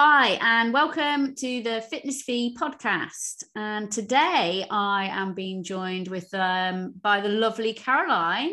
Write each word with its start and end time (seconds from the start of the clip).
Hi, 0.00 0.38
and 0.40 0.72
welcome 0.72 1.34
to 1.34 1.60
the 1.60 1.80
Fitness 1.90 2.22
Fi 2.22 2.54
podcast. 2.56 3.42
And 3.56 3.90
today 3.90 4.64
I 4.70 5.08
am 5.10 5.34
being 5.34 5.64
joined 5.64 6.06
with 6.06 6.32
um, 6.34 6.94
by 7.02 7.20
the 7.20 7.28
lovely 7.28 7.72
Caroline. 7.72 8.52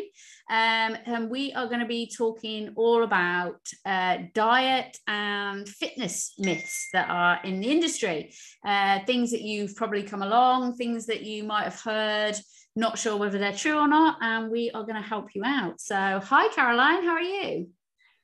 Um, 0.50 0.96
and 1.06 1.30
we 1.30 1.52
are 1.52 1.68
going 1.68 1.78
to 1.78 1.86
be 1.86 2.10
talking 2.10 2.72
all 2.74 3.04
about 3.04 3.60
uh, 3.84 4.18
diet 4.34 4.98
and 5.06 5.68
fitness 5.68 6.34
myths 6.36 6.88
that 6.92 7.08
are 7.08 7.38
in 7.44 7.60
the 7.60 7.70
industry, 7.70 8.32
uh, 8.64 9.04
things 9.06 9.30
that 9.30 9.42
you've 9.42 9.76
probably 9.76 10.02
come 10.02 10.22
along, 10.22 10.74
things 10.74 11.06
that 11.06 11.22
you 11.22 11.44
might 11.44 11.62
have 11.62 11.80
heard, 11.80 12.34
not 12.74 12.98
sure 12.98 13.16
whether 13.16 13.38
they're 13.38 13.52
true 13.52 13.78
or 13.78 13.86
not. 13.86 14.18
And 14.20 14.50
we 14.50 14.72
are 14.72 14.82
going 14.82 15.00
to 15.00 15.08
help 15.08 15.28
you 15.36 15.44
out. 15.44 15.80
So, 15.80 16.20
hi, 16.24 16.48
Caroline, 16.48 17.04
how 17.04 17.12
are 17.12 17.20
you? 17.20 17.68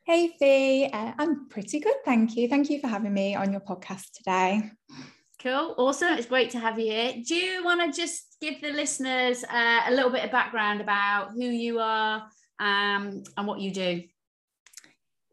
Hey, 0.04 0.32
Fi. 0.36 0.90
Uh, 0.92 1.12
I'm 1.16 1.48
pretty 1.48 1.78
good. 1.78 1.94
Thank 2.04 2.36
you. 2.36 2.48
Thank 2.48 2.68
you 2.70 2.80
for 2.80 2.88
having 2.88 3.14
me 3.14 3.36
on 3.36 3.52
your 3.52 3.60
podcast 3.60 4.10
today. 4.16 4.72
Cool. 5.40 5.76
Awesome. 5.78 6.14
It's 6.14 6.26
great 6.26 6.50
to 6.50 6.58
have 6.58 6.76
you 6.76 6.86
here. 6.86 7.22
Do 7.24 7.36
you 7.36 7.64
want 7.64 7.80
to 7.80 8.00
just 8.00 8.36
give 8.40 8.60
the 8.60 8.72
listeners 8.72 9.44
uh, 9.44 9.82
a 9.86 9.92
little 9.92 10.10
bit 10.10 10.24
of 10.24 10.32
background 10.32 10.80
about 10.80 11.30
who 11.30 11.44
you 11.44 11.78
are 11.78 12.24
um, 12.58 13.22
and 13.36 13.46
what 13.46 13.60
you 13.60 13.70
do? 13.70 14.02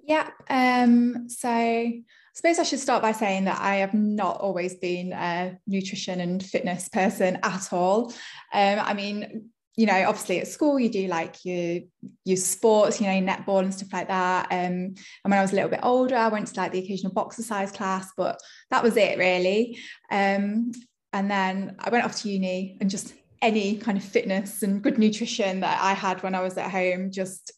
Yeah. 0.03 0.29
Um, 0.51 1.27
so 1.29 1.49
I 1.49 2.03
suppose 2.35 2.59
I 2.59 2.63
should 2.63 2.79
start 2.79 3.01
by 3.01 3.11
saying 3.11 3.45
that 3.45 3.59
I 3.59 3.77
have 3.77 3.95
not 3.95 4.39
always 4.39 4.75
been 4.75 5.13
a 5.13 5.57
nutrition 5.65 6.21
and 6.21 6.45
fitness 6.45 6.89
person 6.89 7.39
at 7.41 7.73
all. 7.73 8.13
Um, 8.53 8.79
I 8.79 8.93
mean, 8.93 9.49
you 9.79 9.85
know, 9.85 10.09
obviously 10.09 10.41
at 10.41 10.47
school 10.49 10.77
you 10.77 10.89
do 10.89 11.07
like 11.07 11.45
your 11.45 11.79
your 12.25 12.35
sports, 12.35 12.99
you 12.99 13.07
know, 13.07 13.31
netball 13.33 13.59
and 13.59 13.73
stuff 13.73 13.93
like 13.93 14.09
that. 14.09 14.47
Um, 14.51 14.57
and 14.57 14.97
when 15.23 15.39
I 15.39 15.41
was 15.41 15.53
a 15.53 15.55
little 15.55 15.69
bit 15.69 15.79
older, 15.83 16.17
I 16.17 16.27
went 16.27 16.47
to 16.47 16.59
like 16.59 16.73
the 16.73 16.79
occasional 16.79 17.13
boxercise 17.13 17.71
class, 17.71 18.09
but 18.17 18.37
that 18.71 18.83
was 18.83 18.97
it 18.97 19.17
really. 19.17 19.79
Um, 20.11 20.73
and 21.13 21.31
then 21.31 21.77
I 21.79 21.91
went 21.91 22.03
off 22.03 22.21
to 22.21 22.29
uni 22.29 22.77
and 22.81 22.89
just 22.89 23.13
any 23.41 23.77
kind 23.77 23.97
of 23.97 24.03
fitness 24.03 24.63
and 24.63 24.81
good 24.81 24.97
nutrition 24.99 25.61
that 25.61 25.81
I 25.81 25.93
had 25.93 26.23
when 26.23 26.35
I 26.35 26.41
was 26.41 26.57
at 26.57 26.69
home 26.69 27.09
just 27.09 27.53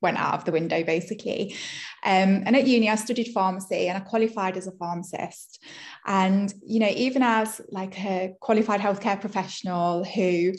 went 0.00 0.16
out 0.16 0.34
of 0.34 0.44
the 0.44 0.52
window 0.52 0.84
basically. 0.84 1.56
Um, 2.04 2.44
and 2.46 2.54
at 2.54 2.68
uni, 2.68 2.88
I 2.88 2.94
studied 2.94 3.32
pharmacy 3.32 3.88
and 3.88 3.98
I 3.98 4.00
qualified 4.00 4.56
as 4.56 4.68
a 4.68 4.72
pharmacist. 4.78 5.60
And, 6.06 6.54
you 6.64 6.78
know, 6.78 6.92
even 6.94 7.24
as 7.24 7.60
like 7.68 7.98
a 7.98 8.34
qualified 8.40 8.80
healthcare 8.80 9.20
professional 9.20 10.04
who 10.04 10.52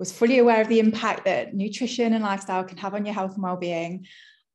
was 0.00 0.10
fully 0.10 0.38
aware 0.38 0.60
of 0.60 0.68
the 0.68 0.80
impact 0.80 1.24
that 1.24 1.54
nutrition 1.54 2.14
and 2.14 2.24
lifestyle 2.24 2.64
can 2.64 2.78
have 2.78 2.94
on 2.94 3.06
your 3.06 3.14
health 3.14 3.34
and 3.34 3.42
well-being 3.42 4.04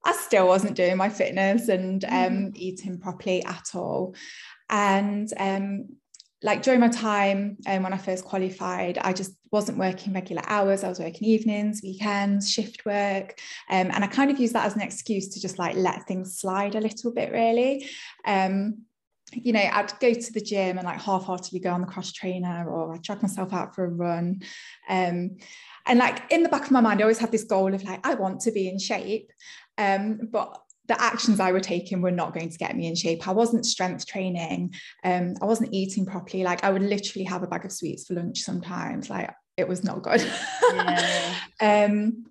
i 0.03 0.11
still 0.11 0.47
wasn't 0.47 0.75
doing 0.75 0.97
my 0.97 1.07
fitness 1.07 1.69
and 1.69 2.03
um, 2.05 2.11
mm-hmm. 2.11 2.49
eating 2.55 2.99
properly 2.99 3.43
at 3.45 3.69
all 3.73 4.13
and 4.69 5.31
um, 5.39 5.87
like 6.45 6.61
during 6.61 6.79
my 6.79 6.89
time 6.89 7.57
um, 7.67 7.81
when 7.81 7.91
I 7.91 7.97
first 7.97 8.23
qualified, 8.23 8.99
I 8.99 9.13
just 9.13 9.31
wasn't 9.51 9.79
working 9.79 10.13
regular 10.13 10.43
hours. 10.45 10.83
I 10.83 10.89
was 10.89 10.99
working 10.99 11.27
evenings, 11.27 11.81
weekends, 11.81 12.51
shift 12.51 12.85
work. 12.85 13.39
Um, 13.69 13.89
and 13.91 14.03
I 14.03 14.07
kind 14.07 14.29
of 14.29 14.39
used 14.39 14.53
that 14.53 14.65
as 14.65 14.75
an 14.75 14.81
excuse 14.81 15.29
to 15.29 15.41
just 15.41 15.57
like 15.57 15.75
let 15.75 16.05
things 16.07 16.37
slide 16.37 16.75
a 16.75 16.81
little 16.81 17.11
bit, 17.11 17.31
really. 17.31 17.89
You 19.33 19.53
know, 19.53 19.59
I'd 19.59 19.99
go 19.99 20.13
to 20.13 20.33
the 20.33 20.41
gym 20.41 20.77
and 20.77 20.85
like 20.85 21.01
half-heartedly 21.01 21.59
go 21.59 21.71
on 21.71 21.81
the 21.81 21.87
cross 21.87 22.11
trainer 22.11 22.69
or 22.69 22.93
I'd 22.93 23.01
drag 23.01 23.21
myself 23.21 23.53
out 23.53 23.75
for 23.75 23.85
a 23.85 23.89
run. 23.89 24.41
Um, 24.87 25.37
and 25.87 25.99
like 25.99 26.31
in 26.31 26.43
the 26.43 26.49
back 26.49 26.65
of 26.65 26.71
my 26.71 26.81
mind, 26.81 26.99
I 26.99 27.03
always 27.03 27.19
had 27.19 27.31
this 27.31 27.43
goal 27.43 27.73
of 27.73 27.83
like, 27.83 28.05
I 28.05 28.15
want 28.15 28.41
to 28.41 28.51
be 28.51 28.69
in 28.69 28.79
shape. 28.79 29.31
Um, 29.77 30.19
but 30.31 30.57
the 30.87 31.01
actions 31.01 31.39
I 31.39 31.51
were 31.51 31.59
taking 31.59 32.01
were 32.01 32.11
not 32.11 32.33
going 32.33 32.49
to 32.49 32.57
get 32.57 32.75
me 32.75 32.87
in 32.87 32.95
shape. 32.95 33.27
I 33.27 33.31
wasn't 33.31 33.65
strength 33.65 34.05
training. 34.05 34.75
Um, 35.03 35.33
I 35.41 35.45
wasn't 35.45 35.73
eating 35.73 36.05
properly. 36.05 36.43
Like 36.43 36.63
I 36.63 36.69
would 36.69 36.83
literally 36.83 37.25
have 37.25 37.43
a 37.43 37.47
bag 37.47 37.65
of 37.65 37.71
sweets 37.71 38.05
for 38.05 38.13
lunch 38.13 38.41
sometimes. 38.41 39.09
Like 39.09 39.31
it 39.57 39.67
was 39.67 39.83
not 39.83 40.03
good. 40.03 40.21
Yeah. 40.73 41.35
um, 41.61 42.25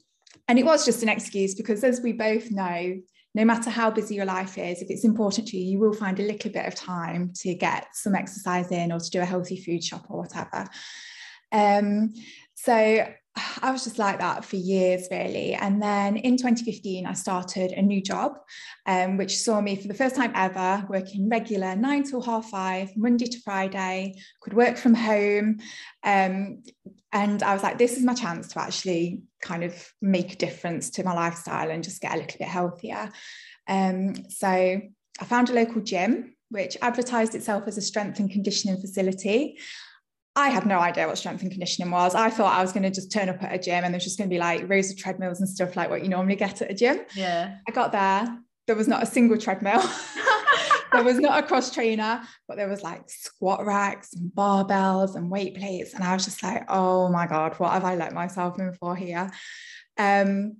and 0.46 0.58
it 0.58 0.64
was 0.64 0.84
just 0.84 1.02
an 1.02 1.08
excuse 1.08 1.54
because 1.54 1.82
as 1.82 2.00
we 2.00 2.12
both 2.12 2.50
know, 2.50 3.00
no 3.34 3.44
matter 3.44 3.68
how 3.68 3.90
busy 3.90 4.14
your 4.14 4.24
life 4.24 4.56
is, 4.58 4.80
if 4.80 4.90
it's 4.90 5.04
important 5.04 5.48
to 5.48 5.56
you, 5.56 5.72
you 5.72 5.78
will 5.78 5.92
find 5.92 6.20
a 6.20 6.26
little 6.26 6.50
bit 6.50 6.66
of 6.66 6.74
time 6.74 7.32
to 7.34 7.54
get 7.54 7.88
some 7.92 8.14
exercise 8.14 8.70
in 8.70 8.92
or 8.92 9.00
to 9.00 9.10
do 9.10 9.20
a 9.20 9.24
healthy 9.24 9.56
food 9.56 9.82
shop 9.82 10.06
or 10.08 10.20
whatever. 10.20 10.66
Um, 11.50 12.14
so 12.54 13.06
I 13.62 13.72
was 13.72 13.84
just 13.84 13.98
like 13.98 14.18
that 14.20 14.44
for 14.44 14.56
years, 14.56 15.08
really. 15.10 15.54
And 15.54 15.82
then 15.82 16.16
in 16.16 16.36
2015, 16.36 17.06
I 17.06 17.14
started 17.14 17.72
a 17.72 17.82
new 17.82 18.00
job, 18.00 18.38
um, 18.86 19.16
which 19.16 19.38
saw 19.38 19.60
me 19.60 19.74
for 19.74 19.88
the 19.88 19.94
first 19.94 20.14
time 20.14 20.32
ever 20.34 20.86
working 20.88 21.28
regular 21.28 21.74
nine 21.74 22.04
till 22.04 22.20
half 22.20 22.48
five, 22.48 22.90
Monday 22.96 23.26
to 23.26 23.40
Friday, 23.40 24.14
could 24.40 24.52
work 24.52 24.76
from 24.76 24.94
home. 24.94 25.58
Um, 26.04 26.62
and 27.12 27.42
I 27.42 27.54
was 27.54 27.62
like, 27.62 27.78
this 27.78 27.96
is 27.96 28.04
my 28.04 28.14
chance 28.14 28.48
to 28.48 28.60
actually 28.60 29.22
kind 29.42 29.64
of 29.64 29.92
make 30.00 30.34
a 30.34 30.36
difference 30.36 30.90
to 30.90 31.04
my 31.04 31.12
lifestyle 31.12 31.70
and 31.70 31.82
just 31.82 32.00
get 32.00 32.14
a 32.14 32.18
little 32.18 32.38
bit 32.38 32.48
healthier. 32.48 33.10
Um, 33.66 34.28
so 34.30 34.48
I 34.48 35.24
found 35.24 35.50
a 35.50 35.54
local 35.54 35.80
gym, 35.80 36.34
which 36.50 36.76
advertised 36.82 37.34
itself 37.34 37.64
as 37.66 37.78
a 37.78 37.82
strength 37.82 38.20
and 38.20 38.30
conditioning 38.30 38.80
facility. 38.80 39.58
I 40.36 40.48
had 40.48 40.66
no 40.66 40.80
idea 40.80 41.06
what 41.06 41.16
strength 41.16 41.42
and 41.42 41.50
conditioning 41.50 41.92
was. 41.92 42.14
I 42.14 42.28
thought 42.28 42.58
I 42.58 42.62
was 42.62 42.72
going 42.72 42.82
to 42.82 42.90
just 42.90 43.12
turn 43.12 43.28
up 43.28 43.42
at 43.42 43.54
a 43.54 43.58
gym 43.58 43.84
and 43.84 43.94
there's 43.94 44.04
just 44.04 44.18
going 44.18 44.28
to 44.28 44.34
be 44.34 44.40
like 44.40 44.68
rows 44.68 44.90
of 44.90 44.96
treadmills 44.96 45.40
and 45.40 45.48
stuff 45.48 45.76
like 45.76 45.90
what 45.90 46.02
you 46.02 46.08
normally 46.08 46.34
get 46.34 46.60
at 46.60 46.70
a 46.70 46.74
gym. 46.74 47.00
Yeah. 47.14 47.56
I 47.68 47.70
got 47.70 47.92
there. 47.92 48.38
There 48.66 48.74
was 48.74 48.88
not 48.88 49.02
a 49.02 49.06
single 49.06 49.38
treadmill. 49.38 49.82
there 50.92 51.04
was 51.04 51.20
not 51.20 51.42
a 51.42 51.46
cross 51.46 51.70
trainer, 51.70 52.22
but 52.48 52.56
there 52.56 52.68
was 52.68 52.82
like 52.82 53.08
squat 53.08 53.64
racks 53.64 54.12
and 54.14 54.32
barbells 54.32 55.14
and 55.14 55.30
weight 55.30 55.56
plates. 55.56 55.94
And 55.94 56.02
I 56.02 56.14
was 56.14 56.24
just 56.24 56.42
like, 56.42 56.64
oh 56.68 57.08
my 57.10 57.28
God, 57.28 57.54
what 57.60 57.72
have 57.72 57.84
I 57.84 57.94
let 57.94 58.12
myself 58.12 58.58
in 58.58 58.72
for 58.72 58.96
here? 58.96 59.30
Um, 59.98 60.56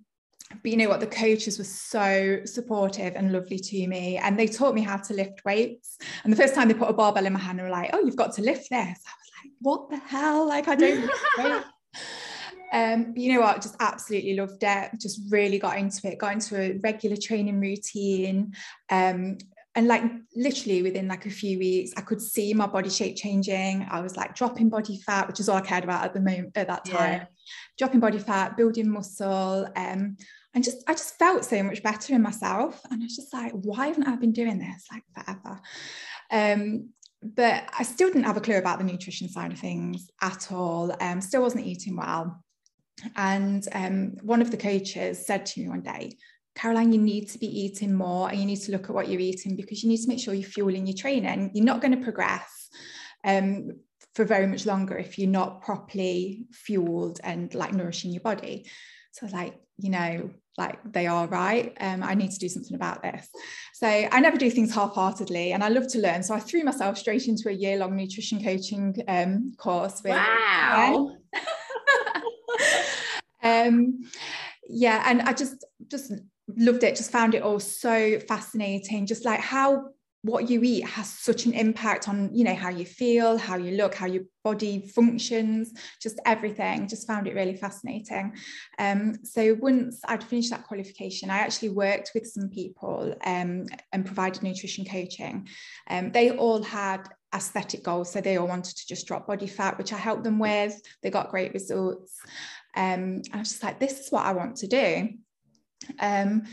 but 0.63 0.71
you 0.71 0.77
know 0.77 0.89
what 0.89 1.01
the 1.01 1.07
coaches 1.07 1.59
were 1.59 1.65
so 1.65 2.41
supportive 2.45 3.17
and 3.17 3.33
lovely 3.33 3.59
to 3.59 3.89
me 3.89 4.19
and 4.19 4.39
they 4.39 4.47
taught 4.47 4.75
me 4.75 4.83
how 4.83 4.97
to 4.97 5.15
lift 5.15 5.45
weights 5.45 5.99
and 6.23 6.33
the 6.33 6.37
first 6.37 6.55
time 6.55 6.69
they 6.69 6.75
put 6.75 6.91
a 6.91 6.93
barbell 6.93 7.27
in 7.27 7.33
my 7.33 7.41
hand 7.41 7.59
they 7.59 7.63
were 7.63 7.71
like 7.71 7.91
oh 7.93 8.05
you've 8.05 8.15
got 8.15 8.33
to 8.35 8.43
lift 8.43 8.71
this 8.71 9.01
what 9.61 9.91
the 9.91 9.97
hell? 9.97 10.47
Like, 10.49 10.69
I 10.69 10.75
don't 10.75 11.11
Um, 12.75 13.13
but 13.13 13.19
you 13.19 13.33
know 13.33 13.41
what? 13.41 13.63
Just 13.63 13.77
absolutely 13.79 14.35
loved 14.35 14.63
it. 14.63 14.91
Just 15.01 15.21
really 15.31 15.61
got 15.61 15.79
into 15.79 16.09
it. 16.09 16.19
Got 16.19 16.33
into 16.33 16.61
a 16.61 16.77
regular 16.79 17.17
training 17.17 17.61
routine. 17.61 18.53
Um, 18.91 19.39
and 19.77 19.87
like 19.87 20.03
literally 20.35 20.83
within 20.83 21.07
like 21.07 21.25
a 21.27 21.31
few 21.31 21.59
weeks, 21.59 21.93
I 21.97 22.01
could 22.01 22.21
see 22.21 22.53
my 22.53 22.67
body 22.67 22.91
shape 22.91 23.17
changing. 23.17 23.87
I 23.89 24.01
was 24.01 24.17
like 24.17 24.35
dropping 24.35 24.71
body 24.71 25.01
fat, 25.07 25.29
which 25.29 25.39
is 25.39 25.49
all 25.49 25.57
I 25.59 25.61
cared 25.61 25.85
about 25.85 26.05
at 26.05 26.15
the 26.15 26.21
moment 26.21 26.57
at 26.57 26.67
that 26.67 26.85
time. 26.85 27.13
Yeah. 27.13 27.27
Dropping 27.79 28.01
body 28.01 28.19
fat, 28.19 28.57
building 28.57 28.91
muscle. 28.91 29.69
Um, 29.77 30.17
and 30.55 30.65
just 30.65 30.79
I 30.89 30.93
just 30.93 31.17
felt 31.17 31.45
so 31.45 31.63
much 31.63 31.83
better 31.83 32.15
in 32.15 32.23
myself. 32.23 32.81
And 32.91 33.03
I 33.03 33.05
was 33.05 33.17
just 33.17 33.33
like, 33.33 33.53
why 33.53 33.89
haven't 33.89 34.09
I 34.09 34.17
been 34.17 34.33
doing 34.33 34.59
this 34.59 34.87
like 34.93 35.05
forever? 35.15 35.61
Um, 36.31 36.91
but 37.25 37.69
I 37.79 37.83
still 37.83 38.09
didn't 38.09 38.25
have 38.25 38.37
a 38.37 38.41
clue 38.41 38.59
about 38.59 38.79
the 38.79 38.85
nutrition 38.85 39.29
side 39.29 39.53
of 39.53 39.59
things 39.59 40.09
at 40.21 40.53
all. 40.53 40.95
Um, 41.01 41.21
still 41.21 41.43
wasn't 41.43 41.67
eating 41.67 41.97
well. 41.97 42.45
And 43.17 43.67
um, 43.73 44.17
one 44.23 44.43
of 44.43 44.51
the 44.51 44.57
coaches 44.57 45.27
said 45.27 45.47
to 45.47 45.61
me 45.61 45.69
one 45.69 45.83
day, 45.83 46.17
Caroline, 46.55 46.93
you 46.93 47.01
need 47.01 47.29
to 47.31 47.39
be 47.39 47.47
eating 47.47 47.93
more 47.93 48.29
and 48.29 48.39
you 48.39 48.47
need 48.47 48.61
to 48.61 48.73
look 48.73 48.85
at 48.85 48.95
what 48.95 49.09
you're 49.09 49.21
eating 49.21 49.57
because 49.57 49.83
you 49.83 49.89
need 49.89 50.03
to 50.03 50.09
make 50.09 50.21
sure 50.21 50.35
you're 50.35 50.49
fueling 50.49 50.87
your 50.87 50.97
training. 50.97 51.51
You're 51.55 51.65
not 51.65 51.81
going 51.81 51.97
to 51.97 52.05
progress 52.05 52.69
um, 53.25 53.73
for 54.15 54.25
very 54.25 54.47
much 54.47 54.67
longer 54.67 54.97
if 54.97 55.19
you're 55.19 55.29
not 55.29 55.63
properly 55.63 56.47
fueled 56.53 57.19
and 57.25 57.53
like 57.55 57.73
nourishing 57.73 58.13
your 58.13 58.23
body. 58.23 58.67
So 59.15 59.29
like, 59.33 59.55
you 59.79 59.91
know, 59.91 60.29
like 60.59 60.81
they 60.93 61.07
are 61.07 61.29
right. 61.29 61.73
Um, 61.81 62.03
I 62.03 62.15
need 62.15 62.33
to 62.33 62.39
do 62.39 62.49
something 62.49 62.75
about 62.75 63.01
this. 63.01 63.29
So 63.75 63.87
I 63.87 64.19
never 64.19 64.37
do 64.37 64.51
things 64.51 64.75
half-heartedly, 64.75 65.53
and 65.53 65.63
I 65.63 65.69
love 65.69 65.87
to 65.89 66.01
learn. 66.01 66.25
So 66.25 66.35
I 66.35 66.41
threw 66.41 66.65
myself 66.65 66.99
straight 66.99 67.29
into 67.29 67.49
a 67.49 67.53
year-long 67.53 67.97
nutrition 67.97 68.43
coaching 68.43 68.97
um, 69.07 69.53
course. 69.57 70.03
With, 70.03 70.15
wow. 70.15 71.17
um, 73.43 74.01
yeah, 74.69 75.05
and 75.07 75.23
I 75.23 75.33
just 75.33 75.65
just 75.89 76.13
loved 76.57 76.83
it. 76.83 76.97
Just 76.97 77.13
found 77.13 77.37
it 77.37 77.43
all 77.43 77.61
so 77.61 78.19
fascinating. 78.19 79.07
Just 79.07 79.25
like 79.25 79.41
how 79.41 79.91
what 80.25 80.49
you 80.49 80.63
eat 80.63 80.87
has 80.87 81.07
such 81.07 81.45
an 81.45 81.53
impact 81.53 82.09
on 82.09 82.31
you 82.33 82.45
know 82.45 82.55
how 82.55 82.71
you 82.71 82.87
feel 82.87 83.37
how 83.37 83.57
you 83.57 83.77
look 83.77 83.95
how 83.95 84.07
your 84.07 84.23
body 84.43 84.91
functions 84.95 85.73
just 86.01 86.19
everything. 86.27 86.89
Just 86.89 87.07
found 87.07 87.27
it 87.27 87.35
really 87.35 87.57
fascinating. 87.57 88.35
Um, 88.79 89.17
so 89.23 89.55
once 89.61 90.01
i'd 90.09 90.25
finished 90.25 90.51
that 90.51 90.67
qualification 90.67 91.31
i 91.31 91.39
actually 91.39 91.71
worked 91.71 92.13
with 92.15 92.27
some 92.27 92.49
people 92.49 93.15
um, 93.25 93.67
and 93.93 94.07
provided 94.07 94.43
nutrition 94.43 94.85
coaching. 94.87 95.47
Um, 95.91 96.11
they 96.11 96.31
all 96.31 96.63
had 96.63 97.07
aesthetic 97.35 97.83
goals 97.83 98.11
so 98.11 98.21
they 98.21 98.39
all 98.39 98.49
wanted 98.49 98.77
to 98.77 98.87
just 98.87 99.07
drop 99.07 99.27
body 99.27 99.47
fat 99.47 99.77
which 99.77 99.93
i 99.93 99.99
helped 99.99 100.25
them 100.25 100.39
with. 100.39 100.81
They 101.03 101.11
got 101.11 101.31
great 101.31 101.53
results. 101.53 102.19
Um, 102.75 103.21
i 103.33 103.39
was 103.39 103.51
just 103.51 103.63
like 103.63 103.79
this 103.79 104.01
is 104.01 104.11
what 104.11 104.25
i 104.25 104.33
want 104.33 104.57
to 104.57 104.69
do. 104.69 105.09
Um, 106.01 106.45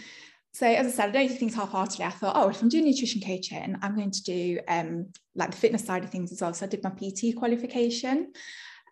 so 0.53 0.67
as 0.67 0.85
I 0.85 0.89
said, 0.89 1.09
I 1.09 1.11
don't 1.11 1.27
do 1.27 1.33
things 1.35 1.55
half-heartedly. 1.55 2.05
I 2.05 2.09
thought, 2.09 2.35
oh, 2.35 2.49
if 2.49 2.61
I'm 2.61 2.67
doing 2.67 2.85
nutrition 2.85 3.21
coaching, 3.21 3.77
I'm 3.81 3.95
going 3.95 4.11
to 4.11 4.23
do 4.23 4.59
um, 4.67 5.07
like 5.33 5.51
the 5.51 5.57
fitness 5.57 5.85
side 5.85 6.03
of 6.03 6.09
things 6.09 6.31
as 6.31 6.41
well. 6.41 6.53
So 6.53 6.65
I 6.65 6.69
did 6.69 6.83
my 6.83 6.89
PT 6.89 7.35
qualification, 7.37 8.33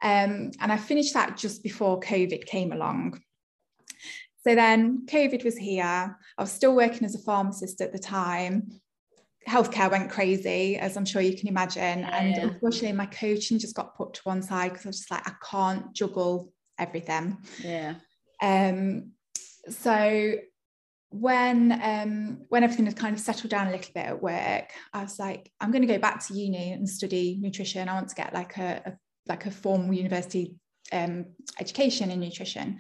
um, 0.01 0.51
and 0.61 0.71
I 0.71 0.77
finished 0.77 1.13
that 1.15 1.37
just 1.37 1.61
before 1.61 1.99
COVID 1.99 2.45
came 2.45 2.71
along. 2.71 3.21
So 4.47 4.55
then 4.55 5.05
COVID 5.05 5.43
was 5.43 5.57
here. 5.57 6.17
I 6.37 6.41
was 6.41 6.51
still 6.51 6.73
working 6.73 7.03
as 7.03 7.15
a 7.15 7.19
pharmacist 7.19 7.81
at 7.81 7.91
the 7.91 7.99
time. 7.99 8.69
Healthcare 9.45 9.91
went 9.91 10.09
crazy, 10.09 10.77
as 10.77 10.95
I'm 10.95 11.05
sure 11.05 11.21
you 11.21 11.37
can 11.37 11.49
imagine. 11.49 11.99
Yeah, 11.99 12.17
and 12.17 12.37
unfortunately, 12.37 12.93
my 12.93 13.07
coaching 13.07 13.59
just 13.59 13.75
got 13.75 13.97
put 13.97 14.13
to 14.13 14.21
one 14.23 14.41
side 14.41 14.69
because 14.69 14.85
I 14.85 14.89
was 14.89 14.99
just 14.99 15.11
like, 15.11 15.27
I 15.27 15.33
can't 15.51 15.93
juggle 15.93 16.53
everything. 16.77 17.37
Yeah. 17.61 17.95
Um, 18.41 19.11
so 19.69 20.35
when 21.11 21.71
um, 21.83 22.45
when 22.49 22.63
everything 22.63 22.85
had 22.85 22.95
kind 22.95 23.15
of 23.15 23.21
settled 23.21 23.49
down 23.49 23.67
a 23.67 23.71
little 23.71 23.91
bit 23.93 24.05
at 24.05 24.21
work, 24.21 24.71
I 24.93 25.01
was 25.01 25.17
like, 25.17 25.51
I'm 25.59 25.71
going 25.71 25.81
to 25.81 25.93
go 25.93 25.99
back 25.99 26.25
to 26.27 26.33
uni 26.33 26.71
and 26.71 26.87
study 26.87 27.37
nutrition. 27.41 27.89
I 27.89 27.93
want 27.95 28.09
to 28.09 28.15
get 28.15 28.33
like 28.33 28.57
a, 28.57 28.81
a 28.85 28.93
like 29.27 29.45
a 29.45 29.51
formal 29.51 29.93
university 29.93 30.55
um, 30.91 31.25
education 31.59 32.11
in 32.11 32.19
nutrition. 32.19 32.79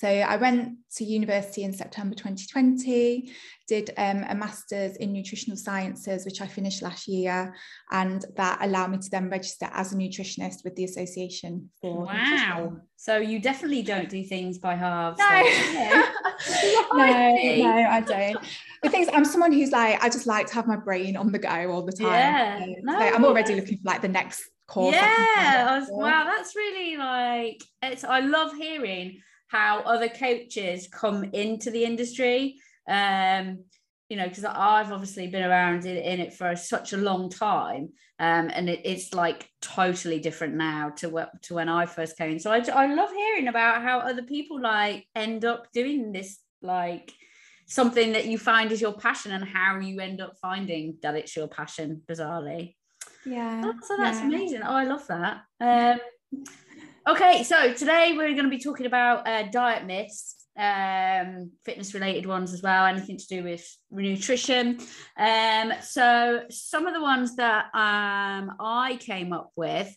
So 0.00 0.08
I 0.08 0.36
went 0.36 0.78
to 0.96 1.04
university 1.04 1.62
in 1.62 1.74
September 1.74 2.14
2020, 2.14 3.30
did 3.68 3.90
um, 3.98 4.24
a 4.30 4.34
master's 4.34 4.96
in 4.96 5.12
nutritional 5.12 5.58
sciences, 5.58 6.24
which 6.24 6.40
I 6.40 6.46
finished 6.46 6.80
last 6.80 7.06
year, 7.06 7.54
and 7.90 8.24
that 8.36 8.60
allowed 8.62 8.92
me 8.92 8.96
to 8.96 9.10
then 9.10 9.28
register 9.28 9.68
as 9.74 9.92
a 9.92 9.96
nutritionist 9.96 10.64
with 10.64 10.74
the 10.76 10.84
Association 10.84 11.68
for. 11.82 12.06
Wow! 12.06 12.14
Nutrition. 12.14 12.80
So 12.96 13.18
you 13.18 13.40
definitely 13.40 13.82
don't 13.82 14.08
do 14.08 14.24
things 14.24 14.56
by 14.56 14.74
halves. 14.74 15.18
No, 15.18 15.26
no, 16.94 17.36
no, 17.58 17.86
I 17.90 18.00
don't. 18.00 18.38
The 18.82 18.88
things 18.88 19.08
I'm 19.12 19.26
someone 19.26 19.52
who's 19.52 19.70
like 19.70 20.02
I 20.02 20.08
just 20.08 20.26
like 20.26 20.46
to 20.46 20.54
have 20.54 20.66
my 20.66 20.76
brain 20.76 21.14
on 21.14 21.30
the 21.30 21.38
go 21.38 21.70
all 21.70 21.82
the 21.82 21.92
time. 21.92 22.08
Yeah, 22.08 22.58
so, 22.58 22.74
no, 22.84 22.98
so 22.98 23.04
I'm 23.04 23.24
already 23.26 23.54
looking 23.54 23.76
for 23.76 23.84
like 23.84 24.00
the 24.00 24.08
next 24.08 24.48
course. 24.66 24.94
Yeah, 24.96 25.78
was, 25.78 25.90
wow, 25.90 26.24
that's 26.24 26.56
really 26.56 26.96
like 26.96 27.62
it's. 27.82 28.02
I 28.02 28.20
love 28.20 28.54
hearing 28.56 29.20
how 29.50 29.80
other 29.80 30.08
coaches 30.08 30.88
come 30.90 31.24
into 31.32 31.70
the 31.70 31.84
industry. 31.84 32.56
Um, 32.88 33.64
you 34.08 34.16
know, 34.16 34.28
because 34.28 34.44
I've 34.44 34.90
obviously 34.90 35.28
been 35.28 35.44
around 35.44 35.86
in, 35.86 35.96
in, 35.96 36.18
it 36.18 36.34
for 36.34 36.56
such 36.56 36.92
a 36.92 36.96
long 36.96 37.30
time, 37.30 37.90
um, 38.18 38.50
and 38.52 38.68
it, 38.68 38.80
it's 38.84 39.14
like 39.14 39.48
totally 39.60 40.18
different 40.18 40.54
now 40.54 40.90
to 40.96 41.08
what 41.08 41.42
to 41.42 41.54
when 41.54 41.68
I 41.68 41.86
first 41.86 42.16
came. 42.16 42.38
So 42.40 42.50
I, 42.50 42.58
I 42.58 42.92
love 42.92 43.10
hearing 43.12 43.46
about 43.46 43.82
how 43.82 44.00
other 44.00 44.22
people 44.22 44.60
like 44.60 45.06
end 45.14 45.44
up 45.44 45.68
doing 45.72 46.10
this, 46.10 46.38
like 46.60 47.12
something 47.66 48.12
that 48.14 48.26
you 48.26 48.36
find 48.36 48.72
is 48.72 48.80
your 48.80 48.94
passion, 48.94 49.30
and 49.30 49.44
how 49.44 49.78
you 49.78 50.00
end 50.00 50.20
up 50.20 50.34
finding 50.42 50.96
that 51.02 51.14
it's 51.14 51.36
your 51.36 51.46
passion. 51.46 52.02
Bizarrely, 52.08 52.74
yeah. 53.24 53.62
Oh, 53.64 53.74
so 53.82 53.96
that's 53.96 54.18
yeah. 54.18 54.26
amazing. 54.26 54.62
Oh, 54.64 54.74
I 54.74 54.84
love 54.84 55.06
that. 55.06 55.42
Um, 55.60 56.00
Okay, 57.08 57.44
so 57.44 57.72
today 57.72 58.12
we're 58.14 58.32
going 58.34 58.44
to 58.44 58.50
be 58.50 58.58
talking 58.58 58.84
about 58.84 59.26
uh, 59.26 59.44
diet 59.44 59.86
myths, 59.86 60.46
um, 60.58 61.50
fitness 61.64 61.94
related 61.94 62.26
ones 62.26 62.52
as 62.52 62.60
well, 62.60 62.84
anything 62.84 63.16
to 63.16 63.26
do 63.26 63.42
with 63.42 63.66
nutrition. 63.90 64.78
Um, 65.16 65.72
so 65.80 66.42
some 66.50 66.86
of 66.86 66.92
the 66.92 67.00
ones 67.00 67.36
that 67.36 67.64
um, 67.74 68.52
I 68.60 68.98
came 69.00 69.32
up 69.32 69.50
with, 69.56 69.88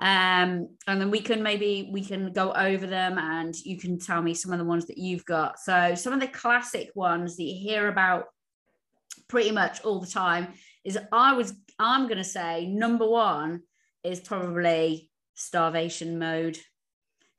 um, 0.00 0.68
and 0.86 1.00
then 1.00 1.10
we 1.10 1.20
can 1.20 1.42
maybe 1.42 1.88
we 1.90 2.04
can 2.04 2.30
go 2.30 2.52
over 2.52 2.86
them, 2.86 3.16
and 3.16 3.54
you 3.64 3.78
can 3.78 3.98
tell 3.98 4.20
me 4.20 4.34
some 4.34 4.52
of 4.52 4.58
the 4.58 4.64
ones 4.66 4.86
that 4.88 4.98
you've 4.98 5.24
got. 5.24 5.58
So 5.58 5.94
some 5.94 6.12
of 6.12 6.20
the 6.20 6.28
classic 6.28 6.90
ones 6.94 7.38
that 7.38 7.44
you 7.44 7.58
hear 7.58 7.88
about 7.88 8.24
pretty 9.30 9.50
much 9.50 9.80
all 9.80 9.98
the 9.98 10.06
time 10.06 10.48
is 10.84 10.98
I 11.10 11.32
was 11.32 11.54
I'm 11.78 12.06
going 12.06 12.18
to 12.18 12.24
say 12.24 12.66
number 12.66 13.08
one 13.08 13.62
is 14.04 14.20
probably 14.20 15.09
starvation 15.40 16.18
mode. 16.18 16.58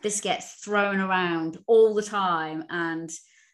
This 0.02 0.22
gets 0.22 0.56
thrown 0.64 1.00
around 1.00 1.58
all 1.68 1.94
the 1.94 2.02
time. 2.02 2.66
And 2.70 3.12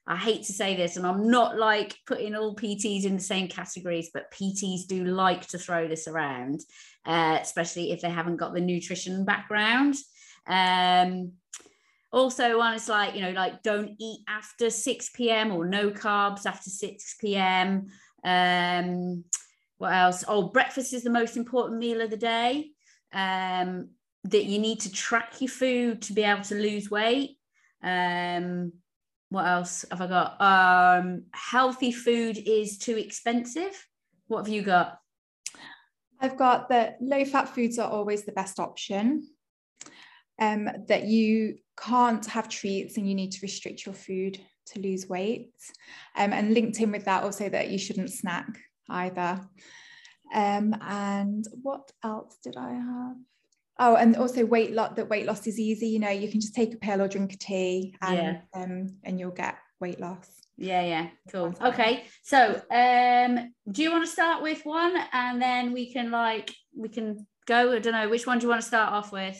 I 0.08 0.16
hate 0.16 0.44
to 0.44 0.54
say 0.54 0.76
this, 0.76 0.96
and 0.96 1.06
I'm 1.06 1.30
not 1.30 1.58
like 1.58 1.98
putting 2.06 2.34
all 2.34 2.56
PTs 2.56 3.04
in 3.04 3.16
the 3.16 3.22
same 3.22 3.50
categories, 3.50 4.10
but 4.14 4.32
PTs 4.32 4.88
do 4.88 5.04
like 5.04 5.46
to 5.48 5.58
throw 5.58 5.88
this 5.88 6.08
around, 6.08 6.62
uh, 7.06 7.40
especially 7.42 7.92
if 7.92 8.00
they 8.02 8.10
haven't 8.10 8.38
got 8.38 8.54
the 8.54 8.62
nutrition 8.62 9.26
background. 9.26 9.96
Um, 10.48 11.34
also, 12.10 12.58
one 12.58 12.74
is 12.74 12.88
like, 12.88 13.16
you 13.16 13.22
know, 13.22 13.32
like 13.32 13.64
don't 13.64 13.96
eat 14.00 14.22
after 14.30 14.70
6 14.70 15.10
p.m. 15.10 15.52
or 15.52 15.66
no 15.66 15.92
carbs 15.92 16.46
after 16.46 16.70
6 16.70 17.16
p.m. 17.20 17.88
Um, 18.24 19.26
what 19.78 19.94
else? 19.94 20.24
Oh, 20.26 20.44
breakfast 20.44 20.94
is 20.94 21.04
the 21.04 21.10
most 21.10 21.36
important 21.36 21.80
meal 21.80 22.00
of 22.00 22.10
the 22.10 22.18
day. 22.18 22.72
Um, 23.12 23.90
that 24.26 24.46
you 24.46 24.60
need 24.60 24.82
to 24.82 24.92
track 24.92 25.40
your 25.40 25.50
food 25.50 26.02
to 26.04 26.14
be 26.14 26.24
able 26.24 26.44
to 26.44 26.56
lose 26.56 26.92
weight. 26.92 27.38
Um, 27.84 28.74
what 29.30 29.46
else 29.46 29.86
have 29.92 30.02
I 30.02 30.08
got? 30.08 30.42
Um, 30.42 31.24
healthy 31.34 31.92
food 31.92 32.38
is 32.38 32.78
too 32.78 32.98
expensive. 32.98 33.88
What 34.28 34.46
have 34.46 34.54
you 34.54 34.62
got? 34.62 35.00
I've 36.20 36.38
got 36.38 36.70
that 36.70 36.98
low 37.02 37.24
fat 37.26 37.50
foods 37.50 37.78
are 37.78 37.90
always 37.90 38.24
the 38.24 38.32
best 38.32 38.60
option. 38.60 39.28
Um, 40.40 40.70
that 40.88 41.06
you 41.06 41.58
can't 41.78 42.24
have 42.28 42.48
treats 42.48 42.98
and 42.98 43.10
you 43.10 43.16
need 43.16 43.32
to 43.32 43.40
restrict 43.42 43.88
your 43.88 43.96
food 43.96 44.40
to 44.68 44.80
lose 44.80 45.08
weight. 45.08 45.52
Um, 46.16 46.32
and 46.32 46.54
linked 46.54 46.80
in 46.80 46.92
with 46.92 47.06
that 47.06 47.24
also 47.24 47.50
that 47.50 47.70
you 47.70 47.80
shouldn't 47.80 48.12
snack 48.12 48.48
either. 48.90 49.42
Um, 50.34 50.76
and 50.82 51.46
what 51.62 51.92
else 52.04 52.38
did 52.44 52.56
I 52.58 52.74
have? 52.74 53.16
Oh, 53.80 53.96
and 53.96 54.16
also 54.16 54.46
weight 54.46 54.74
loss. 54.74 54.96
That 54.96 55.10
weight 55.10 55.26
loss 55.26 55.46
is 55.46 55.60
easy. 55.60 55.88
You 55.88 56.00
know, 56.00 56.10
you 56.10 56.30
can 56.30 56.42
just 56.42 56.56
take 56.56 56.74
a 56.74 56.78
pill 56.78 57.02
or 57.02 57.08
drink 57.08 57.34
a 57.34 57.38
tea, 57.38 57.96
and 58.02 58.18
yeah. 58.18 58.40
um, 58.54 58.98
and 59.04 59.20
you'll 59.20 59.32
get 59.32 59.56
weight 59.80 60.00
loss. 60.00 60.30
Yeah, 60.58 60.82
yeah, 60.82 61.10
cool. 61.32 61.54
Okay, 61.62 62.06
so 62.24 62.60
um, 62.72 63.54
do 63.72 63.84
you 63.84 63.92
want 63.92 64.06
to 64.06 64.12
start 64.12 64.42
with 64.42 64.66
one, 64.66 64.96
and 65.14 65.40
then 65.42 65.74
we 65.74 65.92
can 65.92 66.10
like 66.10 66.54
we 66.76 66.90
can 66.90 67.28
go. 67.46 67.74
I 67.74 67.80
don't 67.80 67.94
know 67.94 68.10
which 68.10 68.26
one 68.26 68.40
do 68.40 68.46
you 68.46 68.50
want 68.50 68.62
to 68.62 68.68
start 68.68 68.92
off 68.92 69.12
with. 69.12 69.38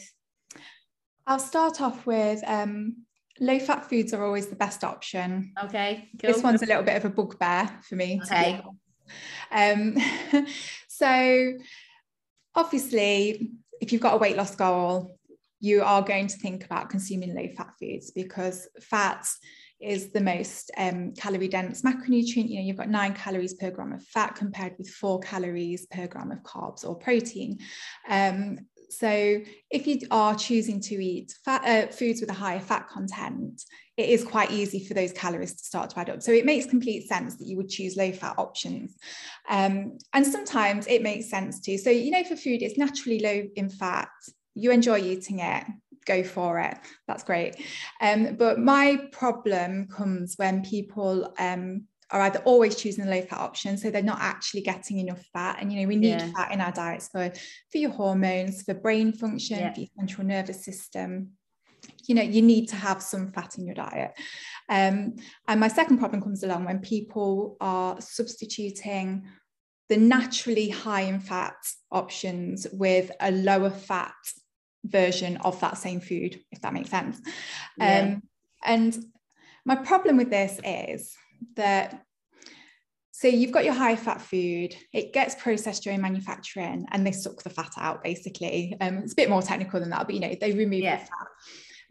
I'll 1.26 1.40
start 1.40 1.80
off 1.80 2.06
with 2.06 2.40
um, 2.46 3.04
low 3.40 3.58
fat 3.58 3.88
foods 3.88 4.14
are 4.14 4.24
always 4.24 4.46
the 4.46 4.56
best 4.56 4.84
option. 4.84 5.52
Okay, 5.64 6.08
cool. 6.20 6.32
This 6.32 6.42
one's 6.42 6.62
a 6.62 6.66
little 6.66 6.84
bit 6.84 6.96
of 6.96 7.04
a 7.04 7.10
bugbear 7.10 7.68
for 7.82 7.96
me. 7.96 8.20
Okay. 8.24 8.62
Um, 9.50 9.96
so 10.88 11.54
obviously 12.54 13.52
if 13.80 13.92
you've 13.92 14.02
got 14.02 14.14
a 14.14 14.18
weight 14.18 14.36
loss 14.36 14.54
goal, 14.54 15.18
you 15.60 15.82
are 15.82 16.02
going 16.02 16.26
to 16.28 16.36
think 16.36 16.64
about 16.64 16.90
consuming 16.90 17.34
low 17.34 17.48
fat 17.56 17.72
foods 17.80 18.10
because 18.12 18.68
fat 18.80 19.28
is 19.80 20.12
the 20.12 20.20
most 20.20 20.70
um, 20.76 21.12
calorie 21.14 21.48
dense 21.48 21.82
macronutrient. 21.82 22.48
You 22.48 22.56
know, 22.56 22.64
you've 22.64 22.76
got 22.76 22.88
nine 22.88 23.14
calories 23.14 23.54
per 23.54 23.70
gram 23.70 23.92
of 23.92 24.04
fat 24.04 24.34
compared 24.34 24.74
with 24.78 24.88
four 24.88 25.20
calories 25.20 25.86
per 25.86 26.06
gram 26.06 26.32
of 26.32 26.42
carbs 26.42 26.84
or 26.84 26.96
protein. 26.96 27.58
Um, 28.08 28.58
so 28.90 29.40
if 29.70 29.86
you 29.86 30.00
are 30.10 30.34
choosing 30.34 30.80
to 30.80 30.94
eat 30.94 31.34
fat, 31.44 31.62
uh, 31.64 31.92
foods 31.92 32.20
with 32.20 32.30
a 32.30 32.34
higher 32.34 32.60
fat 32.60 32.88
content, 32.88 33.62
it 33.96 34.08
is 34.08 34.24
quite 34.24 34.50
easy 34.50 34.84
for 34.84 34.94
those 34.94 35.12
calories 35.12 35.54
to 35.54 35.64
start 35.64 35.90
to 35.90 35.98
add 35.98 36.10
up. 36.10 36.22
So 36.22 36.32
it 36.32 36.46
makes 36.46 36.66
complete 36.66 37.08
sense 37.08 37.36
that 37.36 37.46
you 37.46 37.56
would 37.56 37.68
choose 37.68 37.96
low 37.96 38.12
fat 38.12 38.36
options. 38.38 38.96
Um, 39.48 39.98
and 40.12 40.26
sometimes 40.26 40.86
it 40.86 41.02
makes 41.02 41.28
sense 41.28 41.60
too. 41.60 41.78
So, 41.78 41.90
you 41.90 42.10
know, 42.10 42.24
for 42.24 42.36
food, 42.36 42.62
it's 42.62 42.78
naturally 42.78 43.18
low 43.18 43.42
in 43.56 43.68
fat. 43.68 44.08
You 44.54 44.70
enjoy 44.70 44.98
eating 44.98 45.40
it, 45.40 45.64
go 46.06 46.22
for 46.22 46.60
it. 46.60 46.78
That's 47.06 47.24
great. 47.24 47.56
Um, 48.00 48.36
but 48.36 48.58
my 48.58 49.08
problem 49.12 49.88
comes 49.88 50.34
when 50.36 50.62
people 50.62 51.34
um, 51.38 51.84
are 52.10 52.22
either 52.22 52.40
always 52.40 52.76
choosing 52.76 53.04
the 53.04 53.10
low 53.10 53.22
fat 53.22 53.38
option 53.38 53.76
so 53.76 53.90
they're 53.90 54.02
not 54.02 54.20
actually 54.20 54.62
getting 54.62 54.98
enough 54.98 55.22
fat 55.32 55.58
and 55.60 55.72
you 55.72 55.80
know 55.80 55.88
we 55.88 55.96
need 55.96 56.10
yeah. 56.10 56.30
fat 56.32 56.52
in 56.52 56.60
our 56.60 56.72
diets 56.72 57.08
for 57.08 57.30
for 57.70 57.78
your 57.78 57.90
hormones 57.90 58.62
for 58.62 58.74
brain 58.74 59.12
function 59.12 59.58
yeah. 59.58 59.72
for 59.72 59.80
your 59.80 59.88
central 59.98 60.26
nervous 60.26 60.64
system 60.64 61.30
you 62.06 62.14
know 62.14 62.22
you 62.22 62.42
need 62.42 62.68
to 62.68 62.76
have 62.76 63.02
some 63.02 63.30
fat 63.32 63.58
in 63.58 63.66
your 63.66 63.74
diet 63.74 64.12
um, 64.70 65.14
and 65.46 65.60
my 65.60 65.68
second 65.68 65.98
problem 65.98 66.20
comes 66.22 66.42
along 66.42 66.64
when 66.64 66.80
people 66.80 67.56
are 67.60 68.00
substituting 68.00 69.26
the 69.88 69.96
naturally 69.96 70.68
high 70.68 71.02
in 71.02 71.20
fat 71.20 71.56
options 71.90 72.66
with 72.72 73.10
a 73.20 73.30
lower 73.30 73.70
fat 73.70 74.14
version 74.84 75.36
of 75.38 75.58
that 75.60 75.78
same 75.78 76.00
food 76.00 76.40
if 76.50 76.60
that 76.62 76.72
makes 76.72 76.90
sense 76.90 77.20
yeah. 77.78 78.00
um, 78.00 78.22
and 78.64 78.98
my 79.64 79.76
problem 79.76 80.16
with 80.16 80.30
this 80.30 80.60
is 80.64 81.14
that 81.56 82.02
so 83.18 83.26
you've 83.26 83.50
got 83.50 83.64
your 83.64 83.74
high 83.74 83.96
fat 83.96 84.22
food, 84.22 84.76
it 84.92 85.12
gets 85.12 85.34
processed 85.34 85.82
during 85.82 86.00
manufacturing 86.00 86.86
and 86.92 87.04
they 87.04 87.10
suck 87.10 87.42
the 87.42 87.50
fat 87.50 87.72
out 87.76 88.04
basically. 88.04 88.76
Um, 88.80 88.98
it's 88.98 89.14
a 89.14 89.16
bit 89.16 89.28
more 89.28 89.42
technical 89.42 89.80
than 89.80 89.90
that, 89.90 90.06
but 90.06 90.14
you 90.14 90.20
know, 90.20 90.36
they 90.40 90.52
remove 90.52 90.82
yeah. 90.82 90.98
the 90.98 91.06
fat. 91.06 91.26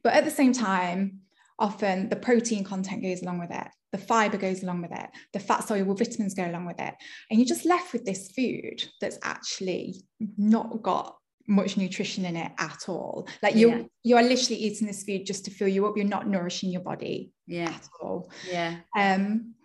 But 0.06 0.14
at 0.14 0.24
the 0.24 0.32
same 0.32 0.54
time, 0.54 1.20
often 1.60 2.08
the 2.08 2.16
protein 2.16 2.64
content 2.64 3.04
goes 3.04 3.22
along 3.24 3.40
with 3.40 3.52
it. 3.52 3.68
the 3.92 3.98
fiber 3.98 4.38
goes 4.38 4.64
along 4.64 4.82
with 4.82 4.92
it, 4.94 5.10
the 5.34 5.40
fat 5.40 5.68
soluble 5.68 5.96
vitamins 5.96 6.34
go 6.34 6.46
along 6.46 6.66
with 6.66 6.80
it. 6.80 6.94
And 7.30 7.40
you're 7.40 7.48
just 7.48 7.66
left 7.66 7.92
with 7.92 8.06
this 8.06 8.32
food 8.32 8.86
that's 9.02 9.20
actually 9.22 9.96
not 10.38 10.82
got 10.82 11.18
much 11.48 11.78
nutrition 11.78 12.26
in 12.26 12.36
it 12.36 12.52
at 12.60 12.90
all. 12.90 13.28
Like 13.42 13.56
you 13.56 13.70
yeah. 13.70 13.84
you 14.04 14.18
are 14.18 14.24
literally 14.24 14.62
eating 14.62 14.88
this 14.88 15.04
food 15.04 15.26
just 15.26 15.46
to 15.46 15.52
fill 15.52 15.68
you 15.68 15.88
up. 15.88 15.96
You're 15.96 16.06
not 16.06 16.28
nourishing 16.28 16.70
your 16.70 16.82
body 16.82 17.32
yeah. 17.46 17.70
at 17.70 17.88
all. 18.02 18.30
Yeah. 18.50 18.78
Um 18.98 19.56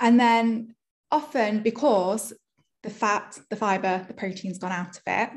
and 0.00 0.18
then 0.18 0.74
often 1.10 1.62
because 1.62 2.32
the 2.82 2.90
fat, 2.90 3.38
the 3.50 3.56
fiber, 3.56 4.04
the 4.06 4.14
protein's 4.14 4.58
gone 4.58 4.72
out 4.72 4.96
of 4.96 5.02
it, 5.06 5.30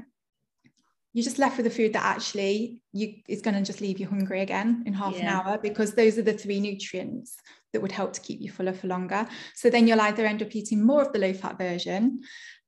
you're 1.13 1.23
just 1.23 1.39
left 1.39 1.57
with 1.57 1.65
a 1.65 1.71
food 1.71 1.93
that 1.93 2.03
actually 2.03 2.81
you 2.93 3.15
is 3.27 3.41
going 3.41 3.55
to 3.55 3.63
just 3.63 3.81
leave 3.81 3.99
you 3.99 4.05
hungry 4.05 4.41
again 4.41 4.83
in 4.85 4.93
half 4.93 5.15
yeah. 5.15 5.21
an 5.21 5.27
hour 5.27 5.57
because 5.57 5.93
those 5.93 6.17
are 6.17 6.23
the 6.23 6.33
three 6.33 6.59
nutrients 6.59 7.37
that 7.73 7.81
would 7.81 7.91
help 7.91 8.13
to 8.13 8.21
keep 8.21 8.39
you 8.39 8.51
fuller 8.51 8.73
for 8.73 8.87
longer. 8.87 9.27
So 9.55 9.69
then 9.69 9.87
you'll 9.87 10.01
either 10.01 10.25
end 10.25 10.43
up 10.43 10.55
eating 10.55 10.85
more 10.85 11.01
of 11.01 11.13
the 11.13 11.19
low 11.19 11.33
fat 11.33 11.57
version, 11.57 12.21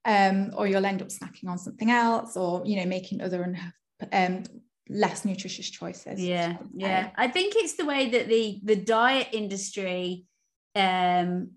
um, 0.05 0.51
or 0.55 0.67
you'll 0.67 0.85
end 0.85 1.01
up 1.01 1.09
snacking 1.09 1.47
on 1.47 1.57
something 1.57 1.91
else, 1.91 2.37
or 2.37 2.61
you 2.65 2.77
know 2.77 2.85
making 2.85 3.21
other 3.21 3.55
um, 4.11 4.43
less 4.89 5.25
nutritious 5.25 5.69
choices. 5.69 6.19
Yeah, 6.19 6.57
yeah. 6.73 7.11
I 7.15 7.27
think 7.27 7.53
it's 7.55 7.75
the 7.75 7.85
way 7.85 8.09
that 8.09 8.27
the 8.27 8.59
the 8.63 8.75
diet 8.75 9.29
industry 9.33 10.25
um 10.75 11.49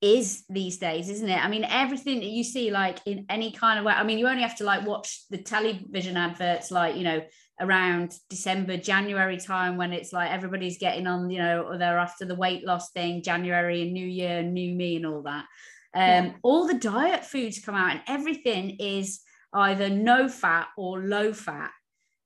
is 0.00 0.44
these 0.50 0.76
days 0.78 1.08
isn't 1.08 1.28
it 1.28 1.42
i 1.42 1.48
mean 1.48 1.64
everything 1.64 2.20
that 2.20 2.28
you 2.28 2.44
see 2.44 2.70
like 2.70 2.98
in 3.06 3.24
any 3.30 3.50
kind 3.50 3.78
of 3.78 3.84
way 3.84 3.92
i 3.92 4.02
mean 4.02 4.18
you 4.18 4.28
only 4.28 4.42
have 4.42 4.56
to 4.56 4.64
like 4.64 4.86
watch 4.86 5.24
the 5.30 5.38
television 5.38 6.16
adverts 6.16 6.70
like 6.70 6.96
you 6.96 7.04
know 7.04 7.22
around 7.60 8.12
december 8.28 8.76
january 8.76 9.38
time 9.38 9.76
when 9.78 9.92
it's 9.92 10.12
like 10.12 10.30
everybody's 10.30 10.78
getting 10.78 11.06
on 11.06 11.30
you 11.30 11.38
know 11.38 11.62
or 11.62 11.78
they're 11.78 11.98
after 11.98 12.24
the 12.24 12.34
weight 12.34 12.66
loss 12.66 12.90
thing 12.90 13.22
january 13.22 13.82
and 13.82 13.92
new 13.92 14.06
year 14.06 14.38
and 14.38 14.52
new 14.52 14.74
me 14.74 14.96
and 14.96 15.06
all 15.06 15.22
that 15.22 15.46
um, 15.94 16.24
yeah. 16.26 16.32
all 16.42 16.66
the 16.66 16.74
diet 16.74 17.24
foods 17.24 17.60
come 17.60 17.74
out 17.74 17.92
and 17.92 18.00
everything 18.08 18.76
is 18.80 19.20
either 19.52 19.88
no 19.88 20.28
fat 20.28 20.68
or 20.76 21.00
low 21.00 21.32
fat 21.32 21.70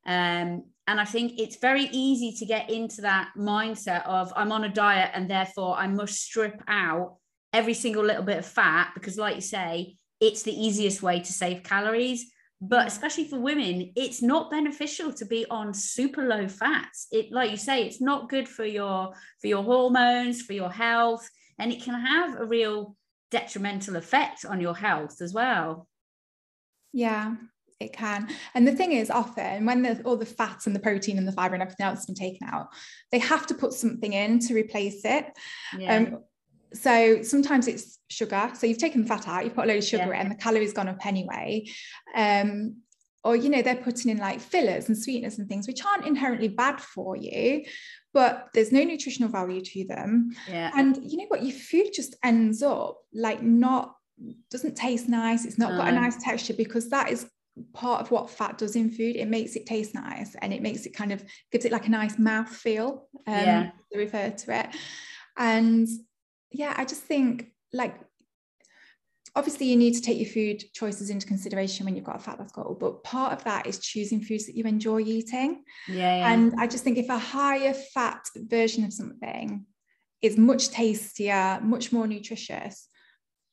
um, 0.06 0.64
and 0.86 0.98
I 0.98 1.04
think 1.04 1.38
it's 1.38 1.56
very 1.56 1.84
easy 1.92 2.32
to 2.38 2.46
get 2.46 2.70
into 2.70 3.02
that 3.02 3.32
mindset 3.36 4.06
of 4.06 4.32
I'm 4.34 4.52
on 4.52 4.64
a 4.64 4.70
diet 4.70 5.10
and 5.12 5.30
therefore 5.30 5.76
I 5.76 5.86
must 5.86 6.14
strip 6.14 6.62
out 6.66 7.16
every 7.52 7.74
single 7.74 8.02
little 8.02 8.22
bit 8.22 8.38
of 8.38 8.46
fat 8.46 8.92
because, 8.94 9.18
like 9.18 9.34
you 9.34 9.42
say, 9.42 9.96
it's 10.18 10.42
the 10.42 10.66
easiest 10.66 11.02
way 11.02 11.20
to 11.20 11.32
save 11.32 11.62
calories. 11.62 12.32
But 12.62 12.86
especially 12.86 13.28
for 13.28 13.38
women, 13.38 13.92
it's 13.96 14.22
not 14.22 14.50
beneficial 14.50 15.12
to 15.12 15.26
be 15.26 15.44
on 15.50 15.74
super 15.74 16.26
low 16.26 16.48
fats. 16.48 17.06
It, 17.12 17.30
like 17.32 17.50
you 17.50 17.58
say, 17.58 17.84
it's 17.84 18.00
not 18.00 18.30
good 18.30 18.48
for 18.48 18.64
your 18.64 19.12
for 19.42 19.46
your 19.46 19.62
hormones, 19.62 20.40
for 20.40 20.54
your 20.54 20.70
health, 20.70 21.28
and 21.58 21.70
it 21.70 21.82
can 21.82 22.00
have 22.00 22.40
a 22.40 22.46
real 22.46 22.96
detrimental 23.30 23.96
effect 23.96 24.44
on 24.44 24.60
your 24.60 24.76
health 24.76 25.20
as 25.20 25.32
well. 25.32 25.86
Yeah, 26.92 27.34
it 27.80 27.92
can. 27.92 28.28
And 28.54 28.66
the 28.66 28.74
thing 28.74 28.92
is, 28.92 29.10
often 29.10 29.64
when 29.66 29.82
the, 29.82 30.02
all 30.02 30.16
the 30.16 30.26
fats 30.26 30.66
and 30.66 30.74
the 30.74 30.80
protein 30.80 31.18
and 31.18 31.28
the 31.28 31.32
fiber 31.32 31.54
and 31.54 31.62
everything 31.62 31.86
else 31.86 32.00
has 32.00 32.06
been 32.06 32.14
taken 32.14 32.48
out, 32.48 32.68
they 33.12 33.18
have 33.18 33.46
to 33.48 33.54
put 33.54 33.72
something 33.72 34.12
in 34.12 34.38
to 34.40 34.54
replace 34.54 35.04
it. 35.04 35.26
Yeah. 35.76 35.96
Um, 35.96 36.18
so 36.74 37.22
sometimes 37.22 37.66
it's 37.68 37.98
sugar. 38.10 38.50
So 38.54 38.66
you've 38.66 38.78
taken 38.78 39.02
the 39.02 39.08
fat 39.08 39.28
out, 39.28 39.44
you've 39.44 39.54
put 39.54 39.64
a 39.64 39.68
load 39.68 39.78
of 39.78 39.84
sugar 39.84 40.12
yeah. 40.12 40.22
in, 40.22 40.28
the 40.28 40.34
calories 40.34 40.72
gone 40.72 40.88
up 40.88 41.04
anyway. 41.06 41.66
Um, 42.14 42.76
or 43.24 43.36
you 43.36 43.48
know, 43.48 43.62
they're 43.62 43.76
putting 43.76 44.10
in 44.10 44.18
like 44.18 44.40
fillers 44.40 44.88
and 44.88 44.96
sweeteners 44.96 45.38
and 45.38 45.48
things 45.48 45.66
which 45.66 45.84
aren't 45.84 46.06
inherently 46.06 46.48
bad 46.48 46.80
for 46.80 47.16
you, 47.16 47.64
but 48.18 48.48
there's 48.52 48.72
no 48.72 48.82
nutritional 48.82 49.30
value 49.30 49.60
to 49.60 49.84
them. 49.84 50.32
Yeah. 50.50 50.72
And 50.74 50.98
you 51.08 51.18
know 51.18 51.26
what, 51.28 51.44
your 51.44 51.56
food 51.56 51.90
just 51.94 52.16
ends 52.24 52.64
up 52.64 52.98
like 53.14 53.44
not 53.44 53.94
doesn't 54.50 54.76
taste 54.76 55.08
nice, 55.08 55.44
it's 55.44 55.56
not 55.56 55.70
no. 55.70 55.78
got 55.78 55.88
a 55.90 55.92
nice 55.92 56.20
texture 56.20 56.54
because 56.54 56.90
that 56.90 57.12
is 57.12 57.30
part 57.72 58.00
of 58.00 58.10
what 58.10 58.28
fat 58.28 58.58
does 58.58 58.74
in 58.74 58.90
food. 58.90 59.14
It 59.14 59.28
makes 59.28 59.54
it 59.54 59.66
taste 59.66 59.94
nice 59.94 60.34
and 60.42 60.52
it 60.52 60.62
makes 60.62 60.84
it 60.84 60.96
kind 60.96 61.12
of 61.12 61.22
gives 61.52 61.64
it 61.64 61.70
like 61.70 61.86
a 61.86 61.90
nice 61.90 62.18
mouth 62.18 62.48
feel. 62.48 63.06
Um, 63.28 63.34
yeah. 63.34 63.70
to 63.92 63.98
refer 64.00 64.30
to 64.30 64.58
it. 64.58 64.66
And 65.36 65.86
yeah, 66.50 66.74
I 66.76 66.84
just 66.84 67.02
think 67.02 67.52
like 67.72 68.00
obviously 69.34 69.66
you 69.66 69.76
need 69.76 69.94
to 69.94 70.00
take 70.00 70.18
your 70.18 70.28
food 70.28 70.62
choices 70.74 71.10
into 71.10 71.26
consideration 71.26 71.84
when 71.84 71.94
you've 71.94 72.04
got 72.04 72.16
a 72.16 72.18
fat 72.18 72.38
loss 72.38 72.52
goal 72.52 72.76
but 72.78 73.02
part 73.04 73.32
of 73.32 73.44
that 73.44 73.66
is 73.66 73.78
choosing 73.78 74.20
foods 74.20 74.46
that 74.46 74.56
you 74.56 74.64
enjoy 74.64 75.00
eating. 75.00 75.62
Yeah, 75.88 76.16
yeah, 76.16 76.32
and 76.32 76.54
i 76.58 76.66
just 76.66 76.84
think 76.84 76.98
if 76.98 77.08
a 77.08 77.18
higher 77.18 77.74
fat 77.74 78.26
version 78.36 78.84
of 78.84 78.92
something 78.92 79.64
is 80.22 80.36
much 80.36 80.70
tastier 80.70 81.60
much 81.62 81.92
more 81.92 82.06
nutritious 82.06 82.88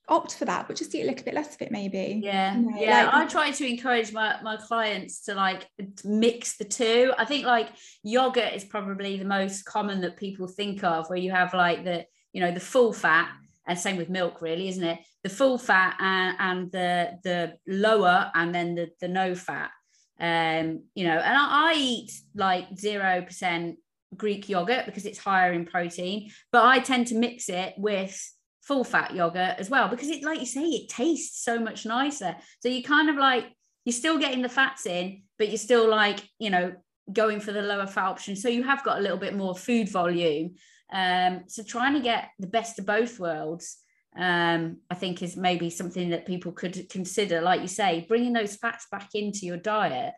opt 0.08 0.36
for 0.36 0.46
that 0.46 0.68
but 0.68 0.76
just 0.76 0.94
eat 0.94 1.02
a 1.02 1.06
little 1.06 1.26
bit 1.26 1.34
less 1.34 1.56
of 1.56 1.62
it 1.62 1.72
maybe 1.72 2.22
yeah. 2.24 2.56
you 2.56 2.70
know, 2.70 2.80
yeah 2.80 3.06
like, 3.06 3.14
i 3.14 3.26
try 3.26 3.50
to 3.50 3.68
encourage 3.68 4.14
my, 4.14 4.36
my 4.44 4.56
clients 4.56 5.24
to 5.24 5.34
like 5.34 5.68
mix 6.04 6.58
the 6.58 6.66
two. 6.66 7.14
I 7.18 7.26
think 7.26 7.46
like 7.46 7.70
yogurt 8.04 8.54
is 8.54 8.64
probably 8.64 9.18
the 9.18 9.26
most 9.26 9.66
common 9.66 10.02
that 10.02 10.18
people 10.18 10.48
think 10.48 10.84
of 10.84 11.10
where 11.10 11.20
you 11.20 11.32
have 11.32 11.54
like 11.54 11.84
the 11.84 12.06
you 12.34 12.42
know 12.42 12.52
the 12.52 12.60
full 12.60 12.94
fat 12.94 13.30
and 13.68 13.80
same 13.80 13.98
with 13.98 14.10
milk 14.10 14.42
really 14.42 14.68
isn't 14.68 14.84
it 14.84 15.00
the 15.26 15.30
full 15.30 15.58
fat 15.58 15.96
and, 16.00 16.36
and 16.40 16.72
the 16.72 17.20
the 17.24 17.54
lower 17.68 18.32
and 18.36 18.54
then 18.54 18.76
the, 18.76 18.90
the 19.02 19.08
no 19.08 19.34
fat. 19.34 19.72
Um 20.20 20.84
you 20.94 21.06
know 21.06 21.18
and 21.18 21.38
I, 21.38 21.72
I 21.72 21.74
eat 21.76 22.12
like 22.36 22.78
zero 22.78 23.24
percent 23.24 23.78
greek 24.16 24.48
yogurt 24.48 24.86
because 24.86 25.06
it's 25.06 25.18
higher 25.18 25.52
in 25.52 25.66
protein 25.66 26.32
but 26.50 26.64
i 26.64 26.80
tend 26.80 27.08
to 27.08 27.16
mix 27.16 27.50
it 27.50 27.74
with 27.76 28.18
full 28.66 28.84
fat 28.84 29.14
yogurt 29.14 29.56
as 29.60 29.70
well 29.70 29.88
because 29.88 30.10
it 30.10 30.24
like 30.24 30.40
you 30.40 30.46
say 30.46 30.64
it 30.64 30.90
tastes 30.90 31.44
so 31.44 31.60
much 31.60 31.86
nicer. 31.86 32.36
So 32.62 32.70
you 32.70 32.84
kind 32.84 33.10
of 33.10 33.16
like 33.16 33.46
you're 33.86 33.94
still 33.94 34.18
getting 34.18 34.42
the 34.42 34.50
fats 34.50 34.88
in 34.88 35.22
but 35.38 35.50
you're 35.50 35.58
still 35.58 35.88
like 35.88 36.28
you 36.40 36.50
know 36.50 36.74
going 37.14 37.40
for 37.40 37.52
the 37.52 37.62
lower 37.62 37.86
fat 37.86 38.06
option. 38.06 38.36
So 38.36 38.50
you 38.50 38.64
have 38.64 38.84
got 38.84 38.98
a 38.98 39.02
little 39.02 39.18
bit 39.18 39.36
more 39.36 39.56
food 39.56 39.90
volume. 39.90 40.56
Um, 40.92 41.44
so 41.48 41.62
trying 41.62 41.94
to 41.94 42.00
get 42.00 42.30
the 42.40 42.48
best 42.48 42.80
of 42.80 42.88
both 42.88 43.20
worlds, 43.20 43.78
um, 44.18 44.78
I 44.90 44.96
think 44.96 45.22
is 45.22 45.36
maybe 45.36 45.70
something 45.70 46.10
that 46.10 46.26
people 46.26 46.52
could 46.52 46.90
consider. 46.90 47.42
Like 47.42 47.62
you 47.62 47.68
say, 47.68 48.06
bringing 48.08 48.34
those 48.34 48.56
fats 48.56 48.88
back 48.92 49.10
into 49.14 49.46
your 49.46 49.58
diet 49.58 50.14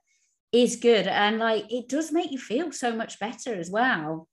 is 0.51 0.75
good, 0.75 1.07
and 1.07 1.39
like 1.39 1.71
it 1.71 1.89
does 1.89 2.11
make 2.11 2.31
you 2.31 2.37
feel 2.37 2.71
so 2.71 2.95
much 2.95 3.19
better 3.19 3.53
as 3.55 3.69
well. 3.69 4.27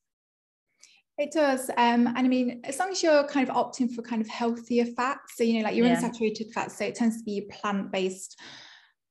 It 1.16 1.32
does. 1.32 1.70
Um, 1.70 2.08
and 2.08 2.18
I 2.18 2.22
mean, 2.22 2.62
as 2.64 2.78
long 2.78 2.90
as 2.90 3.02
you're 3.02 3.26
kind 3.28 3.48
of 3.48 3.54
opting 3.54 3.94
for 3.94 4.02
kind 4.02 4.20
of 4.20 4.28
healthier 4.28 4.86
fats, 4.96 5.36
so 5.36 5.44
you 5.44 5.58
know, 5.58 5.64
like 5.64 5.76
your 5.76 5.86
yeah. 5.86 6.00
unsaturated 6.00 6.52
fats, 6.52 6.76
so 6.78 6.84
it 6.84 6.94
tends 6.94 7.18
to 7.18 7.24
be 7.24 7.48
plant-based 7.50 8.38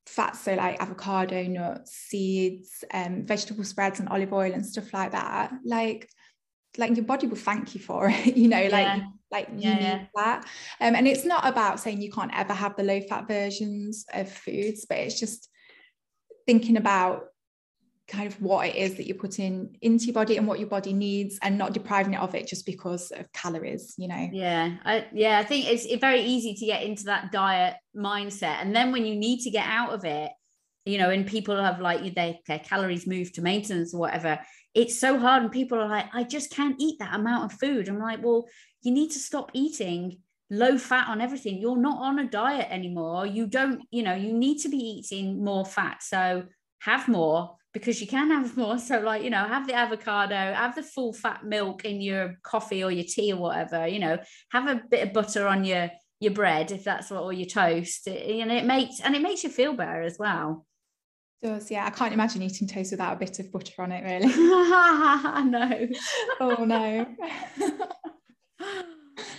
fats, 0.06 0.42
so 0.42 0.54
like 0.54 0.82
avocado, 0.82 1.44
nuts, 1.44 1.94
seeds, 1.94 2.84
um, 2.94 3.26
vegetable 3.26 3.64
spreads, 3.64 4.00
and 4.00 4.10
olive 4.10 4.34
oil 4.34 4.52
and 4.54 4.66
stuff 4.66 4.94
like 4.94 5.12
that. 5.14 5.54
Like 5.64 6.10
like 6.78 6.96
your 6.96 7.06
body 7.06 7.28
will 7.28 7.36
thank 7.36 7.76
you 7.76 7.82
for 7.82 8.10
it 8.10 8.36
you 8.38 8.48
know 8.48 8.60
yeah. 8.60 8.70
like 8.70 9.04
like 9.34 9.50
you 9.50 9.70
yeah, 9.70 9.74
need 9.74 9.82
yeah. 9.82 10.06
that. 10.16 10.46
Um, 10.80 10.96
and 10.96 11.08
it's 11.08 11.26
not 11.26 11.46
about 11.46 11.80
saying 11.80 12.02
you 12.02 12.12
can't 12.12 12.32
ever 12.34 12.54
have 12.54 12.76
the 12.78 12.84
low 12.84 13.02
fat 13.02 13.28
versions 13.28 14.06
of 14.14 14.32
foods 14.32 14.86
but 14.88 15.00
it's 15.00 15.20
just 15.20 15.50
thinking 16.46 16.78
about 16.78 17.26
kind 18.08 18.28
of 18.28 18.42
what 18.42 18.68
it 18.68 18.76
is 18.76 18.96
that 18.96 19.08
you're 19.08 19.18
putting 19.18 19.78
into 19.82 20.06
your 20.06 20.14
body 20.14 20.36
and 20.38 20.46
what 20.46 20.60
your 20.60 20.68
body 20.68 20.92
needs 20.92 21.40
and 21.42 21.58
not 21.58 21.74
depriving 21.74 22.14
it 22.14 22.20
of 22.20 22.36
it 22.36 22.48
just 22.48 22.66
because 22.66 23.12
of 23.12 23.32
calories 23.32 23.94
you 23.98 24.08
know? 24.08 24.30
Yeah 24.32 24.76
I, 24.84 25.08
yeah 25.14 25.40
i 25.40 25.44
think 25.44 25.68
it's 25.68 25.86
very 25.96 26.22
easy 26.22 26.54
to 26.54 26.66
get 26.66 26.84
into 26.84 27.06
that 27.06 27.32
diet 27.32 27.76
mindset. 27.96 28.58
And 28.62 28.76
then 28.76 28.92
when 28.92 29.06
you 29.06 29.16
need 29.16 29.40
to 29.42 29.50
get 29.50 29.66
out 29.66 29.92
of 29.92 30.06
it 30.06 30.32
you 30.86 30.98
know 30.98 31.10
and 31.10 31.26
people 31.26 31.56
have 31.56 31.80
like 31.80 32.14
their, 32.14 32.36
their 32.46 32.60
calories 32.60 33.08
moved 33.08 33.36
to 33.36 33.42
maintenance 33.42 33.94
or 33.94 34.02
whatever 34.02 34.38
it's 34.74 35.00
so 35.00 35.18
hard 35.18 35.44
and 35.44 35.52
people 35.52 35.80
are 35.80 35.88
like 35.88 36.08
i 36.14 36.24
just 36.24 36.52
can't 36.52 36.76
eat 36.80 37.00
that 37.00 37.16
amount 37.16 37.46
of 37.46 37.60
food. 37.60 37.88
I'm 37.88 38.00
like 38.00 38.22
well 38.22 38.48
you 38.84 38.92
need 38.92 39.12
to 39.12 39.20
stop 39.20 39.52
eating 39.54 40.20
low 40.50 40.78
fat 40.78 41.08
on 41.08 41.22
everything. 41.22 41.58
You're 41.58 41.78
not 41.78 42.00
on 42.00 42.20
a 42.20 42.30
diet 42.30 42.68
anymore. 42.70 43.26
You 43.26 43.48
don't 43.48 43.82
you 43.92 44.04
know 44.04 44.14
you 44.14 44.34
need 44.34 44.60
to 44.60 44.70
be 44.70 44.78
eating 44.78 45.44
more 45.44 45.66
fat. 45.66 46.04
So 46.04 46.44
have 46.80 47.08
more 47.08 47.56
because 47.74 48.00
you 48.00 48.08
can 48.08 48.30
have 48.30 48.56
more. 48.64 48.78
So 48.78 49.00
like 49.00 49.24
you 49.24 49.30
know 49.30 49.46
have 49.46 49.68
the 49.68 49.74
avocado 49.74 50.36
have 50.36 50.76
the 50.76 50.84
full 50.84 51.14
fat 51.14 51.44
milk 51.44 51.86
in 51.86 52.02
your 52.02 52.38
coffee 52.44 52.84
or 52.84 52.92
your 52.92 53.06
tea 53.06 53.34
or 53.34 53.40
whatever 53.40 53.88
you 53.88 54.00
know 54.00 54.20
have 54.52 54.68
a 54.68 54.82
bit 54.90 55.08
of 55.08 55.14
butter 55.14 55.48
on 55.48 55.64
your 55.64 55.90
your 56.20 56.34
bread 56.34 56.72
if 56.72 56.84
that's 56.84 57.10
what 57.10 57.24
or 57.24 57.34
your 57.34 57.50
toast. 57.50 58.08
And 58.08 58.52
it 58.52 58.66
makes 58.66 59.00
and 59.02 59.16
it 59.16 59.22
makes 59.22 59.44
you 59.44 59.50
feel 59.50 59.74
better 59.74 60.02
as 60.02 60.18
well. 60.20 60.66
Does 61.42 61.70
yeah. 61.70 61.86
I 61.86 61.90
can't 61.90 62.14
imagine 62.14 62.42
eating 62.42 62.68
toast 62.68 62.92
without 62.92 63.16
a 63.16 63.20
bit 63.20 63.40
of 63.40 63.52
butter 63.52 63.82
on 63.82 63.92
it 63.92 64.04
really. 64.04 64.34
No. 65.44 65.88
Oh 66.40 66.64
no 66.64 67.06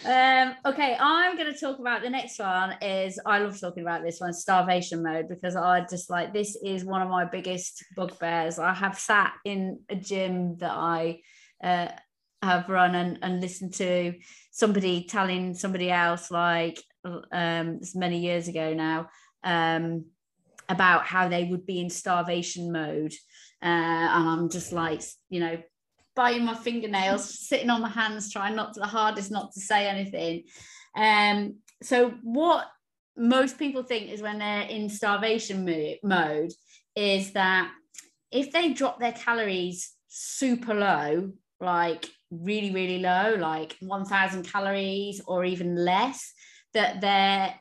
um 0.06 0.54
okay 0.66 0.96
I'm 1.00 1.36
going 1.36 1.52
to 1.52 1.58
talk 1.58 1.78
about 1.78 2.02
the 2.02 2.10
next 2.10 2.38
one 2.38 2.76
is 2.82 3.18
I 3.26 3.38
love 3.38 3.58
talking 3.58 3.82
about 3.82 4.02
this 4.02 4.20
one 4.20 4.32
starvation 4.32 5.02
mode 5.02 5.28
because 5.28 5.56
I 5.56 5.84
just 5.88 6.10
like 6.10 6.32
this 6.32 6.56
is 6.64 6.84
one 6.84 7.02
of 7.02 7.08
my 7.08 7.24
biggest 7.24 7.84
bugbears. 7.96 8.58
I 8.58 8.74
have 8.74 8.98
sat 8.98 9.32
in 9.44 9.80
a 9.88 9.96
gym 9.96 10.56
that 10.58 10.70
I 10.70 11.20
uh, 11.62 11.88
have 12.42 12.68
run 12.68 12.94
and, 12.94 13.18
and 13.22 13.40
listened 13.40 13.74
to 13.74 14.14
somebody 14.52 15.04
telling 15.04 15.54
somebody 15.54 15.90
else 15.90 16.30
like 16.30 16.80
um 17.32 17.80
many 17.94 18.18
years 18.18 18.48
ago 18.48 18.72
now 18.72 19.08
um 19.42 20.04
about 20.68 21.04
how 21.04 21.28
they 21.28 21.44
would 21.44 21.66
be 21.66 21.80
in 21.80 21.90
starvation 21.90 22.72
mode. 22.72 23.12
Uh, 23.62 23.66
and 23.66 24.28
i'm 24.28 24.50
just 24.50 24.72
like 24.72 25.00
you 25.30 25.40
know 25.40 25.56
biting 26.16 26.44
my 26.44 26.54
fingernails 26.54 27.46
sitting 27.46 27.70
on 27.70 27.82
my 27.82 27.88
hands 27.88 28.32
trying 28.32 28.54
not 28.54 28.74
to 28.74 28.80
the 28.80 28.86
hardest 28.86 29.30
not 29.30 29.52
to 29.52 29.60
say 29.60 29.88
anything. 29.88 30.44
Um 30.96 31.56
so 31.82 32.14
what 32.22 32.66
most 33.16 33.58
people 33.58 33.82
think 33.82 34.10
is 34.10 34.22
when 34.22 34.38
they're 34.38 34.62
in 34.62 34.88
starvation 34.88 35.64
mo- 35.64 35.94
mode 36.02 36.52
is 36.96 37.32
that 37.32 37.70
if 38.30 38.50
they 38.52 38.72
drop 38.72 38.98
their 38.98 39.12
calories 39.12 39.92
super 40.08 40.74
low 40.74 41.32
like 41.60 42.06
really 42.30 42.72
really 42.72 42.98
low 42.98 43.36
like 43.38 43.76
1000 43.80 44.44
calories 44.44 45.20
or 45.26 45.44
even 45.44 45.76
less 45.76 46.32
that 46.72 47.00
they're 47.00 47.54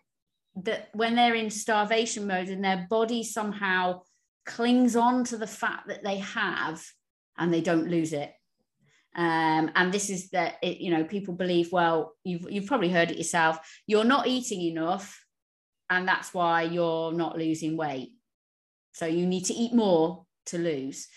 that 0.56 0.90
when 0.94 1.16
they're 1.16 1.36
in 1.36 1.50
starvation 1.50 2.28
mode 2.28 2.48
and 2.48 2.64
their 2.64 2.86
body 2.90 3.24
somehow 3.24 4.02
clings 4.46 4.96
on 4.96 5.24
to 5.24 5.38
the 5.38 5.48
fat 5.48 5.84
that 5.88 6.04
they 6.04 6.18
have 6.18 6.84
and 7.38 7.54
they 7.54 7.62
don't 7.62 7.88
lose 7.88 8.14
it 8.14 8.32
um, 9.16 9.72
and 9.76 9.94
this 9.94 10.10
is 10.10 10.30
that 10.32 10.56
it, 10.62 10.78
you 10.78 10.92
know 10.92 11.04
people 11.04 11.34
believe 11.34 11.72
well 11.72 12.14
you've, 12.24 12.46
you've 12.50 12.66
probably 12.66 12.90
heard 12.90 13.12
it 13.12 13.18
yourself 13.18 13.60
you're 13.86 14.04
not 14.04 14.28
eating 14.28 14.62
enough 14.62 15.24
and 15.94 16.08
that's 16.08 16.34
why 16.34 16.64
you're 16.64 17.14
not 17.14 17.38
losing 17.38 17.78
weight. 17.78 18.14
So 18.94 19.06
you 19.06 19.26
need 19.26 19.46
to 19.46 19.54
eat 19.54 19.74
more 19.74 20.26
to 20.48 20.58
lose. 20.58 21.08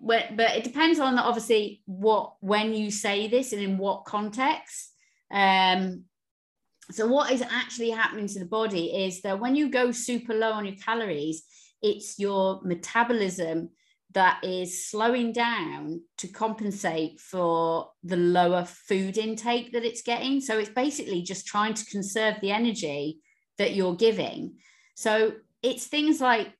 But, 0.00 0.36
but 0.36 0.56
it 0.56 0.64
depends 0.64 0.98
on 0.98 1.18
obviously 1.18 1.82
what 1.86 2.34
when 2.40 2.74
you 2.74 2.90
say 2.90 3.28
this 3.28 3.52
and 3.52 3.62
in 3.62 3.78
what 3.78 4.04
context. 4.04 4.92
Um 5.30 6.04
so 6.90 7.06
what 7.06 7.30
is 7.30 7.40
actually 7.40 7.90
happening 7.90 8.26
to 8.26 8.38
the 8.38 8.44
body 8.44 9.06
is 9.06 9.22
that 9.22 9.40
when 9.40 9.56
you 9.56 9.70
go 9.70 9.90
super 9.90 10.34
low 10.34 10.52
on 10.52 10.66
your 10.66 10.76
calories 10.76 11.44
it's 11.80 12.18
your 12.18 12.60
metabolism 12.62 13.70
that 14.14 14.42
is 14.44 14.88
slowing 14.88 15.32
down 15.32 16.00
to 16.18 16.28
compensate 16.28 17.20
for 17.20 17.90
the 18.02 18.16
lower 18.16 18.64
food 18.64 19.18
intake 19.18 19.72
that 19.72 19.84
it's 19.84 20.02
getting. 20.02 20.40
So 20.40 20.58
it's 20.58 20.70
basically 20.70 21.22
just 21.22 21.46
trying 21.46 21.74
to 21.74 21.84
conserve 21.86 22.36
the 22.40 22.52
energy 22.52 23.20
that 23.58 23.74
you're 23.74 23.96
giving. 23.96 24.56
So 24.94 25.32
it's 25.62 25.86
things 25.86 26.20
like 26.20 26.52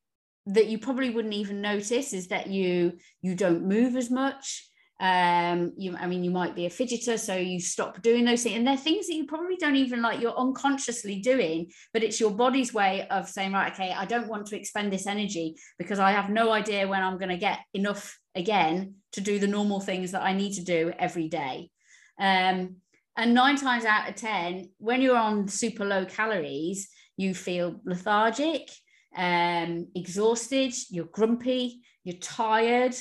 that 0.46 0.66
you 0.66 0.78
probably 0.78 1.10
wouldn't 1.10 1.34
even 1.34 1.60
notice 1.60 2.12
is 2.12 2.28
that 2.28 2.48
you 2.48 2.98
you 3.22 3.34
don't 3.34 3.66
move 3.66 3.96
as 3.96 4.10
much 4.10 4.68
um 5.00 5.72
you 5.76 5.96
i 5.96 6.06
mean 6.06 6.22
you 6.22 6.30
might 6.30 6.54
be 6.54 6.66
a 6.66 6.70
fidgeter 6.70 7.18
so 7.18 7.34
you 7.34 7.58
stop 7.58 8.00
doing 8.00 8.24
those 8.24 8.44
things. 8.44 8.56
And 8.56 8.66
they're 8.66 8.76
things 8.76 9.08
that 9.08 9.14
you 9.14 9.26
probably 9.26 9.56
don't 9.56 9.74
even 9.74 10.00
like 10.00 10.20
you're 10.20 10.38
unconsciously 10.38 11.20
doing 11.20 11.72
but 11.92 12.04
it's 12.04 12.20
your 12.20 12.30
body's 12.30 12.72
way 12.72 13.06
of 13.08 13.28
saying 13.28 13.52
right 13.52 13.72
okay 13.72 13.92
i 13.92 14.04
don't 14.04 14.28
want 14.28 14.46
to 14.46 14.56
expend 14.58 14.92
this 14.92 15.08
energy 15.08 15.56
because 15.78 15.98
i 15.98 16.12
have 16.12 16.30
no 16.30 16.52
idea 16.52 16.86
when 16.86 17.02
i'm 17.02 17.18
going 17.18 17.28
to 17.28 17.36
get 17.36 17.58
enough 17.74 18.16
again 18.36 18.94
to 19.12 19.20
do 19.20 19.40
the 19.40 19.48
normal 19.48 19.80
things 19.80 20.12
that 20.12 20.22
i 20.22 20.32
need 20.32 20.52
to 20.54 20.64
do 20.64 20.92
every 20.98 21.28
day. 21.28 21.70
Um 22.18 22.76
and 23.16 23.34
nine 23.34 23.56
times 23.56 23.84
out 23.84 24.08
of 24.08 24.14
ten 24.14 24.70
when 24.78 25.02
you're 25.02 25.16
on 25.16 25.48
super 25.48 25.84
low 25.84 26.04
calories 26.04 26.88
you 27.16 27.34
feel 27.34 27.80
lethargic 27.84 28.68
um, 29.16 29.88
exhausted, 29.94 30.74
you're 30.90 31.06
grumpy, 31.06 31.82
you're 32.02 32.18
tired, 32.18 32.94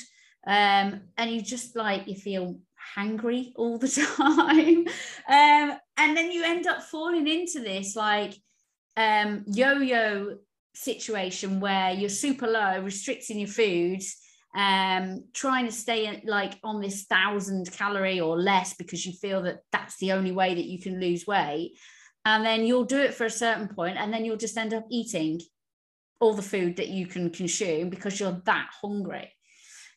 um, 0.46 1.00
and 1.16 1.30
you 1.30 1.40
just 1.40 1.76
like 1.76 2.06
you 2.06 2.14
feel 2.14 2.58
hangry 2.96 3.52
all 3.56 3.78
the 3.78 3.88
time. 4.16 4.86
um, 5.28 5.78
and 5.96 6.16
then 6.16 6.30
you 6.30 6.44
end 6.44 6.66
up 6.66 6.82
falling 6.82 7.26
into 7.26 7.60
this 7.60 7.96
like 7.96 8.34
um, 8.96 9.44
yo-yo 9.46 10.36
situation 10.74 11.60
where 11.60 11.92
you're 11.92 12.08
super 12.08 12.46
low, 12.46 12.80
restricting 12.80 13.38
your 13.38 13.48
foods, 13.48 14.16
um, 14.54 15.24
trying 15.32 15.66
to 15.66 15.72
stay 15.72 16.22
like 16.26 16.58
on 16.62 16.80
this 16.80 17.04
thousand 17.04 17.70
calorie 17.72 18.20
or 18.20 18.38
less 18.38 18.74
because 18.74 19.04
you 19.04 19.12
feel 19.12 19.42
that 19.42 19.60
that's 19.72 19.96
the 19.98 20.12
only 20.12 20.32
way 20.32 20.54
that 20.54 20.66
you 20.66 20.80
can 20.80 21.00
lose 21.00 21.26
weight. 21.26 21.72
And 22.24 22.44
then 22.44 22.64
you'll 22.64 22.84
do 22.84 23.00
it 23.00 23.14
for 23.14 23.26
a 23.26 23.30
certain 23.30 23.68
point, 23.68 23.98
and 23.98 24.12
then 24.12 24.24
you'll 24.24 24.36
just 24.36 24.56
end 24.56 24.72
up 24.72 24.86
eating 24.90 25.40
all 26.20 26.32
the 26.32 26.42
food 26.42 26.76
that 26.76 26.88
you 26.88 27.06
can 27.06 27.28
consume 27.28 27.90
because 27.90 28.18
you're 28.18 28.40
that 28.46 28.68
hungry. 28.80 29.33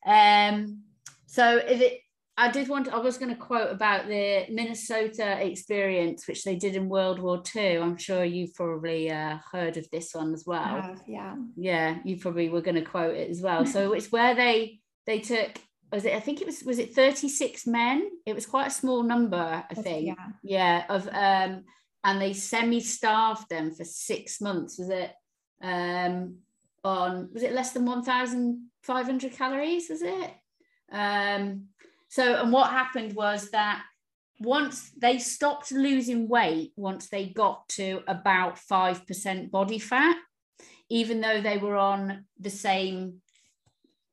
Um, 0.07 0.83
so 1.25 1.57
if 1.57 1.81
it, 1.81 1.99
I 2.37 2.51
did 2.51 2.69
want, 2.69 2.93
I 2.93 2.99
was 2.99 3.17
going 3.17 3.33
to 3.33 3.39
quote 3.39 3.71
about 3.71 4.07
the 4.07 4.45
Minnesota 4.49 5.43
experience, 5.45 6.27
which 6.27 6.43
they 6.43 6.55
did 6.55 6.75
in 6.75 6.87
World 6.87 7.19
War 7.19 7.41
II. 7.55 7.77
I'm 7.77 7.97
sure 7.97 8.23
you've 8.23 8.53
probably 8.53 9.11
uh, 9.11 9.37
heard 9.51 9.77
of 9.77 9.89
this 9.91 10.13
one 10.13 10.33
as 10.33 10.45
well. 10.45 10.95
yeah. 11.07 11.35
Yeah, 11.55 11.97
you 12.05 12.17
probably 12.17 12.49
were 12.49 12.61
going 12.61 12.75
to 12.75 12.81
quote 12.81 13.15
it 13.15 13.29
as 13.29 13.41
well. 13.41 13.65
So 13.65 13.93
it's 13.93 14.11
where 14.11 14.35
they 14.35 14.79
they 15.05 15.19
took 15.19 15.57
was 15.91 16.03
it 16.03 16.13
I 16.13 16.19
think 16.19 16.41
it 16.41 16.47
was 16.47 16.63
was 16.63 16.79
it 16.79 16.93
36 16.93 17.65
men? 17.65 18.09
It 18.25 18.35
was 18.35 18.45
quite 18.45 18.67
a 18.67 18.71
small 18.71 19.03
number, 19.03 19.63
I 19.69 19.73
think. 19.73 20.07
Yeah. 20.07 20.27
Yeah, 20.43 20.85
of 20.89 21.07
um 21.07 21.63
and 22.03 22.21
they 22.21 22.33
semi-starved 22.33 23.49
them 23.49 23.73
for 23.73 23.83
six 23.83 24.39
months. 24.39 24.77
Was 24.77 24.89
it 24.89 25.11
um, 25.61 26.37
on 26.83 27.29
was 27.33 27.43
it 27.43 27.53
less 27.53 27.71
than 27.71 27.85
1,500 27.85 29.31
calories? 29.33 29.89
Was 29.89 30.01
it? 30.01 30.31
Um, 30.91 31.65
so, 32.09 32.41
and 32.41 32.51
what 32.51 32.71
happened 32.71 33.13
was 33.13 33.49
that 33.51 33.83
once 34.39 34.91
they 34.97 35.17
stopped 35.19 35.71
losing 35.71 36.27
weight, 36.27 36.71
once 36.75 37.09
they 37.09 37.27
got 37.27 37.67
to 37.69 38.01
about 38.07 38.57
5% 38.57 39.51
body 39.51 39.79
fat, 39.79 40.15
even 40.89 41.21
though 41.21 41.41
they 41.41 41.57
were 41.57 41.75
on 41.75 42.25
the 42.39 42.49
same 42.49 43.21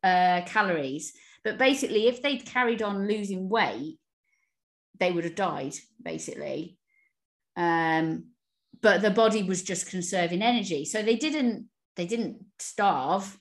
uh, 0.03 0.43
calories. 0.47 1.13
But 1.45 1.59
basically, 1.59 2.09
if 2.09 2.23
they'd 2.23 2.45
carried 2.45 2.83
on 2.83 3.07
losing 3.07 3.49
weight, 3.49 3.99
they 4.99 5.13
would 5.13 5.25
have 5.25 5.35
died, 5.35 5.75
basically. 6.03 6.79
Um, 7.57 8.31
but 8.81 9.03
the 9.03 9.11
body 9.11 9.43
was 9.43 9.63
just 9.63 9.89
conserving 9.89 10.43
energy 10.43 10.85
so 10.85 11.01
they 11.03 11.17
didn't 11.17 11.69
they 11.97 12.07
didn't 12.07 12.45
starve 12.59 13.39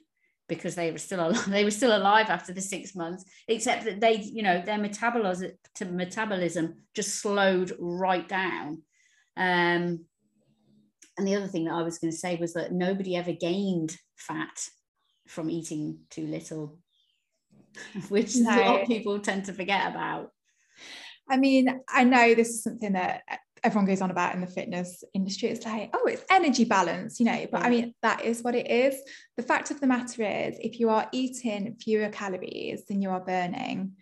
because 0.49 0.75
they 0.75 0.91
were 0.91 0.97
still 0.97 1.27
alive, 1.27 1.45
they 1.49 1.63
were 1.63 1.71
still 1.71 1.95
alive 1.95 2.27
after 2.29 2.53
the 2.53 2.61
six 2.61 2.95
months 2.95 3.23
except 3.47 3.85
that 3.85 3.99
they 3.99 4.15
you 4.15 4.43
know 4.43 4.61
their 4.61 4.77
metabolism 4.77 5.51
metabolism 5.91 6.75
just 6.93 7.19
slowed 7.19 7.73
right 7.79 8.27
down 8.27 8.81
um, 9.37 10.05
and 11.17 11.27
the 11.27 11.35
other 11.35 11.47
thing 11.47 11.65
that 11.65 11.73
i 11.73 11.83
was 11.83 11.99
going 11.99 12.11
to 12.11 12.17
say 12.17 12.35
was 12.35 12.53
that 12.53 12.71
nobody 12.71 13.15
ever 13.15 13.33
gained 13.33 13.97
fat 14.15 14.67
from 15.27 15.49
eating 15.49 15.99
too 16.09 16.27
little 16.27 16.77
which 18.09 18.35
no. 18.35 18.51
A 18.51 18.61
lot 18.61 18.81
of 18.81 18.87
people 18.87 19.19
tend 19.19 19.45
to 19.45 19.53
forget 19.53 19.89
about 19.89 20.31
I 21.29 21.37
mean, 21.37 21.81
I 21.89 22.03
know 22.03 22.35
this 22.35 22.49
is 22.49 22.63
something 22.63 22.93
that 22.93 23.21
everyone 23.63 23.85
goes 23.85 24.01
on 24.01 24.11
about 24.11 24.35
in 24.35 24.41
the 24.41 24.47
fitness 24.47 25.03
industry 25.13 25.49
it's 25.49 25.65
like 25.65 25.89
oh 25.93 26.05
it's 26.05 26.23
energy 26.29 26.65
balance 26.65 27.19
you 27.19 27.25
know 27.25 27.45
but 27.51 27.61
yeah. 27.61 27.67
i 27.67 27.69
mm. 27.69 27.71
mean 27.71 27.93
that 28.01 28.23
is 28.23 28.43
what 28.43 28.55
it 28.55 28.69
is 28.69 28.95
the 29.37 29.43
fact 29.43 29.71
of 29.71 29.79
the 29.79 29.87
matter 29.87 30.23
is 30.23 30.57
if 30.61 30.79
you 30.79 30.89
are 30.89 31.07
eating 31.11 31.75
fewer 31.79 32.09
calories 32.09 32.85
than 32.85 33.01
you 33.01 33.09
are 33.09 33.21
burning 33.21 33.93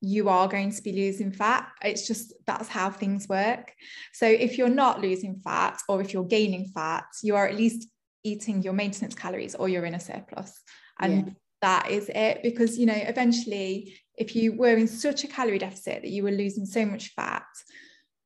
you 0.00 0.28
are 0.28 0.48
going 0.48 0.70
to 0.70 0.82
be 0.82 0.92
losing 0.92 1.32
fat 1.32 1.68
it's 1.82 2.06
just 2.06 2.34
that's 2.46 2.68
how 2.68 2.90
things 2.90 3.28
work 3.28 3.72
so 4.12 4.26
if 4.26 4.58
you're 4.58 4.68
not 4.68 5.00
losing 5.00 5.36
fat 5.36 5.80
or 5.88 6.00
if 6.00 6.12
you're 6.12 6.24
gaining 6.24 6.66
fat 6.66 7.06
you 7.22 7.34
are 7.36 7.46
at 7.46 7.56
least 7.56 7.88
eating 8.22 8.62
your 8.62 8.72
maintenance 8.72 9.14
calories 9.14 9.54
or 9.54 9.68
you're 9.68 9.84
in 9.84 9.94
a 9.94 10.00
surplus 10.00 10.62
and 11.00 11.26
yeah. 11.26 11.32
that 11.62 11.90
is 11.90 12.10
it 12.14 12.42
because 12.42 12.78
you 12.78 12.86
know 12.86 12.94
eventually 12.94 13.96
if 14.16 14.36
you 14.36 14.52
were 14.52 14.76
in 14.76 14.88
such 14.88 15.24
a 15.24 15.28
calorie 15.28 15.58
deficit 15.58 16.02
that 16.02 16.10
you 16.10 16.22
were 16.22 16.30
losing 16.30 16.66
so 16.66 16.84
much 16.84 17.12
fat 17.14 17.44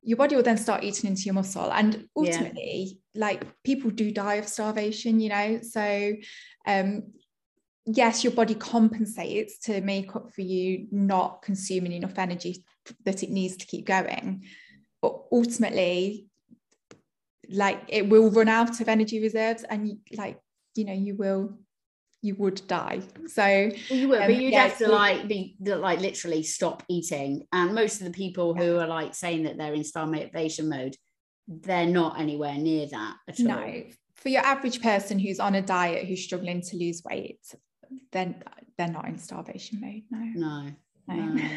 your 0.01 0.17
body 0.17 0.35
will 0.35 0.43
then 0.43 0.57
start 0.57 0.83
eating 0.83 1.09
into 1.09 1.23
your 1.23 1.33
muscle. 1.33 1.71
And 1.71 2.07
ultimately 2.15 2.99
yeah. 3.13 3.21
like 3.21 3.43
people 3.63 3.89
do 3.89 4.11
die 4.11 4.35
of 4.35 4.47
starvation 4.47 5.19
you 5.19 5.29
know? 5.29 5.59
So 5.61 6.13
um 6.65 7.13
yes 7.85 8.23
your 8.23 8.33
body 8.33 8.55
compensates 8.55 9.59
to 9.59 9.81
make 9.81 10.15
up 10.15 10.31
for 10.31 10.41
you 10.41 10.87
not 10.91 11.41
consuming 11.41 11.93
enough 11.93 12.17
energy 12.17 12.63
that 13.05 13.23
it 13.23 13.29
needs 13.29 13.57
to 13.57 13.65
keep 13.65 13.85
going. 13.85 14.45
But 15.01 15.21
ultimately 15.31 16.27
like 17.49 17.81
it 17.87 18.07
will 18.07 18.29
run 18.29 18.47
out 18.47 18.79
of 18.79 18.87
energy 18.87 19.21
reserves 19.21 19.63
and 19.63 19.97
like 20.15 20.39
you 20.75 20.85
know 20.85 20.93
you 20.93 21.15
will 21.15 21.57
you 22.21 22.35
would 22.35 22.61
die. 22.67 23.01
So 23.27 23.43
well, 23.43 23.99
you 23.99 24.09
would, 24.09 24.21
um, 24.21 24.27
but 24.27 24.35
you'd 24.35 24.51
yeah, 24.51 24.67
have 24.67 24.77
to 24.79 24.89
like 24.89 25.27
be 25.27 25.55
like 25.61 25.99
literally 25.99 26.43
stop 26.43 26.83
eating. 26.89 27.47
And 27.51 27.73
most 27.73 28.01
of 28.01 28.07
the 28.07 28.13
people 28.13 28.55
yeah. 28.55 28.63
who 28.63 28.79
are 28.79 28.87
like 28.87 29.15
saying 29.15 29.43
that 29.43 29.57
they're 29.57 29.73
in 29.73 29.83
starvation 29.83 30.69
mode, 30.69 30.95
they're 31.47 31.85
not 31.85 32.19
anywhere 32.19 32.55
near 32.55 32.87
that 32.87 33.15
at 33.27 33.39
no. 33.39 33.55
all. 33.55 33.61
No, 33.61 33.83
for 34.15 34.29
your 34.29 34.43
average 34.43 34.81
person 34.81 35.17
who's 35.17 35.39
on 35.39 35.55
a 35.55 35.61
diet 35.61 36.05
who's 36.07 36.23
struggling 36.23 36.61
to 36.61 36.75
lose 36.75 37.01
weight, 37.09 37.39
then 38.11 38.43
they're 38.77 38.87
not 38.87 39.07
in 39.07 39.17
starvation 39.17 39.79
mode. 39.79 40.03
No, 40.11 40.73
no, 41.07 41.15
no. 41.15 41.25
no. 41.33 41.49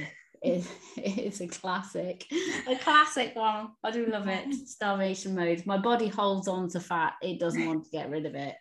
It, 0.43 0.67
it's 0.97 1.41
a 1.41 1.47
classic, 1.47 2.27
a 2.69 2.77
classic 2.77 3.35
one. 3.35 3.71
I 3.83 3.91
do 3.91 4.07
love 4.07 4.29
it. 4.29 4.53
Starvation 4.67 5.35
mode. 5.35 5.65
My 5.67 5.79
body 5.79 6.09
holds 6.09 6.49
on 6.49 6.69
to 6.71 6.81
fat. 6.81 7.15
It 7.23 7.39
doesn't 7.39 7.67
want 7.67 7.85
to 7.85 7.91
get 7.91 8.11
rid 8.11 8.27
of 8.27 8.35
it. 8.35 8.57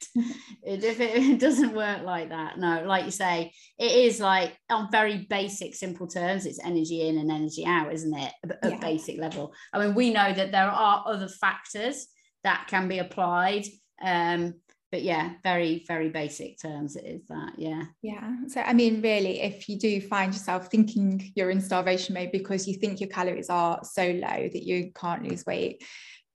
it 0.64 0.84
if 0.84 1.00
it, 1.00 1.16
it, 1.16 1.40
doesn't 1.40 1.74
work 1.74 2.04
like 2.04 2.30
that, 2.30 2.60
no. 2.60 2.84
Like 2.86 3.06
you 3.06 3.12
say, 3.12 3.52
it 3.78 3.92
is 3.92 4.20
like 4.20 4.58
on 4.70 4.90
very 4.92 5.26
basic, 5.30 5.76
simple 5.76 6.08
terms. 6.08 6.46
It's 6.46 6.64
energy 6.64 7.08
in 7.08 7.18
and 7.18 7.32
energy 7.32 7.66
out, 7.66 7.92
isn't 7.94 8.18
it? 8.18 8.34
At 8.64 8.72
yeah. 8.72 8.80
basic 8.80 9.20
level. 9.20 9.54
I 9.74 9.80
mean, 9.80 9.96
we 9.96 10.14
know 10.14 10.32
that 10.34 10.52
there 10.52 10.70
are 10.70 11.04
other 11.06 11.28
factors 11.28 12.08
that 12.44 12.68
can 12.68 12.88
be 12.88 13.00
applied. 13.00 13.66
Um, 14.04 14.56
but 14.92 15.02
yeah 15.02 15.32
very 15.44 15.84
very 15.88 16.10
basic 16.10 16.60
terms 16.60 16.96
it 16.96 17.06
is 17.06 17.26
that 17.28 17.54
yeah. 17.58 17.84
Yeah 18.02 18.36
so 18.48 18.62
i 18.62 18.74
mean 18.74 19.02
really 19.02 19.42
if 19.42 19.70
you 19.70 19.80
do 19.80 20.02
find 20.02 20.34
yourself 20.34 20.68
thinking 20.68 21.32
you're 21.36 21.50
in 21.50 21.62
starvation 21.62 22.14
mode 22.14 22.32
because 22.32 22.68
you 22.68 22.76
think 22.76 23.00
your 23.00 23.10
calories 23.10 23.50
are 23.50 23.84
so 23.84 24.04
low 24.04 24.50
that 24.50 24.64
you 24.64 24.92
can't 24.94 25.28
lose 25.28 25.46
weight 25.46 25.84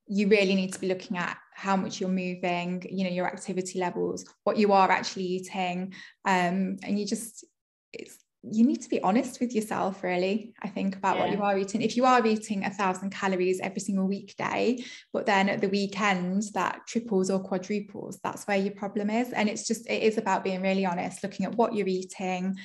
you 0.09 0.29
really 0.29 0.55
need 0.55 0.73
to 0.73 0.81
be 0.81 0.89
looking 0.89 1.17
at 1.17 1.37
how 1.55 1.77
much 1.77 2.01
you're 2.01 2.09
moving 2.09 2.87
you 2.91 3.05
know 3.05 3.11
your 3.11 3.27
activity 3.27 3.79
levels 3.79 4.25
what 4.45 4.57
you 4.57 4.73
are 4.73 4.91
actually 4.91 5.25
eating 5.25 5.93
um, 6.25 6.77
and 6.83 6.99
you 6.99 7.07
just 7.07 7.45
it's 7.93 8.19
you 8.53 8.65
need 8.65 8.81
to 8.81 8.89
be 8.89 9.01
honest 9.03 9.41
with 9.41 9.55
yourself 9.55 10.03
really 10.03 10.53
i 10.63 10.69
think 10.69 10.97
about 10.97 11.17
yeah. 11.17 11.23
what 11.23 11.33
you 11.33 11.43
are 11.43 11.59
eating. 11.59 11.83
If 11.83 11.97
you 11.97 12.05
are 12.05 12.25
eating 12.27 12.65
a 12.65 12.71
thousand 12.71 13.11
calories 13.11 13.61
every 13.61 13.81
single 13.81 14.07
weekday 14.07 14.79
but 15.13 15.27
then 15.27 15.49
at 15.49 15.61
the 15.61 15.69
weekend 15.69 16.45
that 16.55 16.87
triples 16.87 17.31
or 17.31 17.41
quadruples 17.41 18.19
that's 18.23 18.47
where 18.47 18.57
your 18.57 18.75
problem 18.75 19.11
is. 19.11 19.33
And 19.33 19.49
it's 19.49 19.67
just 19.67 19.89
it 19.89 20.03
is 20.03 20.19
about 20.19 20.45
being 20.45 20.63
really 20.63 20.87
honest 20.87 21.23
looking 21.23 21.47
at 21.47 21.55
what 21.55 21.75
you're 21.75 21.89
eating 21.89 22.57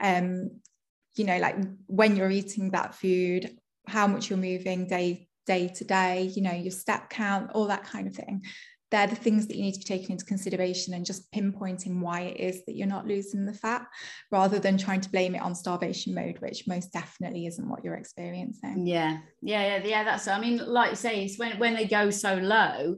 um 0.00 0.50
you 1.16 1.24
know 1.24 1.38
like 1.38 1.56
when 1.86 2.16
you're 2.16 2.30
eating 2.30 2.70
that 2.70 2.94
food 2.94 3.56
how 3.86 4.06
much 4.06 4.30
you're 4.30 4.38
moving 4.38 4.86
day 4.86 5.28
day 5.46 5.68
to 5.68 5.84
day 5.84 6.22
you 6.34 6.42
know 6.42 6.52
your 6.52 6.70
step 6.70 7.10
count 7.10 7.50
all 7.54 7.66
that 7.66 7.84
kind 7.84 8.06
of 8.06 8.14
thing 8.14 8.42
they're 8.90 9.06
the 9.06 9.16
things 9.16 9.46
that 9.46 9.56
you 9.56 9.62
need 9.62 9.72
to 9.72 9.78
be 9.78 9.84
taken 9.84 10.12
into 10.12 10.24
consideration 10.24 10.94
and 10.94 11.04
just 11.04 11.30
pinpointing 11.32 12.00
why 12.00 12.20
it 12.22 12.40
is 12.40 12.64
that 12.64 12.76
you're 12.76 12.86
not 12.86 13.06
losing 13.06 13.44
the 13.44 13.52
fat 13.52 13.86
rather 14.30 14.58
than 14.58 14.78
trying 14.78 15.00
to 15.00 15.10
blame 15.10 15.34
it 15.34 15.42
on 15.42 15.54
starvation 15.54 16.14
mode 16.14 16.38
which 16.40 16.66
most 16.66 16.92
definitely 16.92 17.46
isn't 17.46 17.68
what 17.68 17.84
you're 17.84 17.94
experiencing. 17.94 18.86
Yeah. 18.86 19.18
Yeah 19.42 19.78
yeah 19.78 19.84
yeah 19.84 20.04
that's 20.04 20.28
i 20.28 20.40
mean 20.40 20.58
like 20.66 20.90
you 20.90 20.96
say 20.96 21.24
it's 21.24 21.38
when 21.38 21.58
when 21.58 21.74
they 21.74 21.86
go 21.86 22.10
so 22.10 22.34
low 22.34 22.96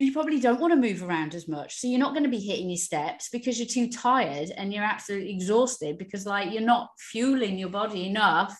you 0.00 0.12
probably 0.12 0.40
don't 0.40 0.60
want 0.60 0.72
to 0.72 0.80
move 0.80 1.02
around 1.02 1.34
as 1.34 1.46
much. 1.46 1.76
So 1.78 1.86
you're 1.86 1.98
not 1.98 2.14
going 2.14 2.24
to 2.24 2.30
be 2.30 2.40
hitting 2.40 2.70
your 2.70 2.78
steps 2.78 3.28
because 3.30 3.58
you're 3.58 3.68
too 3.68 3.92
tired 3.92 4.50
and 4.56 4.72
you're 4.72 4.82
absolutely 4.82 5.30
exhausted 5.30 5.98
because 5.98 6.24
like 6.24 6.52
you're 6.52 6.62
not 6.62 6.88
fueling 6.98 7.58
your 7.58 7.68
body 7.68 8.06
enough 8.06 8.56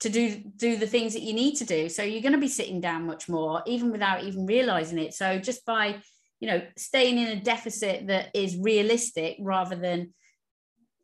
to 0.00 0.08
do 0.08 0.42
do 0.56 0.76
the 0.76 0.86
things 0.86 1.14
that 1.14 1.22
you 1.22 1.32
need 1.32 1.56
to 1.56 1.64
do. 1.64 1.88
So 1.88 2.02
you're 2.02 2.22
going 2.22 2.32
to 2.32 2.38
be 2.38 2.48
sitting 2.48 2.80
down 2.80 3.06
much 3.06 3.28
more 3.28 3.62
even 3.66 3.90
without 3.90 4.24
even 4.24 4.46
realizing 4.46 4.98
it. 4.98 5.14
So 5.14 5.38
just 5.38 5.64
by 5.64 6.00
you 6.40 6.48
know 6.48 6.62
staying 6.76 7.18
in 7.18 7.28
a 7.28 7.40
deficit 7.40 8.08
that 8.08 8.30
is 8.34 8.56
realistic 8.56 9.36
rather 9.40 9.76
than 9.76 10.12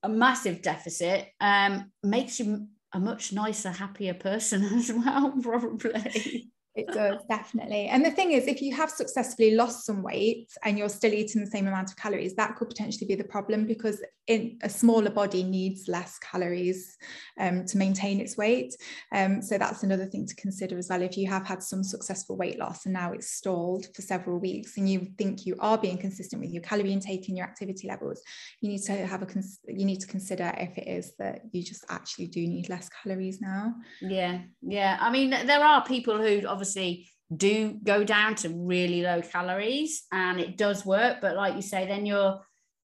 a 0.02 0.08
massive 0.08 0.62
deficit 0.62 1.28
um, 1.40 1.90
makes 2.02 2.40
you 2.40 2.66
a 2.92 3.00
much 3.00 3.32
nicer 3.32 3.70
happier 3.70 4.14
person 4.14 4.64
as 4.74 4.92
well 4.92 5.32
probably 5.42 6.50
it 6.74 6.86
does 6.88 7.20
definitely. 7.28 7.86
And 7.86 8.04
the 8.04 8.10
thing 8.10 8.32
is 8.32 8.46
if 8.46 8.62
you 8.62 8.74
have 8.76 8.90
successfully 8.90 9.54
lost 9.54 9.84
some 9.84 10.02
weight 10.02 10.48
and 10.64 10.78
you're 10.78 10.88
still 10.88 11.12
eating 11.12 11.40
the 11.44 11.50
same 11.50 11.66
amount 11.66 11.90
of 11.90 11.96
calories 11.96 12.34
that 12.36 12.56
could 12.56 12.68
potentially 12.68 13.08
be 13.08 13.16
the 13.16 13.24
problem 13.24 13.66
because 13.66 14.00
in 14.28 14.56
a 14.62 14.68
smaller 14.68 15.10
body 15.10 15.42
needs 15.42 15.88
less 15.88 16.18
calories 16.18 16.96
um, 17.40 17.64
to 17.64 17.76
maintain 17.76 18.20
its 18.20 18.36
weight. 18.36 18.72
Um, 19.12 19.42
so 19.42 19.58
that's 19.58 19.82
another 19.82 20.06
thing 20.06 20.26
to 20.26 20.34
consider 20.36 20.78
as 20.78 20.88
well. 20.88 21.02
If 21.02 21.16
you 21.16 21.28
have 21.28 21.44
had 21.44 21.62
some 21.62 21.82
successful 21.82 22.36
weight 22.36 22.58
loss 22.58 22.84
and 22.84 22.92
now 22.92 23.12
it's 23.12 23.32
stalled 23.32 23.86
for 23.94 24.02
several 24.02 24.38
weeks 24.38 24.76
and 24.76 24.88
you 24.88 25.08
think 25.18 25.46
you 25.46 25.56
are 25.58 25.76
being 25.76 25.98
consistent 25.98 26.40
with 26.40 26.52
your 26.52 26.62
calorie 26.62 26.92
intake 26.92 27.26
and 27.28 27.36
your 27.36 27.46
activity 27.46 27.88
levels 27.88 28.22
you 28.60 28.68
need 28.68 28.82
to 28.82 28.92
have 29.06 29.22
a 29.22 29.26
cons- 29.26 29.60
you 29.66 29.84
need 29.84 30.00
to 30.00 30.06
consider 30.06 30.52
if 30.58 30.76
it 30.78 30.86
is 30.86 31.14
that 31.18 31.42
you 31.52 31.62
just 31.62 31.84
actually 31.88 32.26
do 32.26 32.46
need 32.46 32.68
less 32.68 32.88
calories 33.02 33.40
now. 33.40 33.74
Yeah 34.00 34.40
yeah. 34.62 34.98
I 35.00 35.10
mean 35.10 35.30
there 35.30 35.64
are 35.64 35.84
people 35.84 36.18
who 36.18 36.46
obviously 36.60 37.08
do 37.34 37.78
go 37.82 38.04
down 38.04 38.34
to 38.34 38.50
really 38.50 39.00
low 39.02 39.22
calories 39.22 40.02
and 40.12 40.38
it 40.38 40.58
does 40.58 40.84
work 40.84 41.18
but 41.22 41.36
like 41.36 41.54
you 41.54 41.62
say 41.62 41.86
then 41.86 42.04
your 42.04 42.40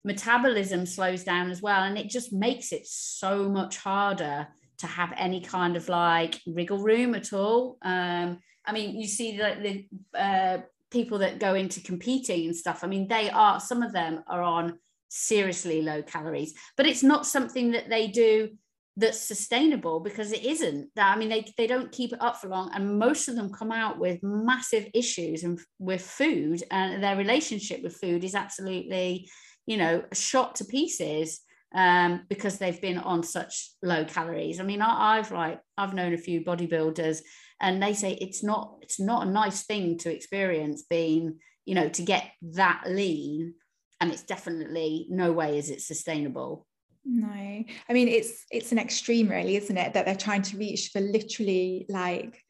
metabolism 0.04 0.86
slows 0.86 1.22
down 1.22 1.50
as 1.50 1.60
well 1.60 1.82
and 1.82 1.98
it 1.98 2.08
just 2.08 2.32
makes 2.32 2.72
it 2.72 2.86
so 2.86 3.48
much 3.48 3.76
harder 3.76 4.48
to 4.78 4.86
have 4.86 5.12
any 5.18 5.42
kind 5.42 5.76
of 5.76 5.88
like 5.88 6.40
wriggle 6.46 6.78
room 6.78 7.14
at 7.14 7.32
all. 7.32 7.76
Um 7.82 8.38
i 8.64 8.72
mean 8.72 8.98
you 8.98 9.06
see 9.06 9.36
that 9.38 9.62
the 9.62 9.86
uh, 10.14 10.58
people 10.90 11.18
that 11.18 11.38
go 11.38 11.54
into 11.54 11.80
competing 11.80 12.46
and 12.46 12.56
stuff 12.56 12.82
i 12.82 12.86
mean 12.86 13.08
they 13.08 13.28
are 13.30 13.60
some 13.60 13.82
of 13.82 13.92
them 13.92 14.22
are 14.26 14.42
on 14.42 14.78
seriously 15.08 15.80
low 15.82 16.02
calories 16.02 16.54
but 16.76 16.86
it's 16.86 17.02
not 17.02 17.26
something 17.26 17.72
that 17.72 17.88
they 17.88 18.06
do 18.08 18.50
that's 18.98 19.20
sustainable 19.20 20.00
because 20.00 20.32
it 20.32 20.44
isn't. 20.44 20.90
That 20.96 21.14
i 21.14 21.18
mean 21.18 21.28
they, 21.28 21.46
they 21.56 21.66
don't 21.66 21.92
keep 21.92 22.12
it 22.12 22.20
up 22.20 22.36
for 22.36 22.48
long 22.48 22.70
and 22.74 22.98
most 22.98 23.28
of 23.28 23.36
them 23.36 23.52
come 23.52 23.72
out 23.72 23.98
with 23.98 24.22
massive 24.22 24.88
issues 24.92 25.44
and 25.44 25.58
with 25.78 26.02
food 26.02 26.62
and 26.70 27.02
their 27.02 27.16
relationship 27.16 27.82
with 27.82 27.96
food 27.96 28.24
is 28.24 28.34
absolutely 28.34 29.28
you 29.66 29.76
know 29.76 30.02
shot 30.12 30.56
to 30.56 30.64
pieces 30.64 31.40
um, 31.74 32.22
because 32.30 32.56
they've 32.56 32.80
been 32.80 32.96
on 32.96 33.22
such 33.22 33.72
low 33.82 34.04
calories. 34.04 34.58
I 34.58 34.64
mean 34.64 34.82
I, 34.82 35.18
i've 35.18 35.30
like 35.30 35.60
i've 35.76 35.94
known 35.94 36.14
a 36.14 36.18
few 36.18 36.42
bodybuilders 36.44 37.20
and 37.60 37.82
they 37.82 37.94
say 37.94 38.12
it's 38.12 38.42
not 38.42 38.76
it's 38.82 39.00
not 39.00 39.26
a 39.26 39.30
nice 39.30 39.64
thing 39.64 39.98
to 39.98 40.12
experience 40.12 40.84
being 40.88 41.38
you 41.64 41.74
know 41.74 41.88
to 41.88 42.02
get 42.02 42.24
that 42.42 42.82
lean 42.86 43.54
and 44.00 44.10
it's 44.12 44.22
definitely 44.22 45.06
no 45.10 45.32
way 45.32 45.58
is 45.58 45.70
it 45.70 45.80
sustainable 45.80 46.66
no. 47.04 47.28
I 47.28 47.92
mean 47.92 48.08
it's 48.08 48.44
it's 48.50 48.72
an 48.72 48.78
extreme 48.78 49.28
really 49.28 49.56
isn't 49.56 49.76
it? 49.76 49.94
That 49.94 50.04
they're 50.06 50.16
trying 50.16 50.42
to 50.42 50.56
reach 50.56 50.90
for 50.92 51.00
literally 51.00 51.86
like 51.88 52.44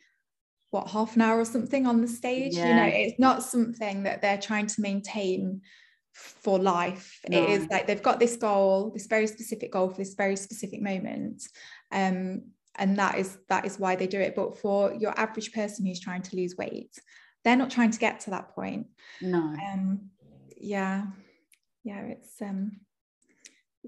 what 0.71 0.89
half 0.89 1.17
an 1.17 1.23
hour 1.23 1.39
or 1.39 1.45
something 1.45 1.87
on 1.87 2.01
the 2.01 2.09
stage? 2.09 2.55
Yeah. 2.55 2.69
you 2.69 2.75
know 2.75 2.97
it's 2.97 3.19
not 3.19 3.43
something 3.43 4.03
that 4.05 4.23
they're 4.23 4.39
trying 4.39 4.67
to 4.67 4.81
maintain 4.81 5.63
for 6.13 6.59
life. 6.59 7.21
No. 7.29 7.43
it 7.43 7.51
is 7.51 7.69
like 7.71 7.87
they've 7.87 8.03
got 8.03 8.19
this 8.19 8.37
goal 8.37 8.91
this 8.93 9.07
very 9.07 9.27
specific 9.27 9.73
goal 9.73 9.89
for 9.89 9.97
this 9.97 10.15
very 10.15 10.37
specific 10.37 10.83
moment 10.83 11.43
um 11.93 12.43
and 12.77 12.97
that 12.97 13.19
is 13.19 13.39
that 13.49 13.65
is 13.67 13.79
why 13.79 13.97
they 13.97 14.07
do 14.07 14.21
it. 14.21 14.35
But 14.35 14.59
for 14.59 14.93
your 14.95 15.19
average 15.19 15.53
person 15.53 15.87
who's 15.87 16.01
trying 16.01 16.23
to 16.23 16.37
lose 16.37 16.57
weight 16.57 16.99
they're 17.45 17.57
not 17.57 17.71
trying 17.71 17.91
to 17.91 17.99
get 17.99 18.21
to 18.21 18.31
that 18.31 18.55
point. 18.55 18.89
No. 19.21 19.39
Um 19.39 20.11
yeah. 20.57 21.07
Yeah 21.85 22.01
it's 22.01 22.43
um 22.43 22.73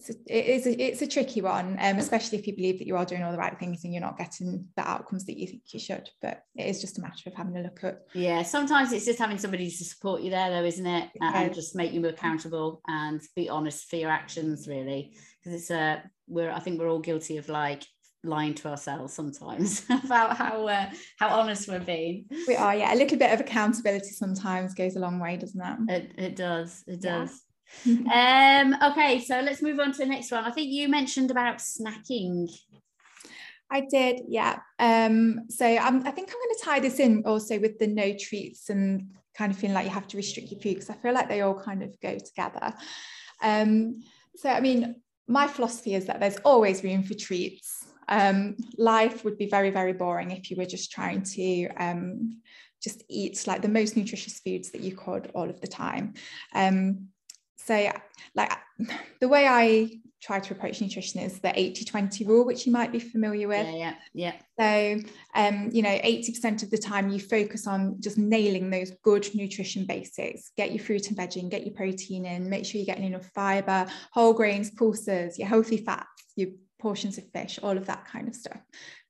it's 0.00 0.10
a, 0.10 0.14
it 0.26 0.46
is 0.46 0.66
a, 0.66 0.82
it's 0.82 1.02
a 1.02 1.06
tricky 1.06 1.42
one, 1.42 1.76
um, 1.80 1.98
especially 1.98 2.38
if 2.38 2.46
you 2.46 2.56
believe 2.56 2.78
that 2.78 2.86
you 2.86 2.96
are 2.96 3.04
doing 3.04 3.22
all 3.22 3.32
the 3.32 3.38
right 3.38 3.58
things 3.58 3.84
and 3.84 3.92
you're 3.92 4.00
not 4.00 4.18
getting 4.18 4.66
the 4.76 4.88
outcomes 4.88 5.26
that 5.26 5.38
you 5.38 5.46
think 5.46 5.62
you 5.72 5.80
should. 5.80 6.08
But 6.22 6.42
it 6.56 6.66
is 6.66 6.80
just 6.80 6.98
a 6.98 7.02
matter 7.02 7.22
of 7.26 7.34
having 7.34 7.56
a 7.56 7.62
look 7.62 7.84
at. 7.84 8.00
Yeah, 8.14 8.42
sometimes 8.42 8.92
it's 8.92 9.04
just 9.04 9.18
having 9.18 9.38
somebody 9.38 9.70
to 9.70 9.84
support 9.84 10.22
you 10.22 10.30
there, 10.30 10.50
though, 10.50 10.64
isn't 10.64 10.86
it? 10.86 11.10
And, 11.20 11.34
and 11.34 11.54
just 11.54 11.76
make 11.76 11.92
you 11.92 12.00
more 12.00 12.10
accountable 12.10 12.80
and 12.88 13.20
be 13.36 13.48
honest 13.48 13.88
for 13.90 13.96
your 13.96 14.10
actions, 14.10 14.66
really, 14.66 15.14
because 15.42 15.60
it's 15.60 15.70
a 15.70 15.78
uh, 15.78 16.00
we're 16.26 16.50
I 16.50 16.60
think 16.60 16.78
we're 16.78 16.90
all 16.90 17.00
guilty 17.00 17.36
of 17.36 17.48
like 17.48 17.84
lying 18.22 18.54
to 18.54 18.68
ourselves 18.68 19.12
sometimes 19.12 19.84
about 20.04 20.36
how 20.36 20.66
uh, 20.66 20.90
how 21.18 21.28
honest 21.28 21.68
we're 21.68 21.80
being. 21.80 22.24
We 22.48 22.56
are, 22.56 22.74
yeah. 22.74 22.94
A 22.94 22.96
little 22.96 23.18
bit 23.18 23.32
of 23.32 23.40
accountability 23.40 24.10
sometimes 24.10 24.74
goes 24.74 24.96
a 24.96 25.00
long 25.00 25.18
way, 25.18 25.36
doesn't 25.36 25.60
it? 25.60 25.90
It, 25.90 26.12
it 26.16 26.36
does. 26.36 26.84
It 26.86 27.02
does. 27.02 27.30
Yeah. 27.30 27.49
um, 27.86 28.76
okay, 28.90 29.20
so 29.20 29.40
let's 29.40 29.62
move 29.62 29.78
on 29.80 29.92
to 29.92 29.98
the 29.98 30.06
next 30.06 30.30
one. 30.30 30.44
I 30.44 30.50
think 30.50 30.70
you 30.70 30.88
mentioned 30.88 31.30
about 31.30 31.58
snacking. 31.58 32.48
I 33.70 33.82
did, 33.82 34.22
yeah. 34.28 34.58
Um, 34.78 35.46
so 35.48 35.64
I'm, 35.64 36.06
I 36.06 36.10
think 36.10 36.30
I'm 36.30 36.40
going 36.40 36.56
to 36.56 36.62
tie 36.62 36.80
this 36.80 36.98
in 36.98 37.22
also 37.24 37.58
with 37.58 37.78
the 37.78 37.86
no 37.86 38.12
treats 38.18 38.68
and 38.68 39.10
kind 39.34 39.52
of 39.52 39.58
feeling 39.58 39.74
like 39.74 39.84
you 39.84 39.90
have 39.90 40.08
to 40.08 40.16
restrict 40.16 40.50
your 40.50 40.60
food 40.60 40.74
because 40.74 40.90
I 40.90 40.94
feel 40.94 41.14
like 41.14 41.28
they 41.28 41.42
all 41.42 41.58
kind 41.58 41.82
of 41.82 41.98
go 42.00 42.18
together. 42.18 42.74
Um, 43.42 44.02
so, 44.36 44.50
I 44.50 44.60
mean, 44.60 44.96
my 45.28 45.46
philosophy 45.46 45.94
is 45.94 46.06
that 46.06 46.18
there's 46.18 46.38
always 46.38 46.82
room 46.82 47.04
for 47.04 47.14
treats. 47.14 47.86
Um, 48.08 48.56
life 48.76 49.24
would 49.24 49.38
be 49.38 49.46
very, 49.46 49.70
very 49.70 49.92
boring 49.92 50.32
if 50.32 50.50
you 50.50 50.56
were 50.56 50.64
just 50.64 50.90
trying 50.90 51.22
to 51.22 51.68
um, 51.76 52.40
just 52.82 53.04
eat 53.08 53.46
like 53.46 53.62
the 53.62 53.68
most 53.68 53.96
nutritious 53.96 54.40
foods 54.40 54.72
that 54.72 54.80
you 54.80 54.96
could 54.96 55.30
all 55.34 55.48
of 55.48 55.60
the 55.60 55.68
time. 55.68 56.14
Um, 56.52 57.08
so 57.64 57.90
like 58.34 58.52
the 59.20 59.28
way 59.28 59.46
I 59.46 59.90
try 60.22 60.38
to 60.38 60.52
approach 60.52 60.82
nutrition 60.82 61.20
is 61.20 61.40
the 61.40 61.58
80 61.58 61.84
20 61.86 62.26
rule 62.26 62.44
which 62.44 62.66
you 62.66 62.72
might 62.72 62.92
be 62.92 62.98
familiar 62.98 63.48
with 63.48 63.66
yeah 63.66 63.94
yeah, 64.12 64.32
yeah. 64.58 64.98
so 65.00 65.08
um 65.34 65.70
you 65.72 65.80
know 65.80 65.88
80% 65.88 66.62
of 66.62 66.70
the 66.70 66.76
time 66.76 67.08
you 67.08 67.18
focus 67.18 67.66
on 67.66 67.96
just 68.00 68.18
nailing 68.18 68.68
those 68.68 68.92
good 69.02 69.26
nutrition 69.34 69.86
basics 69.86 70.50
get 70.58 70.72
your 70.72 70.84
fruit 70.84 71.08
and 71.08 71.16
veg 71.16 71.38
in 71.38 71.48
get 71.48 71.64
your 71.64 71.74
protein 71.74 72.26
in 72.26 72.50
make 72.50 72.66
sure 72.66 72.78
you're 72.78 72.84
getting 72.84 73.06
enough 73.06 73.30
fiber 73.34 73.86
whole 74.12 74.34
grains 74.34 74.70
pulses 74.70 75.38
your 75.38 75.48
healthy 75.48 75.78
fats 75.78 76.06
your 76.36 76.50
portions 76.80 77.18
of 77.18 77.24
fish, 77.30 77.58
all 77.62 77.76
of 77.76 77.86
that 77.86 78.06
kind 78.06 78.26
of 78.26 78.34
stuff. 78.34 78.58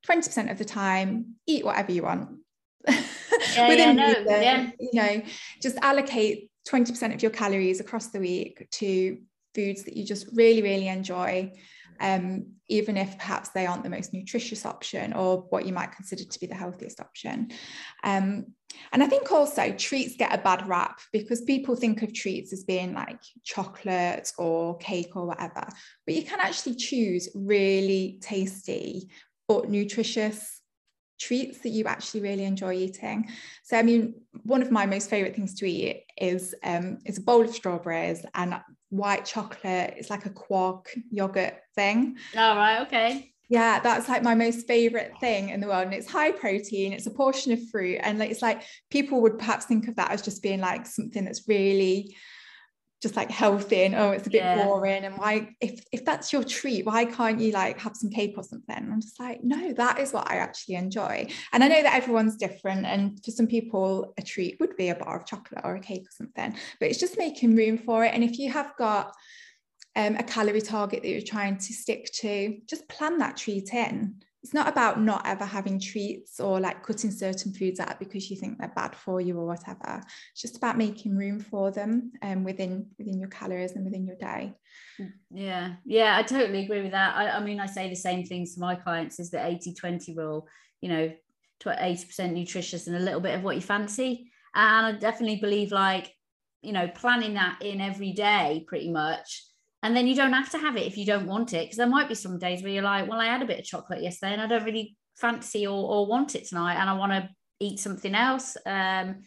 20% 0.07 0.51
of 0.51 0.59
the 0.59 0.65
time, 0.65 1.37
eat 1.47 1.65
whatever 1.65 1.93
you 1.93 2.03
want. 2.03 2.29
Yeah, 3.55 3.69
Within 3.69 3.97
yeah, 3.97 4.05
no, 4.05 4.09
reason, 4.09 4.43
yeah. 4.43 4.71
you 4.79 4.91
know, 4.93 5.23
just 5.63 5.79
allocate 5.79 6.50
20% 6.69 7.15
of 7.15 7.23
your 7.23 7.31
calories 7.31 7.81
across 7.81 8.09
the 8.09 8.21
week 8.21 8.69
to 8.71 9.19
foods 9.55 9.85
that 9.85 9.97
you 9.97 10.05
just 10.05 10.27
really, 10.35 10.63
really 10.63 10.89
enjoy. 10.89 11.53
Um, 11.99 12.53
even 12.69 12.97
if 12.97 13.19
perhaps 13.19 13.51
they 13.51 13.67
aren't 13.67 13.83
the 13.83 13.91
most 13.91 14.15
nutritious 14.15 14.65
option 14.65 15.13
or 15.13 15.45
what 15.51 15.67
you 15.67 15.73
might 15.75 15.93
consider 15.93 16.25
to 16.25 16.41
be 16.41 16.47
the 16.47 16.55
healthiest 16.55 16.99
option. 16.99 17.51
Um, 18.03 18.55
and 18.93 19.03
I 19.03 19.07
think 19.07 19.31
also 19.31 19.73
treats 19.73 20.17
get 20.17 20.33
a 20.33 20.39
bad 20.39 20.67
rap 20.67 21.01
because 21.13 21.43
people 21.43 21.77
think 21.77 22.01
of 22.01 22.15
treats 22.15 22.55
as 22.55 22.65
being 22.65 22.95
like 22.95 23.21
chocolate 23.45 24.33
or 24.39 24.79
cake 24.79 25.15
or 25.15 25.27
whatever, 25.27 25.67
but 26.07 26.15
you 26.15 26.23
can 26.23 26.41
actually 26.41 26.77
choose 26.77 27.29
really 27.35 28.19
tasty 28.23 29.11
but 29.47 29.69
nutritious 29.69 30.60
treats 31.21 31.59
that 31.59 31.69
you 31.69 31.85
actually 31.85 32.23
really 32.23 32.45
enjoy 32.45 32.73
eating. 32.73 33.31
So 33.63 33.77
I 33.77 33.83
mean, 33.83 34.15
one 34.43 34.63
of 34.63 34.71
my 34.71 34.87
most 34.87 35.11
favorite 35.11 35.37
things 35.37 35.55
to 35.57 35.71
eat 35.71 36.05
is 36.17 36.55
um, 36.65 36.99
is 37.05 37.19
a 37.19 37.23
bowl 37.23 37.43
of 37.43 37.55
strawberries 37.55 38.25
and 38.35 38.61
white 38.89 39.25
chocolate. 39.25 39.95
It's 39.97 40.11
like 40.11 40.27
a 40.27 40.31
quark 40.31 40.91
yogurt 41.11 41.55
thing. 41.75 42.17
All 42.37 42.57
right, 42.57 42.81
okay. 42.83 43.33
Yeah, 43.49 43.81
that's 43.81 44.09
like 44.09 44.23
my 44.23 44.37
most 44.37 44.69
favorite 44.69 45.13
thing 45.19 45.49
in 45.49 45.61
the 45.61 45.67
world. 45.67 45.87
And 45.87 45.95
it's 45.95 46.09
high 46.09 46.31
protein, 46.31 46.93
it's 46.93 47.07
a 47.07 47.11
portion 47.11 47.53
of 47.53 47.69
fruit. 47.69 47.99
And 48.01 48.19
like 48.19 48.31
it's 48.31 48.43
like 48.43 48.63
people 48.91 49.21
would 49.23 49.39
perhaps 49.39 49.67
think 49.67 49.89
of 49.89 49.97
that 49.97 50.13
as 50.13 50.23
just 50.23 50.43
being 50.43 50.61
like 50.61 50.87
something 50.87 51.25
that's 51.25 51.49
really 51.49 52.17
just 53.01 53.17
like 53.17 53.31
healthy 53.31 53.83
and 53.85 53.95
oh 53.95 54.11
it's 54.11 54.27
a 54.27 54.31
bit 54.31 54.43
Yeah. 54.43 54.65
boring 54.65 55.05
and 55.05 55.17
why 55.17 55.55
if 55.61 55.83
if 55.91 56.05
that's 56.05 56.33
your 56.33 56.45
treat 56.45 56.85
why 56.85 57.05
can't 57.07 57.41
you 57.41 57.53
like 57.53 57.79
have 57.81 57.97
some 57.97 58.11
cake 58.11 58.35
or 58.37 58.45
something? 58.45 58.77
I'm 58.77 59.01
just 59.01 59.19
like 59.19 59.43
no 59.43 59.73
that 59.73 59.99
is 59.99 60.13
what 60.13 60.31
i 60.31 60.37
actually 60.37 60.75
enjoy. 60.75 61.27
And 61.53 61.65
i 61.65 61.69
know 61.69 61.83
that 61.83 61.95
everyone's 61.95 62.37
different 62.37 62.87
and 62.87 63.23
for 63.25 63.31
some 63.31 63.47
people 63.47 64.13
a 64.19 64.23
treat 64.23 64.59
would 64.61 64.77
be 64.77 64.89
a 64.91 64.95
bar 64.95 65.19
of 65.19 65.27
chocolate 65.27 65.63
or 65.65 65.77
a 65.77 65.81
cake 65.81 66.03
or 66.03 66.13
something 66.13 66.55
but 66.79 66.89
it's 66.89 66.99
just 67.01 67.19
making 67.19 67.57
room 67.57 67.79
for 67.79 68.05
it. 68.05 68.13
And 68.15 68.23
if 68.23 68.39
you 68.39 68.51
have 68.51 68.75
got 68.77 69.15
um, 69.97 70.15
a 70.17 70.23
calorie 70.23 70.61
target 70.61 71.03
that 71.03 71.09
you're 71.09 71.21
trying 71.21 71.57
to 71.57 71.73
stick 71.73 72.11
to 72.21 72.59
just 72.67 72.89
plan 72.89 73.19
that 73.19 73.37
treat 73.37 73.73
in 73.75 74.23
it's 74.43 74.55
not 74.55 74.69
about 74.69 75.01
not 75.01 75.27
ever 75.27 75.45
having 75.45 75.79
treats 75.79 76.41
or 76.41 76.61
like 76.61 76.83
cutting 76.83 77.11
certain 77.11 77.53
foods 77.53 77.79
out 77.79 77.99
because 77.99 78.31
you 78.31 78.37
think 78.37 78.59
they're 78.59 78.73
bad 78.75 78.97
for 78.97 79.21
you 79.21 79.39
or 79.39 79.47
whatever. 79.47 80.03
It's 80.33 80.41
just 80.41 80.57
about 80.57 80.79
making 80.79 81.17
room 81.17 81.41
for 81.41 81.71
them 81.71 82.13
um, 82.23 82.45
within 82.45 82.87
within 82.99 83.19
your 83.19 83.29
calories 83.29 83.73
and 83.73 83.85
within 83.85 84.07
your 84.07 84.17
day. 84.17 84.55
Yeah, 85.31 85.75
yeah, 85.85 86.17
I 86.17 86.23
totally 86.23 86.65
agree 86.65 86.83
with 86.83 86.93
that. 86.93 87.17
I, 87.17 87.31
I 87.31 87.41
mean, 87.41 87.61
I 87.61 87.67
say 87.67 87.89
the 87.89 87.95
same 87.95 88.25
things 88.25 88.55
to 88.55 88.61
my 88.61 88.75
clients 88.75 89.21
is 89.21 89.31
the 89.31 89.45
80 89.45 89.75
20 89.75 90.15
rule, 90.17 90.49
you 90.81 90.89
know, 90.89 91.13
80% 91.63 92.33
nutritious 92.33 92.87
and 92.87 92.97
a 92.97 93.01
little 93.01 93.21
bit 93.21 93.35
of 93.35 93.43
what 93.43 93.57
you 93.57 93.63
fancy. 93.63 94.31
And 94.55 94.87
I 94.87 94.93
definitely 94.93 95.37
believe, 95.37 95.71
like, 95.71 96.13
you 96.63 96.73
know, 96.73 96.89
planning 96.89 97.35
that 97.35 97.61
in 97.63 97.81
every 97.81 98.13
day 98.13 98.65
pretty 98.67 98.91
much. 98.91 99.45
And 99.83 99.97
then 99.97 100.07
you 100.07 100.15
don't 100.15 100.33
have 100.33 100.51
to 100.51 100.59
have 100.59 100.77
it 100.77 100.87
if 100.87 100.99
you 100.99 101.07
don't 101.07 101.27
want 101.27 101.53
it. 101.53 101.65
Because 101.65 101.79
there 101.79 101.87
might 101.87 102.09
be 102.09 102.15
some 102.15 102.39
days 102.39 102.63
where 102.63 102.73
you're 102.73 102.83
like, 102.83 103.09
well, 103.09 103.21
I 103.21 103.27
had 103.27 103.43
a 103.43 103.47
bit 103.47 103.59
of 103.59 103.65
chocolate 103.65 104.03
yesterday 104.03 104.33
and 104.35 104.43
I 104.43 104.47
don't 104.47 104.65
really 104.65 104.97
fancy 105.17 105.67
or, 105.67 105.91
or 105.91 106.07
want 106.07 106.35
it 106.35 106.47
tonight 106.47 106.75
and 106.75 106.89
I 106.89 106.95
want 106.95 107.13
to 107.13 107.29
eat 107.61 107.79
something 107.79 108.15
else. 108.15 108.57
Um, 108.67 109.23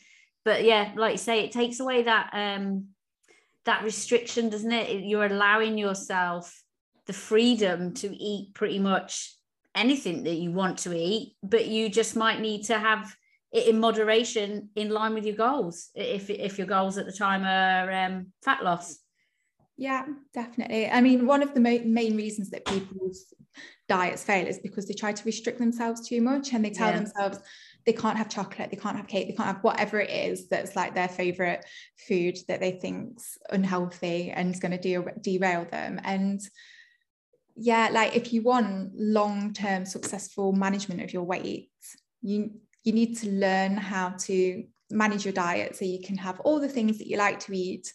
but 0.46 0.64
yeah, 0.64 0.92
like 0.96 1.14
you 1.14 1.18
say, 1.18 1.44
it 1.44 1.52
takes 1.52 1.80
away 1.80 2.04
that 2.04 2.30
um, 2.34 2.88
that 3.66 3.84
restriction, 3.84 4.50
doesn't 4.50 4.72
it? 4.72 5.06
You're 5.06 5.26
allowing 5.26 5.78
yourself 5.78 6.62
the 7.06 7.14
freedom 7.14 7.94
to 7.96 8.14
eat 8.14 8.54
pretty 8.54 8.80
much 8.80 9.36
anything 9.76 10.24
that 10.24 10.36
you 10.36 10.52
want 10.52 10.80
to 10.80 10.96
eat, 10.96 11.36
but 11.42 11.68
you 11.68 11.90
just 11.90 12.16
might 12.16 12.42
need 12.42 12.64
to 12.66 12.78
have 12.78 13.16
it 13.52 13.68
in 13.68 13.80
moderation 13.80 14.70
in 14.76 14.90
line 14.90 15.14
with 15.14 15.26
your 15.26 15.36
goals. 15.36 15.90
If 15.96 16.30
if 16.30 16.58
your 16.58 16.68
goals 16.68 16.98
at 16.98 17.06
the 17.06 17.12
time 17.12 17.44
are 17.44 17.92
um, 17.92 18.28
fat 18.44 18.64
loss. 18.64 19.00
Yeah, 19.78 20.06
definitely. 20.34 20.88
I 20.88 21.02
mean, 21.02 21.26
one 21.26 21.42
of 21.42 21.54
the 21.54 21.60
ma- 21.60 21.84
main 21.84 22.16
reasons 22.16 22.52
that 22.52 22.66
people's 22.66 23.34
diets 23.90 24.24
fail 24.24 24.48
is 24.48 24.60
because 24.60 24.88
they 24.88 24.94
try 24.94 25.12
to 25.12 25.26
restrict 25.26 25.60
themselves 25.60 26.08
too 26.08 26.22
much 26.22 26.54
and 26.54 26.64
they 26.64 26.70
tell 26.70 26.90
Yeah. 26.90 26.98
themselves 26.98 27.40
they 27.86 27.94
can't 27.94 28.18
have 28.18 28.30
chocolate, 28.30 28.70
they 28.70 28.78
can't 28.78 28.96
have 28.96 29.08
cake, 29.08 29.28
they 29.28 29.34
can't 29.36 29.48
have 29.48 29.64
whatever 29.64 30.00
it 30.00 30.10
is 30.10 30.48
that's 30.48 30.76
like 30.76 30.94
their 30.96 31.10
favorite 31.10 31.66
food 32.08 32.38
that 32.48 32.60
they 32.62 32.72
think's 32.80 33.38
unhealthy 33.50 34.32
and 34.32 34.54
is 34.54 34.60
going 34.60 34.72
to 34.72 34.78
de- 34.78 35.20
derail 35.22 35.66
them. 35.66 36.00
And 36.04 36.40
yeah, 37.56 37.90
like 37.92 38.16
if 38.16 38.32
you 38.32 38.42
want 38.42 38.92
long-term 38.96 39.86
successful 39.86 40.54
management 40.54 41.02
of 41.02 41.14
your 41.14 41.24
weight, 41.24 41.72
you 42.22 42.52
you 42.84 42.94
need 42.94 43.18
to 43.18 43.30
learn 43.30 43.78
how 43.78 44.10
to 44.10 44.64
manage 44.92 45.26
your 45.26 45.34
diet 45.34 45.76
so 45.76 45.86
you 45.86 46.02
can 46.02 46.18
have 46.18 46.40
all 46.42 46.60
the 46.60 46.68
things 46.68 46.98
that 46.98 47.08
you 47.08 47.18
like 47.18 47.40
to 47.40 47.54
eat 47.54 47.92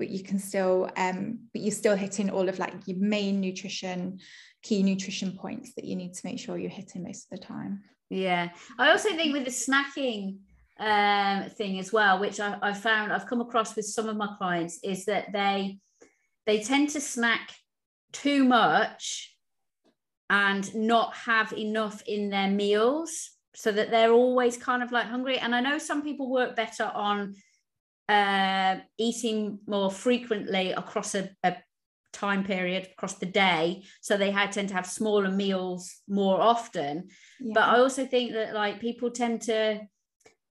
but 0.00 0.08
you 0.08 0.24
can 0.24 0.40
still 0.40 0.90
um 0.96 1.38
but 1.52 1.62
you're 1.62 1.70
still 1.70 1.94
hitting 1.94 2.28
all 2.30 2.48
of 2.48 2.58
like 2.58 2.74
your 2.86 2.98
main 2.98 3.40
nutrition 3.40 4.18
key 4.62 4.82
nutrition 4.82 5.38
points 5.38 5.72
that 5.74 5.84
you 5.84 5.94
need 5.94 6.12
to 6.12 6.26
make 6.26 6.40
sure 6.40 6.58
you're 6.58 6.68
hitting 6.70 7.04
most 7.04 7.28
of 7.30 7.38
the 7.38 7.46
time 7.46 7.82
Yeah. 8.10 8.48
I 8.76 8.90
also 8.90 9.10
think 9.10 9.32
with 9.32 9.44
the 9.44 9.50
snacking 9.50 10.38
um, 10.80 11.48
thing 11.50 11.78
as 11.78 11.92
well, 11.92 12.18
which 12.18 12.40
I, 12.40 12.58
I've 12.60 12.80
found 12.80 13.12
I've 13.12 13.26
come 13.26 13.40
across 13.40 13.76
with 13.76 13.86
some 13.86 14.08
of 14.08 14.16
my 14.16 14.34
clients, 14.38 14.80
is 14.82 15.04
that 15.04 15.32
they 15.32 15.78
they 16.46 16.60
tend 16.60 16.90
to 16.90 17.00
snack 17.00 17.52
too 18.12 18.44
much 18.44 19.36
and 20.28 20.74
not 20.74 21.14
have 21.14 21.52
enough 21.52 22.02
in 22.06 22.30
their 22.30 22.50
meals 22.50 23.30
so 23.54 23.70
that 23.70 23.90
they're 23.90 24.12
always 24.12 24.56
kind 24.56 24.82
of 24.82 24.90
like 24.90 25.06
hungry. 25.06 25.38
And 25.38 25.54
I 25.54 25.60
know 25.60 25.78
some 25.78 26.02
people 26.02 26.30
work 26.30 26.56
better 26.56 26.90
on 26.94 27.34
uh, 28.10 28.80
eating 28.98 29.60
more 29.68 29.90
frequently 29.90 30.72
across 30.72 31.14
a, 31.14 31.30
a 31.44 31.54
time 32.12 32.42
period 32.42 32.88
across 32.92 33.14
the 33.14 33.26
day. 33.26 33.84
So 34.00 34.16
they 34.16 34.32
had 34.32 34.50
tend 34.50 34.68
to 34.70 34.74
have 34.74 34.86
smaller 34.86 35.30
meals 35.30 36.00
more 36.08 36.40
often. 36.40 37.08
But 37.54 37.62
I 37.62 37.78
also 37.78 38.04
think 38.04 38.32
that 38.32 38.52
like 38.52 38.80
people 38.80 39.12
tend 39.12 39.42
to 39.42 39.82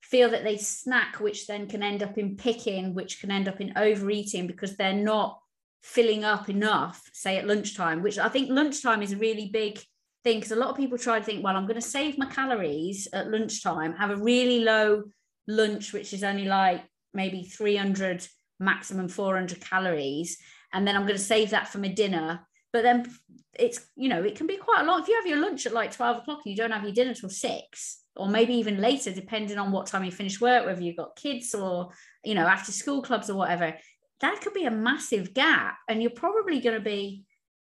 feel 0.03 0.31
that 0.31 0.45
they 0.45 0.57
snack, 0.57 1.21
which 1.21 1.47
then 1.47 1.69
can 1.69 1.83
end 1.83 2.03
up 2.03 2.17
in 2.17 2.37
picking, 2.37 2.95
which 2.95 3.21
can 3.21 3.31
end 3.31 3.49
up 3.49 3.61
in 3.61 3.75
overeating 3.77 4.47
because 4.47 4.77
they're 4.77 4.95
not 4.95 5.39
filling 5.83 6.25
up 6.25 6.49
enough, 6.49 7.03
say 7.13 7.37
at 7.37 7.47
lunchtime, 7.47 8.03
which 8.03 8.19
I 8.19 8.29
think 8.29 8.49
lunchtime 8.49 9.03
is 9.03 9.13
a 9.13 9.17
really 9.17 9.51
big 9.53 9.79
thing 10.25 10.39
because 10.39 10.53
a 10.53 10.57
lot 10.57 10.71
of 10.71 10.77
people 10.77 10.97
try 10.97 11.19
to 11.19 11.25
think, 11.25 11.45
well, 11.45 11.57
I'm 11.57 11.67
going 11.67 11.81
to 11.81 11.87
save 11.87 12.17
my 12.17 12.27
calories 12.27 13.09
at 13.13 13.31
lunchtime, 13.31 13.95
have 13.97 14.11
a 14.11 14.17
really 14.17 14.61
low 14.61 15.05
lunch, 15.49 15.93
which 15.93 16.15
is 16.15 16.25
only 16.25 16.47
like 16.47 16.83
maybe 17.15 17.45
300, 17.45 18.27
maximum 18.61 19.09
400 19.09 19.61
calories, 19.61 20.39
and 20.73 20.87
then 20.87 20.97
I'm 20.97 21.03
going 21.03 21.19
to 21.19 21.23
save 21.23 21.51
that 21.51 21.69
for 21.69 21.79
my 21.79 21.89
dinner. 21.89 22.41
But 22.73 22.83
then 22.83 23.07
it's 23.55 23.87
you 23.97 24.09
know 24.09 24.23
it 24.23 24.35
can 24.35 24.47
be 24.47 24.57
quite 24.57 24.81
a 24.81 24.85
lot 24.85 25.03
if 25.03 25.09
you 25.09 25.15
have 25.15 25.27
your 25.27 25.41
lunch 25.41 25.67
at 25.67 25.73
like 25.73 25.93
12 25.93 26.19
o'clock 26.19 26.41
and 26.45 26.51
you 26.51 26.57
don't 26.57 26.71
have 26.71 26.85
your 26.85 26.93
dinner 26.93 27.13
till 27.13 27.29
six 27.29 28.01
or 28.17 28.29
maybe 28.29 28.55
even 28.55 28.81
later 28.81 29.13
depending 29.13 29.59
on 29.59 29.71
what 29.71 29.87
time 29.87 30.05
you 30.05 30.11
finish 30.11 30.41
work 30.41 30.65
whether 30.65 30.81
you've 30.81 30.97
got 30.97 31.17
kids 31.17 31.55
or 31.55 31.91
you 32.25 32.35
know 32.35 32.47
after 32.47 32.73
school 32.73 33.03
clubs 33.03 33.29
or 33.29 33.37
whatever 33.37 33.75
that 34.21 34.41
could 34.41 34.55
be 34.55 34.65
a 34.65 34.71
massive 34.71 35.35
gap 35.35 35.77
and 35.89 36.01
you're 36.01 36.11
probably 36.11 36.61
going 36.61 36.77
to 36.77 36.85
be 36.85 37.25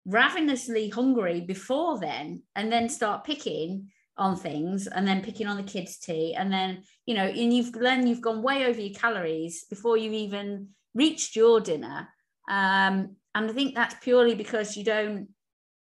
ravenously 0.06 0.89
hungry 0.89 1.41
before 1.41 2.00
then 2.00 2.43
and 2.56 2.72
then 2.72 2.89
start 2.89 3.24
picking 3.24 3.89
on 4.17 4.36
things 4.36 4.88
and 4.88 5.08
then 5.08 5.21
picking 5.21 5.47
on 5.47 5.58
the 5.58 5.63
kids 5.63 5.97
tea 5.97 6.36
and 6.36 6.54
then 6.54 6.84
you 7.06 7.15
know 7.15 7.26
and 7.26 7.54
you've 7.54 7.71
then 7.73 8.06
you've 8.06 8.21
gone 8.21 8.43
way 8.43 8.65
over 8.65 8.80
your 8.80 8.93
calories 8.93 9.65
before 9.69 9.97
you've 9.97 10.13
even 10.13 10.67
reached 10.93 11.36
your 11.36 11.60
dinner 11.60 12.08
um, 12.47 13.15
and 13.34 13.49
i 13.49 13.54
think 13.54 13.73
that's 13.73 13.95
purely 14.04 14.36
because 14.36 14.78
you 14.78 14.84
don't 14.84 15.28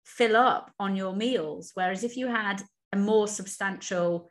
fill 0.06 0.38
up 0.38 0.72
on 0.80 0.96
your 0.96 1.16
meals. 1.16 1.72
Whereas 1.74 2.04
if 2.04 2.16
you 2.16 2.28
had 2.28 2.64
a 2.94 2.98
more 2.98 3.28
substantial 3.28 4.30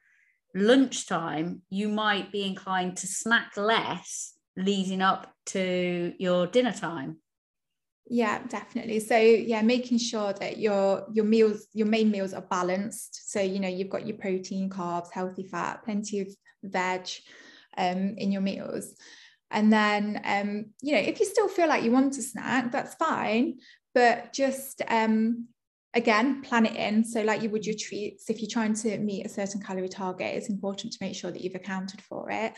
lunchtime, 0.54 1.62
you 1.68 1.88
might 1.88 2.32
be 2.32 2.44
inclined 2.44 2.96
to 2.98 3.06
snack 3.06 3.56
less 3.56 4.34
leading 4.56 5.02
up 5.02 5.32
to 5.46 6.14
your 6.18 6.46
dinner 6.46 6.72
time. 6.72 7.18
Yeah 8.06 8.42
definitely. 8.48 9.00
So 9.00 9.16
yeah 9.16 9.62
making 9.62 9.98
sure 9.98 10.32
that 10.34 10.58
your 10.58 11.06
your 11.12 11.24
meals 11.24 11.66
your 11.72 11.86
main 11.86 12.10
meals 12.10 12.34
are 12.34 12.42
balanced. 12.42 13.30
So 13.30 13.40
you 13.40 13.60
know 13.60 13.68
you've 13.68 13.90
got 13.90 14.06
your 14.06 14.16
protein 14.16 14.68
carbs 14.70 15.12
healthy 15.12 15.44
fat 15.44 15.84
plenty 15.84 16.20
of 16.20 16.28
veg 16.62 17.08
um, 17.76 18.14
in 18.18 18.32
your 18.32 18.42
meals. 18.42 18.94
And 19.50 19.72
then 19.72 20.20
um, 20.24 20.66
you 20.82 20.94
know 20.94 21.00
if 21.00 21.20
you 21.20 21.26
still 21.26 21.48
feel 21.48 21.68
like 21.68 21.84
you 21.84 21.92
want 21.92 22.14
to 22.14 22.22
snack 22.22 22.72
that's 22.72 22.94
fine. 22.94 23.58
But 23.94 24.32
just 24.32 24.82
um, 24.88 25.46
again 25.94 26.42
plan 26.42 26.66
it 26.66 26.76
in. 26.76 27.04
So 27.04 27.22
like 27.22 27.42
you 27.42 27.50
would 27.50 27.64
your 27.64 27.76
treats 27.78 28.28
if 28.28 28.42
you're 28.42 28.50
trying 28.50 28.74
to 28.74 28.98
meet 28.98 29.24
a 29.24 29.28
certain 29.30 29.62
calorie 29.62 29.88
target 29.88 30.34
it's 30.34 30.50
important 30.50 30.92
to 30.92 30.98
make 31.00 31.14
sure 31.14 31.30
that 31.30 31.40
you've 31.40 31.54
accounted 31.54 32.02
for 32.02 32.30
it. 32.30 32.52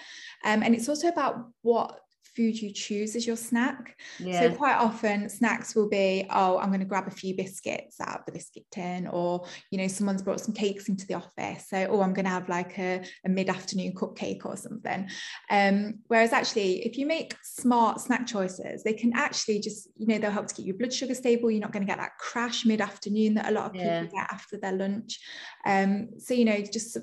Um, 0.45 0.63
and 0.63 0.75
it's 0.75 0.89
also 0.89 1.09
about 1.09 1.51
what 1.63 2.01
food 2.37 2.61
you 2.61 2.73
choose 2.73 3.17
as 3.17 3.27
your 3.27 3.37
snack. 3.37 3.99
Yeah. 4.19 4.41
So 4.41 4.55
quite 4.55 4.77
often 4.77 5.29
snacks 5.29 5.75
will 5.75 5.89
be, 5.89 6.27
oh, 6.31 6.59
I'm 6.59 6.69
going 6.69 6.81
to 6.81 6.87
grab 6.87 7.09
a 7.09 7.11
few 7.11 7.35
biscuits 7.35 8.01
out 8.01 8.21
of 8.21 8.27
the 8.27 8.33
biscuit 8.33 8.65
tin, 8.71 9.07
or 9.07 9.47
you 9.71 9.79
know, 9.79 9.89
someone's 9.89 10.23
brought 10.23 10.41
some 10.41 10.55
cakes 10.55 10.89
into 10.89 11.07
the 11.07 11.15
office. 11.15 11.69
So, 11.69 11.89
oh, 11.91 12.03
I'm 12.03 12.13
going 12.13 12.27
to 12.27 12.31
have 12.31 12.49
like 12.49 12.79
a, 12.79 13.03
a 13.25 13.29
mid-afternoon 13.29 13.95
cupcake 13.95 14.45
or 14.45 14.57
something. 14.57 15.09
Um, 15.51 16.01
whereas 16.09 16.33
actually, 16.33 16.85
if 16.85 16.99
you 16.99 17.07
make 17.07 17.35
smart 17.43 18.01
snack 18.01 18.27
choices, 18.27 18.83
they 18.83 18.93
can 18.93 19.13
actually 19.15 19.61
just, 19.61 19.89
you 19.97 20.07
know, 20.07 20.19
they'll 20.19 20.31
help 20.31 20.49
to 20.49 20.55
keep 20.55 20.67
your 20.67 20.77
blood 20.77 20.93
sugar 20.93 21.15
stable. 21.15 21.51
You're 21.51 21.61
not 21.61 21.73
going 21.73 21.87
to 21.87 21.91
get 21.91 21.99
that 21.99 22.19
crash 22.19 22.67
mid-afternoon 22.67 23.35
that 23.35 23.49
a 23.49 23.53
lot 23.53 23.71
of 23.71 23.75
yeah. 23.75 24.03
people 24.03 24.19
get 24.19 24.33
after 24.33 24.59
their 24.59 24.73
lunch. 24.73 25.19
Um, 25.65 26.11
so, 26.19 26.35
you 26.35 26.45
know, 26.45 26.59
just 26.61 26.99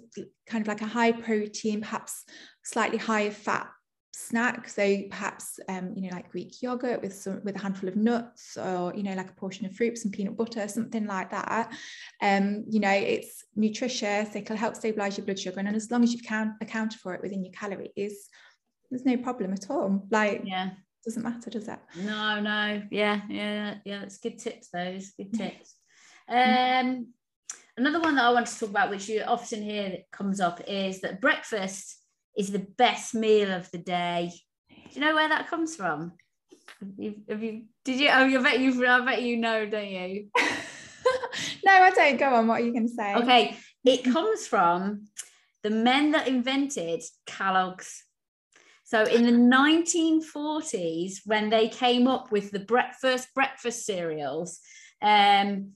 kind 0.47 0.61
of 0.61 0.67
like 0.67 0.81
a 0.81 0.85
high 0.85 1.11
protein, 1.11 1.81
perhaps 1.81 2.23
slightly 2.63 2.97
higher 2.97 3.31
fat 3.31 3.67
snack 4.15 4.69
so 4.69 5.01
perhaps 5.09 5.59
um, 5.69 5.91
you 5.95 6.03
know 6.03 6.15
like 6.15 6.31
greek 6.31 6.61
yogurt 6.61 7.01
with 7.01 7.15
some 7.15 7.41
with 7.43 7.55
a 7.55 7.59
handful 7.59 7.89
of 7.89 7.95
nuts 7.95 8.55
or 8.57 8.93
you 8.95 9.01
know 9.01 9.13
like 9.13 9.29
a 9.29 9.33
portion 9.33 9.65
of 9.65 9.75
fruit 9.75 9.97
some 9.97 10.11
peanut 10.11 10.37
butter 10.37 10.67
something 10.67 11.07
like 11.07 11.31
that. 11.31 11.73
Um 12.21 12.63
you 12.69 12.79
know 12.79 12.91
it's 12.91 13.43
nutritious 13.55 14.35
it 14.35 14.45
can 14.45 14.55
help 14.55 14.75
stabilize 14.75 15.17
your 15.17 15.25
blood 15.25 15.39
sugar 15.39 15.59
and 15.59 15.75
as 15.75 15.89
long 15.89 16.03
as 16.03 16.13
you've 16.13 16.23
count 16.23 16.51
accounted 16.61 16.99
for 16.99 17.15
it 17.15 17.21
within 17.21 17.43
your 17.43 17.53
calories 17.53 18.29
there's 18.91 19.05
no 19.05 19.17
problem 19.17 19.53
at 19.53 19.71
all. 19.71 20.05
Like 20.11 20.43
yeah. 20.45 20.71
doesn't 21.03 21.23
matter 21.23 21.49
does 21.49 21.67
it? 21.67 21.79
No 21.97 22.39
no. 22.39 22.83
Yeah 22.91 23.21
yeah 23.29 23.75
yeah. 23.83 24.03
It's 24.03 24.19
good 24.19 24.37
tips 24.37 24.69
those 24.69 25.11
good 25.17 25.33
tips. 25.33 25.75
Um 26.29 27.07
another 27.75 27.99
one 27.99 28.13
that 28.13 28.23
i 28.25 28.29
want 28.29 28.45
to 28.45 28.59
talk 28.59 28.69
about 28.69 28.91
which 28.91 29.09
you 29.09 29.23
often 29.23 29.63
hear 29.63 29.89
that 29.89 30.11
comes 30.11 30.39
up 30.39 30.61
is 30.67 31.01
that 31.01 31.19
breakfast 31.19 32.02
is 32.37 32.51
the 32.51 32.65
best 32.77 33.15
meal 33.15 33.51
of 33.51 33.69
the 33.71 33.77
day. 33.77 34.31
Do 34.69 34.99
you 34.99 35.01
know 35.01 35.15
where 35.15 35.29
that 35.29 35.47
comes 35.47 35.75
from? 35.75 36.13
Have 36.79 36.89
you, 36.97 37.15
have 37.29 37.43
you 37.43 37.63
did 37.85 37.99
you 37.99 38.09
oh 38.11 38.25
you 38.25 38.41
bet 38.41 38.59
you 38.59 38.85
I 38.85 39.05
bet 39.05 39.21
you 39.21 39.37
know, 39.37 39.65
don't 39.65 39.87
you? 39.87 40.27
no, 41.65 41.71
I 41.71 41.91
don't. 41.91 42.17
Go 42.17 42.33
on, 42.33 42.47
what 42.47 42.61
are 42.61 42.65
you 42.65 42.73
gonna 42.73 42.87
say? 42.87 43.15
Okay. 43.15 43.57
It 43.85 44.03
comes 44.03 44.47
from 44.47 45.05
the 45.63 45.69
men 45.69 46.11
that 46.11 46.27
invented 46.27 47.03
Kellogg's. 47.25 48.03
So 48.85 49.03
in 49.03 49.23
the 49.23 49.31
1940s, 49.31 51.21
when 51.25 51.49
they 51.49 51.67
came 51.67 52.07
up 52.07 52.31
with 52.31 52.51
the 52.51 52.59
breakfast 52.59 53.29
breakfast 53.33 53.85
cereals, 53.85 54.59
um, 55.01 55.71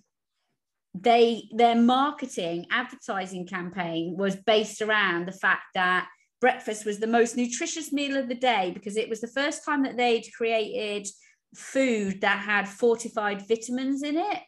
they 0.93 1.49
their 1.51 1.75
marketing 1.75 2.65
advertising 2.71 3.47
campaign 3.47 4.15
was 4.17 4.35
based 4.35 4.81
around 4.81 5.27
the 5.27 5.31
fact 5.31 5.63
that 5.73 6.07
breakfast 6.39 6.86
was 6.86 7.00
the 7.00 7.08
most 7.08 7.36
nutritious 7.36 7.91
meal 7.91 8.17
of 8.17 8.28
the 8.28 8.36
day 8.36 8.71
because 8.73 8.97
it 8.97 9.10
was 9.10 9.21
the 9.21 9.28
first 9.28 9.65
time 9.65 9.84
that 9.84 9.97
they'd 9.97 10.28
created 10.36 11.08
food 11.56 12.21
that 12.21 12.39
had 12.39 12.67
fortified 12.67 13.47
vitamins 13.47 14.04
in 14.04 14.17
it. 14.17 14.39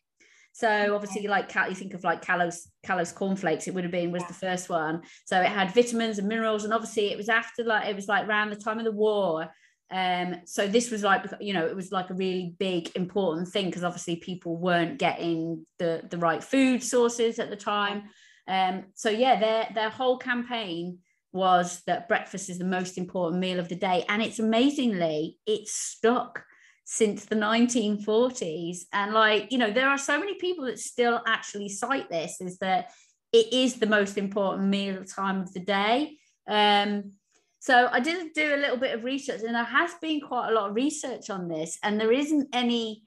So 0.51 0.93
obviously, 0.93 1.27
like 1.27 1.53
you 1.55 1.75
think 1.75 1.93
of 1.93 2.03
like 2.03 2.21
Kellogg's 2.21 2.69
Kellogg's 2.83 3.13
cornflakes, 3.13 3.67
it 3.67 3.73
would 3.73 3.85
have 3.85 3.91
been 3.91 4.11
was 4.11 4.25
the 4.27 4.33
first 4.33 4.69
one. 4.69 5.01
So 5.25 5.39
it 5.39 5.47
had 5.47 5.73
vitamins 5.73 6.19
and 6.19 6.27
minerals, 6.27 6.63
and 6.65 6.73
obviously 6.73 7.11
it 7.11 7.17
was 7.17 7.29
after 7.29 7.63
like 7.63 7.87
it 7.87 7.95
was 7.95 8.07
like 8.07 8.27
around 8.27 8.49
the 8.49 8.55
time 8.57 8.77
of 8.77 8.85
the 8.85 8.91
war. 8.91 9.47
Um, 9.91 10.35
so 10.45 10.67
this 10.67 10.91
was 10.91 11.01
like 11.01 11.25
you 11.39 11.53
know 11.53 11.65
it 11.65 11.75
was 11.75 11.91
like 11.91 12.09
a 12.09 12.13
really 12.15 12.55
big 12.59 12.91
important 12.95 13.47
thing 13.47 13.67
because 13.67 13.83
obviously 13.83 14.17
people 14.17 14.57
weren't 14.57 14.99
getting 14.99 15.65
the 15.77 16.03
the 16.09 16.17
right 16.17 16.43
food 16.43 16.83
sources 16.83 17.39
at 17.39 17.49
the 17.49 17.55
time. 17.55 18.03
Um, 18.47 18.85
so 18.95 19.09
yeah, 19.09 19.39
their 19.39 19.69
their 19.73 19.89
whole 19.89 20.17
campaign 20.17 20.99
was 21.31 21.81
that 21.85 22.07
breakfast 22.07 22.49
is 22.49 22.57
the 22.57 22.65
most 22.65 22.97
important 22.97 23.39
meal 23.39 23.59
of 23.59 23.69
the 23.69 23.75
day. 23.75 24.05
And 24.09 24.21
it's 24.21 24.39
amazingly, 24.39 25.37
it's 25.45 25.73
stuck 25.73 26.43
since 26.85 27.25
the 27.25 27.35
1940s. 27.35 28.79
And 28.93 29.13
like, 29.13 29.51
you 29.51 29.57
know, 29.57 29.71
there 29.71 29.89
are 29.89 29.97
so 29.97 30.19
many 30.19 30.35
people 30.35 30.65
that 30.65 30.79
still 30.79 31.21
actually 31.27 31.69
cite 31.69 32.09
this 32.09 32.41
is 32.41 32.57
that 32.59 32.91
it 33.31 33.53
is 33.53 33.75
the 33.75 33.85
most 33.85 34.17
important 34.17 34.69
meal 34.69 35.03
time 35.05 35.41
of 35.41 35.53
the 35.53 35.59
day. 35.59 36.17
Um, 36.47 37.11
so 37.59 37.89
I 37.91 37.99
did 37.99 38.33
do 38.33 38.55
a 38.55 38.57
little 38.57 38.77
bit 38.77 38.95
of 38.95 39.03
research, 39.03 39.41
and 39.41 39.53
there 39.53 39.63
has 39.63 39.93
been 40.01 40.21
quite 40.21 40.49
a 40.49 40.53
lot 40.53 40.69
of 40.69 40.75
research 40.75 41.29
on 41.29 41.47
this, 41.47 41.77
and 41.83 41.99
there 41.99 42.11
isn't 42.11 42.47
any 42.53 43.03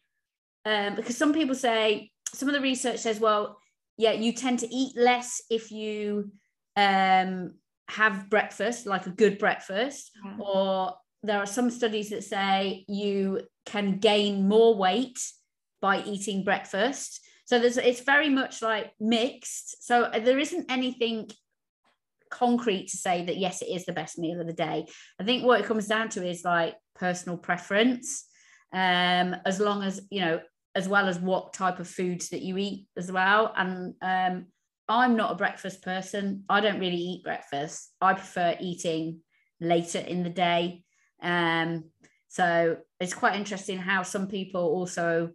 um, 0.64 0.94
because 0.94 1.16
some 1.16 1.32
people 1.32 1.54
say 1.54 2.10
some 2.34 2.48
of 2.48 2.54
the 2.54 2.60
research 2.60 3.00
says, 3.00 3.18
well, 3.18 3.58
yeah, 3.96 4.12
you 4.12 4.32
tend 4.32 4.60
to 4.60 4.72
eat 4.72 4.96
less 4.96 5.42
if 5.50 5.72
you 5.72 6.30
um, 6.76 7.54
have 7.88 8.30
breakfast, 8.30 8.86
like 8.86 9.06
a 9.06 9.10
good 9.10 9.38
breakfast, 9.38 10.10
mm-hmm. 10.24 10.40
or 10.40 10.94
there 11.22 11.38
are 11.38 11.46
some 11.46 11.70
studies 11.70 12.10
that 12.10 12.24
say 12.24 12.84
you 12.88 13.42
can 13.66 13.98
gain 13.98 14.48
more 14.48 14.74
weight 14.74 15.18
by 15.80 16.02
eating 16.02 16.44
breakfast. 16.44 17.20
So 17.44 17.58
there's 17.58 17.76
it's 17.76 18.00
very 18.00 18.28
much 18.28 18.62
like 18.62 18.92
mixed. 18.98 19.84
So 19.84 20.10
there 20.12 20.38
isn't 20.38 20.70
anything 20.70 21.30
concrete 22.30 22.88
to 22.88 22.96
say 22.96 23.24
that 23.26 23.36
yes, 23.36 23.62
it 23.62 23.68
is 23.68 23.84
the 23.84 23.92
best 23.92 24.18
meal 24.18 24.40
of 24.40 24.46
the 24.46 24.52
day. 24.52 24.86
I 25.20 25.24
think 25.24 25.44
what 25.44 25.60
it 25.60 25.66
comes 25.66 25.86
down 25.86 26.08
to 26.10 26.26
is 26.26 26.44
like 26.44 26.74
personal 26.94 27.36
preference. 27.36 28.26
Um, 28.72 29.36
as 29.44 29.60
long 29.60 29.82
as 29.82 30.00
you 30.10 30.20
know, 30.22 30.40
as 30.74 30.88
well 30.88 31.06
as 31.08 31.18
what 31.18 31.52
type 31.52 31.78
of 31.78 31.88
foods 31.88 32.30
that 32.30 32.42
you 32.42 32.56
eat 32.56 32.86
as 32.96 33.12
well. 33.12 33.52
And 33.54 33.94
um, 34.00 34.46
I'm 34.92 35.16
not 35.16 35.32
a 35.32 35.36
breakfast 35.36 35.80
person. 35.82 36.44
I 36.50 36.60
don't 36.60 36.78
really 36.78 36.96
eat 36.96 37.24
breakfast. 37.24 37.90
I 38.02 38.12
prefer 38.12 38.56
eating 38.60 39.20
later 39.58 39.98
in 39.98 40.22
the 40.22 40.28
day. 40.28 40.84
Um, 41.22 41.84
so 42.28 42.76
it's 43.00 43.14
quite 43.14 43.36
interesting 43.36 43.78
how 43.78 44.02
some 44.02 44.28
people 44.28 44.60
also 44.60 45.30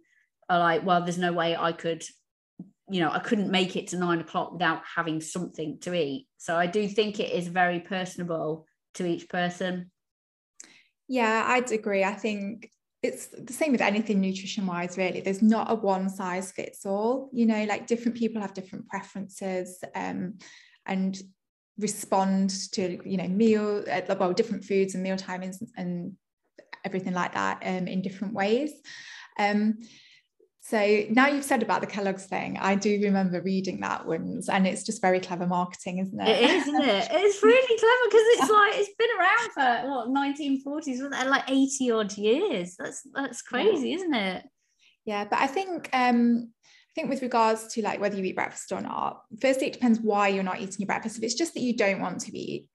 are 0.48 0.58
like, 0.60 0.86
well, 0.86 1.02
there's 1.02 1.18
no 1.18 1.32
way 1.32 1.56
I 1.56 1.72
could, 1.72 2.04
you 2.88 3.00
know, 3.00 3.10
I 3.10 3.18
couldn't 3.18 3.50
make 3.50 3.74
it 3.74 3.88
to 3.88 3.98
nine 3.98 4.20
o'clock 4.20 4.52
without 4.52 4.82
having 4.94 5.20
something 5.20 5.80
to 5.80 5.92
eat. 5.92 6.28
So 6.36 6.54
I 6.54 6.66
do 6.66 6.86
think 6.86 7.18
it 7.18 7.32
is 7.32 7.48
very 7.48 7.80
personable 7.80 8.64
to 8.94 9.06
each 9.06 9.28
person. 9.28 9.90
Yeah, 11.08 11.44
I'd 11.48 11.72
agree. 11.72 12.04
I 12.04 12.14
think 12.14 12.70
it's 13.02 13.28
the 13.28 13.52
same 13.52 13.72
with 13.72 13.80
anything 13.80 14.20
nutrition 14.20 14.66
wise 14.66 14.98
really. 14.98 15.20
There's 15.20 15.42
not 15.42 15.70
a 15.70 15.74
one 15.74 16.08
size 16.08 16.52
fits 16.52 16.84
all 16.84 17.30
you 17.32 17.46
know 17.46 17.64
like 17.64 17.86
different 17.86 18.16
people 18.16 18.42
have 18.42 18.54
different 18.54 18.88
preferences 18.88 19.82
um, 19.94 20.38
and 20.86 21.20
respond 21.78 22.50
to 22.72 22.98
you 23.04 23.16
know 23.16 23.28
meal 23.28 23.84
uh, 23.90 24.14
well 24.18 24.32
different 24.32 24.64
foods 24.64 24.94
and 24.94 25.02
meal 25.02 25.16
timings 25.16 25.62
and 25.76 26.12
everything 26.84 27.14
like 27.14 27.34
that 27.34 27.62
um, 27.64 27.86
in 27.86 28.02
different 28.02 28.34
ways. 28.34 28.72
Um, 29.38 29.78
so 30.68 31.04
now 31.08 31.28
you've 31.28 31.46
said 31.46 31.62
about 31.62 31.80
the 31.80 31.86
Kellogg's 31.86 32.26
thing, 32.26 32.58
I 32.60 32.74
do 32.74 33.00
remember 33.02 33.40
reading 33.40 33.80
that 33.80 34.06
once, 34.06 34.50
and 34.50 34.66
it's 34.66 34.82
just 34.82 35.00
very 35.00 35.18
clever 35.18 35.46
marketing, 35.46 35.96
isn't 35.96 36.20
it? 36.20 36.28
It 36.28 36.50
is, 36.50 36.62
isn't 36.66 36.82
it? 36.82 37.08
It's 37.10 37.42
really 37.42 37.78
clever 37.78 38.04
because 38.10 38.26
it's 38.26 38.50
like 38.50 38.72
it's 38.74 38.94
been 38.98 39.08
around 39.18 39.82
for 39.82 39.88
what 39.88 40.08
1940s, 40.08 41.26
like 41.30 41.44
80 41.48 41.90
odd 41.90 42.18
years. 42.18 42.76
That's 42.78 43.02
that's 43.14 43.40
crazy, 43.40 43.88
yeah. 43.88 43.96
isn't 43.96 44.14
it? 44.14 44.44
Yeah, 45.06 45.24
but 45.24 45.38
I 45.38 45.46
think 45.46 45.88
um 45.94 46.52
I 46.60 46.92
think 46.94 47.08
with 47.08 47.22
regards 47.22 47.68
to 47.68 47.82
like 47.82 47.98
whether 47.98 48.18
you 48.18 48.24
eat 48.24 48.36
breakfast 48.36 48.70
or 48.70 48.82
not, 48.82 49.22
firstly 49.40 49.68
it 49.68 49.72
depends 49.72 50.00
why 50.00 50.28
you're 50.28 50.44
not 50.44 50.60
eating 50.60 50.80
your 50.80 50.86
breakfast. 50.86 51.16
If 51.16 51.24
it's 51.24 51.34
just 51.34 51.54
that 51.54 51.60
you 51.60 51.78
don't 51.78 52.02
want 52.02 52.20
to 52.20 52.38
eat 52.38 52.66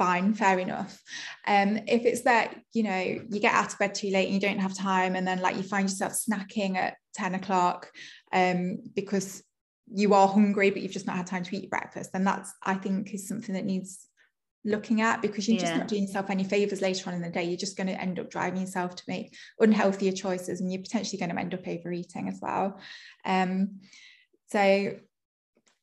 fine, 0.00 0.32
fair 0.32 0.58
enough. 0.58 0.98
Um, 1.46 1.80
if 1.86 2.06
it's 2.06 2.22
that, 2.22 2.56
you 2.72 2.84
know, 2.84 2.98
you 2.98 3.38
get 3.38 3.52
out 3.52 3.70
of 3.70 3.78
bed 3.78 3.94
too 3.94 4.08
late 4.08 4.24
and 4.24 4.34
you 4.34 4.40
don't 4.40 4.58
have 4.58 4.74
time, 4.74 5.14
and 5.14 5.28
then 5.28 5.42
like 5.42 5.56
you 5.56 5.62
find 5.62 5.90
yourself 5.90 6.14
snacking 6.14 6.74
at 6.74 6.96
10 7.16 7.34
o'clock 7.34 7.90
um, 8.32 8.78
because 8.94 9.42
you 9.92 10.14
are 10.14 10.26
hungry, 10.26 10.70
but 10.70 10.80
you've 10.80 10.90
just 10.90 11.06
not 11.06 11.16
had 11.16 11.26
time 11.26 11.44
to 11.44 11.54
eat 11.54 11.64
your 11.64 11.68
breakfast, 11.68 12.14
then 12.14 12.24
that's, 12.24 12.50
I 12.62 12.74
think, 12.74 13.12
is 13.12 13.28
something 13.28 13.54
that 13.54 13.66
needs 13.66 14.08
looking 14.64 15.02
at 15.02 15.20
because 15.20 15.46
you're 15.46 15.58
yeah. 15.58 15.64
just 15.64 15.76
not 15.76 15.88
doing 15.88 16.04
yourself 16.04 16.30
any 16.30 16.44
favors 16.44 16.80
later 16.80 17.10
on 17.10 17.14
in 17.14 17.20
the 17.20 17.28
day. 17.28 17.44
You're 17.44 17.58
just 17.58 17.76
going 17.76 17.88
to 17.88 18.00
end 18.00 18.18
up 18.18 18.30
driving 18.30 18.62
yourself 18.62 18.96
to 18.96 19.02
make 19.06 19.36
unhealthier 19.60 20.16
choices 20.16 20.62
and 20.62 20.72
you're 20.72 20.80
potentially 20.80 21.18
going 21.18 21.30
to 21.30 21.38
end 21.38 21.52
up 21.52 21.68
overeating 21.68 22.26
as 22.28 22.38
well. 22.40 22.80
Um, 23.26 23.80
so 24.48 24.94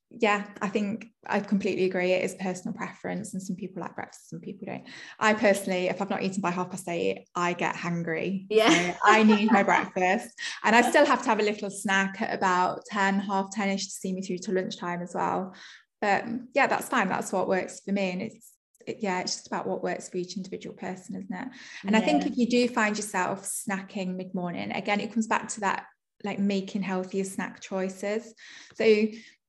yeah, 0.10 0.46
I 0.62 0.70
think 0.70 1.08
I 1.28 1.40
completely 1.42 1.86
agree. 1.86 2.14
It 2.14 2.24
is 2.24 2.36
personal 2.36 2.74
preference, 2.74 3.34
and 3.34 3.44
some 3.44 3.56
people 3.56 3.82
like 3.82 3.96
breakfast, 3.96 4.30
some 4.30 4.40
people 4.40 4.66
don't. 4.66 4.86
I 5.20 5.34
personally, 5.34 5.88
if 5.88 6.02
I've 6.02 6.10
not 6.10 6.24
eaten 6.24 6.42
by 6.42 6.52
half 6.52 6.72
past 6.72 6.88
eight, 6.88 7.28
I 7.36 7.54
get 7.54 7.76
hungry. 7.76 8.48
Yeah, 8.50 8.70
so 8.70 9.00
I 9.04 9.24
need 9.24 9.52
my 9.52 9.64
breakfast, 9.64 10.30
and 10.64 10.76
I 10.76 10.90
still 10.90 11.06
have 11.06 11.22
to 11.24 11.30
have 11.30 11.40
a 11.40 11.44
little 11.44 11.70
snack 11.70 12.22
at 12.22 12.34
about 12.34 12.86
10, 12.86 13.20
half 13.20 13.52
10 13.52 13.70
ish 13.70 13.86
to 13.86 13.92
see 13.92 14.14
me 14.14 14.22
through 14.22 14.40
to 14.40 14.54
lunchtime 14.54 15.02
as 15.02 15.14
well. 15.14 15.54
But 16.00 16.24
um, 16.24 16.48
yeah, 16.54 16.68
that's 16.68 16.88
fine. 16.88 17.10
That's 17.10 17.34
what 17.34 17.50
works 17.50 17.82
for 17.82 17.92
me, 17.92 18.12
and 18.12 18.22
it's 18.22 18.54
it, 18.88 19.00
yeah, 19.02 19.20
it's 19.20 19.36
just 19.36 19.48
about 19.48 19.68
what 19.68 19.84
works 19.84 20.08
for 20.10 20.18
each 20.18 20.38
individual 20.38 20.76
person, 20.76 21.16
isn't 21.16 21.36
it? 21.36 21.48
And 21.84 21.92
yeah. 21.92 21.98
I 21.98 22.02
think 22.02 22.26
if 22.26 22.38
you 22.38 22.48
do 22.48 22.68
find 22.70 22.96
yourself 22.96 23.44
snacking 23.44 24.16
mid 24.16 24.34
morning, 24.34 24.72
again, 24.72 25.02
it 25.02 25.12
comes 25.12 25.28
back 25.28 25.50
to 25.50 25.60
that 25.60 25.86
like 26.24 26.40
making 26.40 26.82
healthier 26.82 27.24
snack 27.24 27.62
choices. 27.62 28.34
So, 28.76 28.86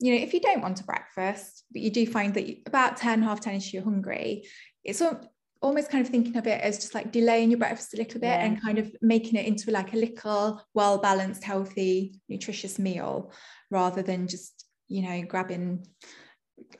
you 0.00 0.14
know, 0.14 0.22
if 0.22 0.32
you 0.32 0.40
don't 0.40 0.62
want 0.62 0.80
a 0.80 0.84
breakfast, 0.84 1.64
but 1.72 1.82
you 1.82 1.90
do 1.90 2.06
find 2.06 2.34
that 2.34 2.46
you, 2.46 2.56
about 2.66 2.96
10, 2.96 3.22
half 3.22 3.40
10 3.40 3.54
ish, 3.54 3.72
you're 3.72 3.82
hungry, 3.82 4.48
it's 4.84 5.02
all, 5.02 5.20
almost 5.60 5.90
kind 5.90 6.04
of 6.04 6.10
thinking 6.10 6.36
of 6.36 6.46
it 6.46 6.60
as 6.60 6.78
just 6.78 6.94
like 6.94 7.10
delaying 7.10 7.50
your 7.50 7.58
breakfast 7.58 7.94
a 7.94 7.96
little 7.96 8.20
bit 8.20 8.28
yeah. 8.28 8.44
and 8.44 8.62
kind 8.62 8.78
of 8.78 8.94
making 9.02 9.34
it 9.34 9.46
into 9.46 9.70
like 9.70 9.92
a 9.92 9.96
little 9.96 10.62
well 10.72 10.98
balanced 10.98 11.42
healthy 11.42 12.14
nutritious 12.28 12.78
meal 12.78 13.32
rather 13.70 14.00
than 14.00 14.28
just 14.28 14.66
you 14.86 15.02
know 15.02 15.22
grabbing 15.26 15.84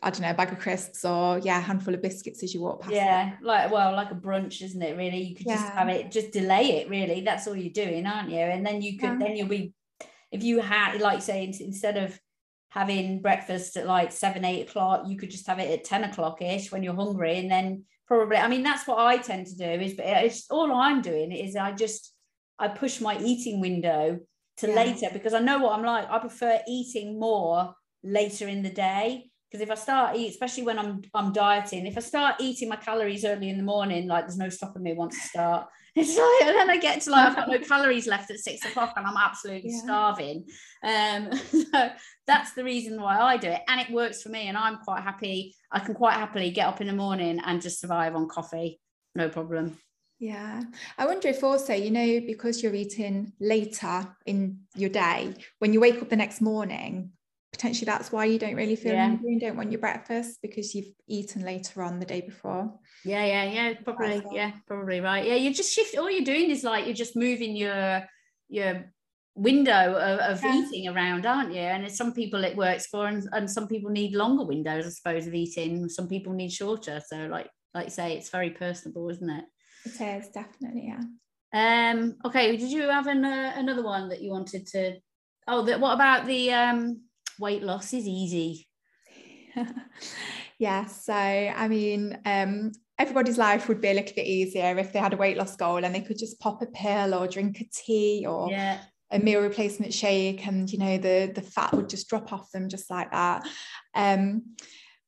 I 0.02 0.10
don't 0.10 0.22
know, 0.22 0.30
a 0.30 0.34
bag 0.34 0.52
of 0.52 0.58
crisps 0.58 1.04
or 1.04 1.38
yeah, 1.38 1.58
a 1.58 1.62
handful 1.62 1.94
of 1.94 2.02
biscuits 2.02 2.42
as 2.42 2.52
you 2.52 2.60
walk 2.60 2.82
past. 2.82 2.94
Yeah, 2.94 3.32
it. 3.32 3.42
like 3.42 3.70
well, 3.70 3.92
like 3.92 4.10
a 4.10 4.14
brunch, 4.14 4.62
isn't 4.62 4.82
it? 4.82 4.96
Really, 4.96 5.22
you 5.22 5.36
could 5.36 5.46
yeah. 5.46 5.54
just 5.54 5.72
have 5.72 5.88
it, 5.88 6.10
just 6.10 6.32
delay 6.32 6.80
it. 6.80 6.88
Really, 6.88 7.20
that's 7.20 7.46
all 7.46 7.56
you're 7.56 7.72
doing, 7.72 8.06
aren't 8.06 8.30
you? 8.30 8.38
And 8.38 8.66
then 8.66 8.82
you 8.82 8.98
could, 8.98 9.10
yeah. 9.10 9.18
then 9.18 9.36
you'll 9.36 9.48
be, 9.48 9.72
if 10.30 10.42
you 10.42 10.60
had, 10.60 11.00
like, 11.00 11.22
say, 11.22 11.44
instead 11.44 11.96
of 11.96 12.18
having 12.70 13.22
breakfast 13.22 13.76
at 13.76 13.86
like 13.86 14.12
seven, 14.12 14.44
eight 14.44 14.68
o'clock, 14.68 15.04
you 15.06 15.16
could 15.16 15.30
just 15.30 15.46
have 15.46 15.58
it 15.58 15.70
at 15.70 15.84
ten 15.84 16.04
o'clock 16.04 16.42
ish 16.42 16.70
when 16.70 16.82
you're 16.82 16.94
hungry, 16.94 17.38
and 17.38 17.50
then 17.50 17.84
probably, 18.06 18.36
I 18.36 18.48
mean, 18.48 18.62
that's 18.62 18.86
what 18.86 18.98
I 18.98 19.18
tend 19.18 19.46
to 19.46 19.56
do. 19.56 19.64
Is, 19.64 19.94
but 19.94 20.06
uh, 20.06 20.20
it's 20.24 20.50
all 20.50 20.72
I'm 20.72 21.02
doing 21.02 21.32
is 21.32 21.56
I 21.56 21.72
just 21.72 22.14
I 22.58 22.68
push 22.68 23.00
my 23.00 23.18
eating 23.18 23.60
window 23.60 24.18
to 24.58 24.68
yeah. 24.68 24.74
later 24.74 25.08
because 25.12 25.34
I 25.34 25.40
know 25.40 25.58
what 25.58 25.78
I'm 25.78 25.84
like. 25.84 26.10
I 26.10 26.18
prefer 26.18 26.60
eating 26.68 27.18
more 27.18 27.74
later 28.02 28.48
in 28.48 28.62
the 28.62 28.70
day 28.70 29.30
because 29.50 29.62
if 29.62 29.70
I 29.70 29.74
start 29.74 30.16
eat, 30.16 30.30
especially 30.30 30.64
when 30.64 30.78
I'm 30.78 31.02
I'm 31.14 31.32
dieting, 31.32 31.86
if 31.86 31.96
I 31.96 32.00
start 32.00 32.36
eating 32.40 32.68
my 32.68 32.76
calories 32.76 33.24
early 33.24 33.48
in 33.48 33.56
the 33.56 33.62
morning, 33.62 34.06
like 34.06 34.24
there's 34.24 34.36
no 34.36 34.48
stopping 34.48 34.82
me 34.82 34.94
once 34.94 35.16
I 35.16 35.26
start. 35.26 35.68
It's 35.94 36.16
like, 36.16 36.48
and 36.48 36.56
then 36.56 36.70
I 36.70 36.76
get 36.76 37.00
to 37.02 37.10
like 37.10 37.28
I've 37.28 37.36
got 37.36 37.48
no 37.48 37.58
calories 37.66 38.06
left 38.06 38.30
at 38.30 38.38
six 38.38 38.64
o'clock 38.64 38.94
and 38.96 39.06
I'm 39.06 39.16
absolutely 39.16 39.70
yeah. 39.70 39.80
starving. 39.82 40.44
Um, 40.82 41.32
so 41.50 41.90
that's 42.26 42.52
the 42.52 42.64
reason 42.64 43.00
why 43.00 43.18
I 43.18 43.36
do 43.36 43.48
it, 43.48 43.62
and 43.68 43.80
it 43.80 43.90
works 43.90 44.22
for 44.22 44.28
me, 44.28 44.48
and 44.48 44.56
I'm 44.56 44.78
quite 44.78 45.02
happy. 45.02 45.54
I 45.72 45.80
can 45.80 45.94
quite 45.94 46.14
happily 46.14 46.50
get 46.50 46.66
up 46.66 46.80
in 46.80 46.86
the 46.86 46.92
morning 46.92 47.40
and 47.44 47.60
just 47.60 47.80
survive 47.80 48.14
on 48.14 48.28
coffee, 48.28 48.80
no 49.14 49.28
problem. 49.28 49.78
Yeah. 50.18 50.62
I 50.96 51.06
wonder 51.06 51.28
if 51.28 51.44
also, 51.44 51.74
you 51.74 51.90
know, 51.90 52.20
because 52.26 52.62
you're 52.62 52.74
eating 52.74 53.32
later 53.40 54.16
in 54.26 54.60
your 54.74 54.90
day, 54.90 55.34
when 55.60 55.72
you 55.72 55.80
wake 55.80 56.02
up 56.02 56.08
the 56.08 56.16
next 56.16 56.40
morning, 56.40 57.12
potentially 57.58 57.86
that's 57.86 58.12
why 58.12 58.24
you 58.24 58.38
don't 58.38 58.54
really 58.54 58.76
feel 58.76 58.92
yeah. 58.92 59.08
hungry 59.08 59.32
and 59.32 59.40
don't 59.40 59.56
want 59.56 59.72
your 59.72 59.80
breakfast 59.80 60.38
because 60.42 60.76
you've 60.76 60.94
eaten 61.08 61.44
later 61.44 61.82
on 61.82 61.98
the 61.98 62.06
day 62.06 62.20
before. 62.20 62.72
Yeah, 63.04 63.24
yeah, 63.24 63.44
yeah, 63.50 63.74
probably, 63.82 64.22
yeah, 64.32 64.52
probably 64.68 65.00
right. 65.00 65.26
Yeah, 65.26 65.34
you 65.34 65.52
just 65.52 65.74
shift. 65.74 65.98
All 65.98 66.08
you're 66.08 66.24
doing 66.24 66.50
is 66.50 66.62
like 66.62 66.86
you're 66.86 66.94
just 66.94 67.16
moving 67.16 67.56
your 67.56 68.04
your 68.48 68.94
window 69.34 69.94
of, 69.94 70.20
of 70.20 70.44
yeah. 70.44 70.56
eating 70.56 70.88
around, 70.88 71.26
aren't 71.26 71.52
you? 71.52 71.60
And 71.60 71.90
some 71.90 72.12
people 72.12 72.44
it 72.44 72.56
works 72.56 72.86
for, 72.86 73.08
and, 73.08 73.28
and 73.32 73.50
some 73.50 73.66
people 73.66 73.90
need 73.90 74.14
longer 74.14 74.44
windows, 74.44 74.86
I 74.86 74.90
suppose, 74.90 75.26
of 75.26 75.34
eating. 75.34 75.88
Some 75.88 76.06
people 76.06 76.32
need 76.32 76.52
shorter. 76.52 77.02
So, 77.04 77.26
like 77.26 77.50
like 77.74 77.86
you 77.86 77.90
say, 77.90 78.16
it's 78.16 78.30
very 78.30 78.50
personable, 78.50 79.10
isn't 79.10 79.30
it? 79.30 79.44
It 79.84 80.00
is 80.00 80.28
definitely, 80.28 80.92
yeah. 80.92 81.90
Um. 81.92 82.18
Okay. 82.24 82.56
Did 82.56 82.70
you 82.70 82.82
have 82.82 83.08
an, 83.08 83.24
uh, 83.24 83.52
another 83.56 83.82
one 83.82 84.10
that 84.10 84.22
you 84.22 84.30
wanted 84.30 84.64
to? 84.68 84.98
Oh, 85.48 85.62
that. 85.64 85.80
What 85.80 85.94
about 85.94 86.24
the 86.26 86.52
um 86.52 87.00
weight 87.38 87.62
loss 87.62 87.92
is 87.92 88.06
easy. 88.06 88.66
yeah. 90.58 90.86
So, 90.86 91.12
I 91.12 91.68
mean, 91.68 92.18
um, 92.24 92.72
everybody's 92.98 93.38
life 93.38 93.68
would 93.68 93.80
be 93.80 93.88
a 93.88 93.94
little 93.94 94.14
bit 94.14 94.26
easier 94.26 94.76
if 94.78 94.92
they 94.92 94.98
had 94.98 95.14
a 95.14 95.16
weight 95.16 95.36
loss 95.36 95.56
goal 95.56 95.84
and 95.84 95.94
they 95.94 96.00
could 96.00 96.18
just 96.18 96.40
pop 96.40 96.60
a 96.62 96.66
pill 96.66 97.14
or 97.14 97.28
drink 97.28 97.60
a 97.60 97.64
tea 97.72 98.26
or 98.28 98.50
yeah. 98.50 98.80
a 99.10 99.18
meal 99.18 99.40
replacement 99.40 99.94
shake 99.94 100.46
and 100.46 100.70
you 100.70 100.78
know 100.78 100.98
the 100.98 101.30
the 101.34 101.42
fat 101.42 101.72
would 101.72 101.88
just 101.88 102.08
drop 102.08 102.32
off 102.32 102.50
them 102.50 102.68
just 102.68 102.90
like 102.90 103.10
that 103.12 103.46
um, 103.94 104.42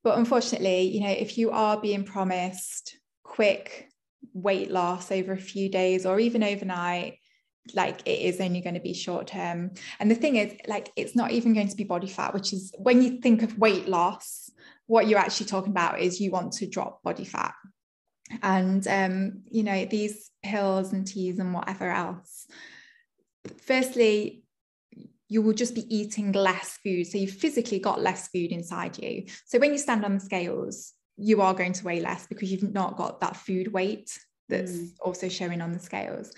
but 0.05 0.17
unfortunately 0.19 0.83
you 0.83 1.01
know 1.01 1.11
if 1.11 1.37
you 1.37 1.51
are 1.51 1.81
being 1.81 2.05
promised 2.05 2.97
quick 3.25 3.89
weight 4.35 4.71
loss 4.71 5.11
over 5.11 5.33
a 5.33 5.37
few 5.37 5.69
days 5.69 6.07
or 6.07 6.21
even 6.21 6.45
overnight 6.45 7.15
like 7.75 8.01
it 8.07 8.21
is 8.21 8.41
only 8.41 8.61
going 8.61 8.75
to 8.75 8.81
be 8.81 8.95
short 8.95 9.29
term. 9.29 9.73
And 9.99 10.11
the 10.11 10.15
thing 10.15 10.37
is 10.37 10.55
like 10.67 10.91
it's 10.97 11.17
not 11.17 11.31
even 11.31 11.55
going 11.55 11.69
to 11.69 11.77
be 11.77 11.85
body 11.85 12.09
fat 12.09 12.35
which 12.35 12.53
is 12.53 12.73
when 12.79 13.03
you 13.03 13.21
think 13.21 13.43
of 13.43 13.59
weight 13.59 13.89
loss 13.89 14.51
what 14.87 15.07
you're 15.07 15.21
actually 15.21 15.47
talking 15.47 15.71
about 15.71 16.01
is 16.01 16.21
you 16.21 16.33
want 16.33 16.53
to 16.55 16.67
drop 16.67 17.03
body 17.03 17.25
fat. 17.25 17.55
And 18.43 18.87
um 18.89 19.43
you 19.51 19.63
know 19.63 19.85
these 19.85 20.31
pills 20.43 20.93
and 20.93 21.07
teas 21.07 21.39
and 21.39 21.53
whatever 21.53 21.91
else 21.91 22.47
firstly 23.63 24.45
you 25.29 25.43
will 25.43 25.53
just 25.53 25.77
be 25.77 25.95
eating 25.95 26.33
less 26.33 26.79
food. 26.83 27.07
So 27.07 27.17
you've 27.17 27.31
physically 27.31 27.79
got 27.79 28.03
less 28.03 28.27
food 28.29 28.51
inside 28.51 28.99
you. 28.99 29.27
So 29.47 29.61
when 29.61 29.71
you 29.71 29.79
stand 29.79 30.05
on 30.05 30.15
the 30.15 30.21
scales 30.21 30.93
you 31.17 31.43
are 31.43 31.55
going 31.55 31.75
to 31.75 31.85
weigh 31.85 32.01
less 32.01 32.27
because 32.27 32.51
you've 32.51 32.73
not 32.73 32.97
got 32.97 33.21
that 33.21 33.37
food 33.37 33.73
weight 33.73 34.11
that's 34.49 34.73
mm. 34.73 34.91
also 35.01 35.29
showing 35.29 35.61
on 35.61 35.73
the 35.73 35.79
scales 35.79 36.33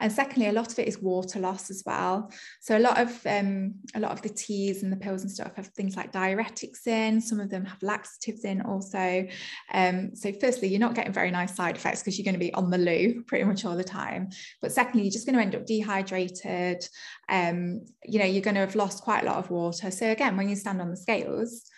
and 0.00 0.12
secondly, 0.12 0.48
a 0.48 0.52
lot 0.52 0.72
of 0.72 0.78
it 0.78 0.88
is 0.88 1.00
water 1.00 1.38
loss 1.38 1.70
as 1.70 1.82
well. 1.86 2.30
So 2.60 2.76
a 2.76 2.80
lot 2.80 2.98
of 3.00 3.26
um, 3.26 3.74
a 3.94 4.00
lot 4.00 4.12
of 4.12 4.22
the 4.22 4.28
teas 4.28 4.82
and 4.82 4.92
the 4.92 4.96
pills 4.96 5.22
and 5.22 5.30
stuff 5.30 5.54
have 5.56 5.68
things 5.68 5.96
like 5.96 6.12
diuretics 6.12 6.86
in. 6.86 7.20
Some 7.20 7.40
of 7.40 7.50
them 7.50 7.64
have 7.64 7.82
laxatives 7.82 8.44
in 8.44 8.60
also. 8.62 9.26
Um, 9.72 10.14
so 10.14 10.32
firstly, 10.32 10.68
you're 10.68 10.80
not 10.80 10.94
getting 10.94 11.12
very 11.12 11.30
nice 11.30 11.54
side 11.54 11.76
effects 11.76 12.02
because 12.02 12.18
you're 12.18 12.24
going 12.24 12.34
to 12.34 12.38
be 12.38 12.54
on 12.54 12.70
the 12.70 12.78
loo 12.78 13.22
pretty 13.26 13.44
much 13.44 13.64
all 13.64 13.76
the 13.76 13.84
time. 13.84 14.28
But 14.60 14.72
secondly, 14.72 15.04
you're 15.04 15.12
just 15.12 15.26
going 15.26 15.36
to 15.36 15.42
end 15.42 15.54
up 15.54 15.66
dehydrated. 15.66 16.86
Um, 17.28 17.84
you 18.04 18.18
know, 18.18 18.26
you're 18.26 18.42
going 18.42 18.54
to 18.54 18.60
have 18.60 18.76
lost 18.76 19.02
quite 19.02 19.22
a 19.22 19.26
lot 19.26 19.36
of 19.36 19.50
water. 19.50 19.90
So 19.90 20.10
again, 20.10 20.36
when 20.36 20.48
you 20.48 20.56
stand 20.56 20.80
on 20.80 20.90
the 20.90 20.96
scales, 20.96 21.70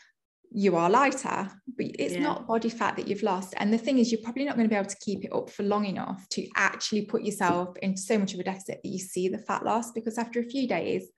you 0.51 0.76
are 0.76 0.88
lighter, 0.88 1.51
but 1.76 1.86
it's 1.99 2.14
yeah. 2.14 2.22
not 2.22 2.46
body 2.46 2.68
fat 2.68 2.96
that 2.96 3.07
you've 3.07 3.22
lost. 3.22 3.55
And 3.59 3.72
the 3.72 3.78
thing 3.78 3.99
is, 3.99 4.11
you're 4.11 4.22
probably 4.22 4.44
not 4.44 4.57
going 4.57 4.66
to 4.66 4.72
be 4.72 4.78
able 4.78 4.88
to 4.88 4.96
keep 5.01 5.24
it 5.24 5.32
up 5.32 5.51
for 5.51 5.62
long 5.62 5.84
enough 5.84 6.26
to 6.30 6.46
actually 6.57 7.07
put 7.07 7.22
yourself 7.22 7.76
into 7.82 8.01
so 8.01 8.18
much 8.18 8.34
of 8.34 8.40
a 8.40 8.44
deficit 8.44 8.80
that 8.82 8.88
you 8.88 8.99
see 8.99 9.28
the 9.28 9.38
fat 9.38 9.64
loss. 9.64 9.92
Because 9.92 10.18
after 10.18 10.40
a 10.40 10.49
few 10.49 10.66
days, 10.66 11.09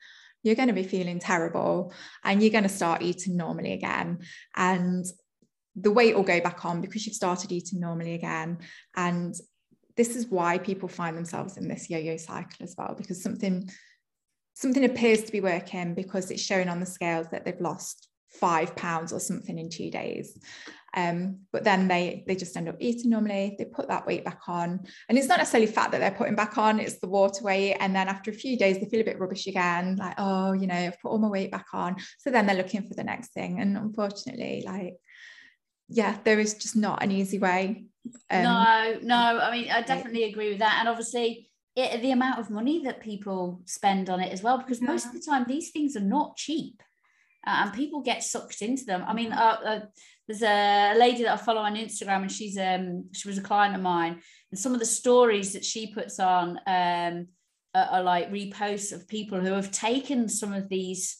you're 0.42 0.56
going 0.56 0.68
to 0.68 0.74
be 0.74 0.82
feeling 0.82 1.18
terrible 1.18 1.92
and 2.24 2.42
you're 2.42 2.50
going 2.50 2.64
to 2.64 2.68
start 2.68 3.02
eating 3.02 3.36
normally 3.36 3.72
again. 3.72 4.18
And 4.56 5.04
the 5.76 5.92
weight 5.92 6.16
will 6.16 6.22
go 6.22 6.40
back 6.40 6.64
on 6.64 6.80
because 6.80 7.06
you've 7.06 7.14
started 7.14 7.52
eating 7.52 7.80
normally 7.80 8.14
again. 8.14 8.58
And 8.96 9.34
this 9.96 10.16
is 10.16 10.26
why 10.26 10.58
people 10.58 10.88
find 10.88 11.16
themselves 11.16 11.56
in 11.56 11.68
this 11.68 11.88
yo-yo 11.90 12.16
cycle 12.16 12.62
as 12.62 12.74
well, 12.76 12.94
because 12.96 13.22
something 13.22 13.70
something 14.54 14.84
appears 14.84 15.22
to 15.22 15.32
be 15.32 15.40
working 15.40 15.94
because 15.94 16.30
it's 16.30 16.42
showing 16.42 16.68
on 16.68 16.80
the 16.80 16.86
scales 16.86 17.26
that 17.30 17.46
they've 17.46 17.60
lost 17.60 18.09
five 18.30 18.76
pounds 18.76 19.12
or 19.12 19.20
something 19.20 19.58
in 19.58 19.68
two 19.68 19.90
days. 19.90 20.38
Um, 20.94 21.40
but 21.52 21.62
then 21.62 21.86
they 21.86 22.24
they 22.26 22.34
just 22.34 22.56
end 22.56 22.68
up 22.68 22.76
eating 22.80 23.10
normally. 23.10 23.54
They 23.56 23.64
put 23.64 23.88
that 23.88 24.06
weight 24.06 24.24
back 24.24 24.40
on, 24.48 24.80
and 25.08 25.16
it's 25.16 25.28
not 25.28 25.38
necessarily 25.38 25.70
fat 25.70 25.92
that 25.92 25.98
they're 25.98 26.10
putting 26.10 26.34
back 26.34 26.58
on; 26.58 26.80
it's 26.80 26.98
the 26.98 27.08
water 27.08 27.44
weight. 27.44 27.76
And 27.78 27.94
then 27.94 28.08
after 28.08 28.30
a 28.30 28.34
few 28.34 28.58
days, 28.58 28.78
they 28.78 28.86
feel 28.86 29.00
a 29.00 29.04
bit 29.04 29.20
rubbish 29.20 29.46
again, 29.46 29.96
like 29.96 30.14
oh, 30.18 30.52
you 30.52 30.66
know, 30.66 30.74
I've 30.74 31.00
put 31.00 31.10
all 31.10 31.18
my 31.18 31.28
weight 31.28 31.52
back 31.52 31.66
on. 31.72 31.96
So 32.18 32.30
then 32.30 32.46
they're 32.46 32.56
looking 32.56 32.88
for 32.88 32.94
the 32.94 33.04
next 33.04 33.32
thing, 33.32 33.60
and 33.60 33.76
unfortunately, 33.76 34.64
like 34.66 34.96
yeah, 35.88 36.18
there 36.24 36.40
is 36.40 36.54
just 36.54 36.76
not 36.76 37.02
an 37.02 37.12
easy 37.12 37.38
way. 37.38 37.84
Um, 38.28 38.42
no, 38.42 38.98
no, 39.02 39.38
I 39.40 39.52
mean, 39.52 39.70
I 39.70 39.82
definitely 39.82 40.24
agree 40.24 40.50
with 40.50 40.58
that, 40.58 40.78
and 40.80 40.88
obviously. 40.88 41.46
It, 41.76 42.02
the 42.02 42.10
amount 42.10 42.40
of 42.40 42.50
money 42.50 42.82
that 42.82 43.00
people 43.00 43.62
spend 43.64 44.10
on 44.10 44.18
it 44.18 44.32
as 44.32 44.42
well, 44.42 44.58
because 44.58 44.80
yeah. 44.80 44.88
most 44.88 45.06
of 45.06 45.12
the 45.12 45.20
time 45.20 45.44
these 45.46 45.70
things 45.70 45.96
are 45.96 46.00
not 46.00 46.36
cheap 46.36 46.82
uh, 47.46 47.62
and 47.64 47.72
people 47.72 48.02
get 48.02 48.22
sucked 48.22 48.62
into 48.62 48.84
them. 48.84 49.04
I 49.06 49.14
mean, 49.14 49.32
uh, 49.32 49.58
uh, 49.64 49.80
there's 50.26 50.42
a 50.42 50.94
lady 50.98 51.24
that 51.24 51.32
I 51.32 51.36
follow 51.36 51.62
on 51.62 51.74
Instagram, 51.74 52.22
and 52.22 52.32
she's 52.32 52.58
um 52.58 53.06
she 53.12 53.28
was 53.28 53.38
a 53.38 53.42
client 53.42 53.74
of 53.74 53.82
mine, 53.82 54.20
and 54.50 54.58
some 54.58 54.74
of 54.74 54.80
the 54.80 54.86
stories 54.86 55.52
that 55.54 55.64
she 55.64 55.92
puts 55.92 56.20
on 56.20 56.58
um 56.66 57.26
are, 57.74 57.86
are 57.92 58.02
like 58.02 58.30
reposts 58.30 58.92
of 58.92 59.08
people 59.08 59.40
who 59.40 59.52
have 59.52 59.70
taken 59.70 60.28
some 60.28 60.52
of 60.52 60.68
these 60.68 61.18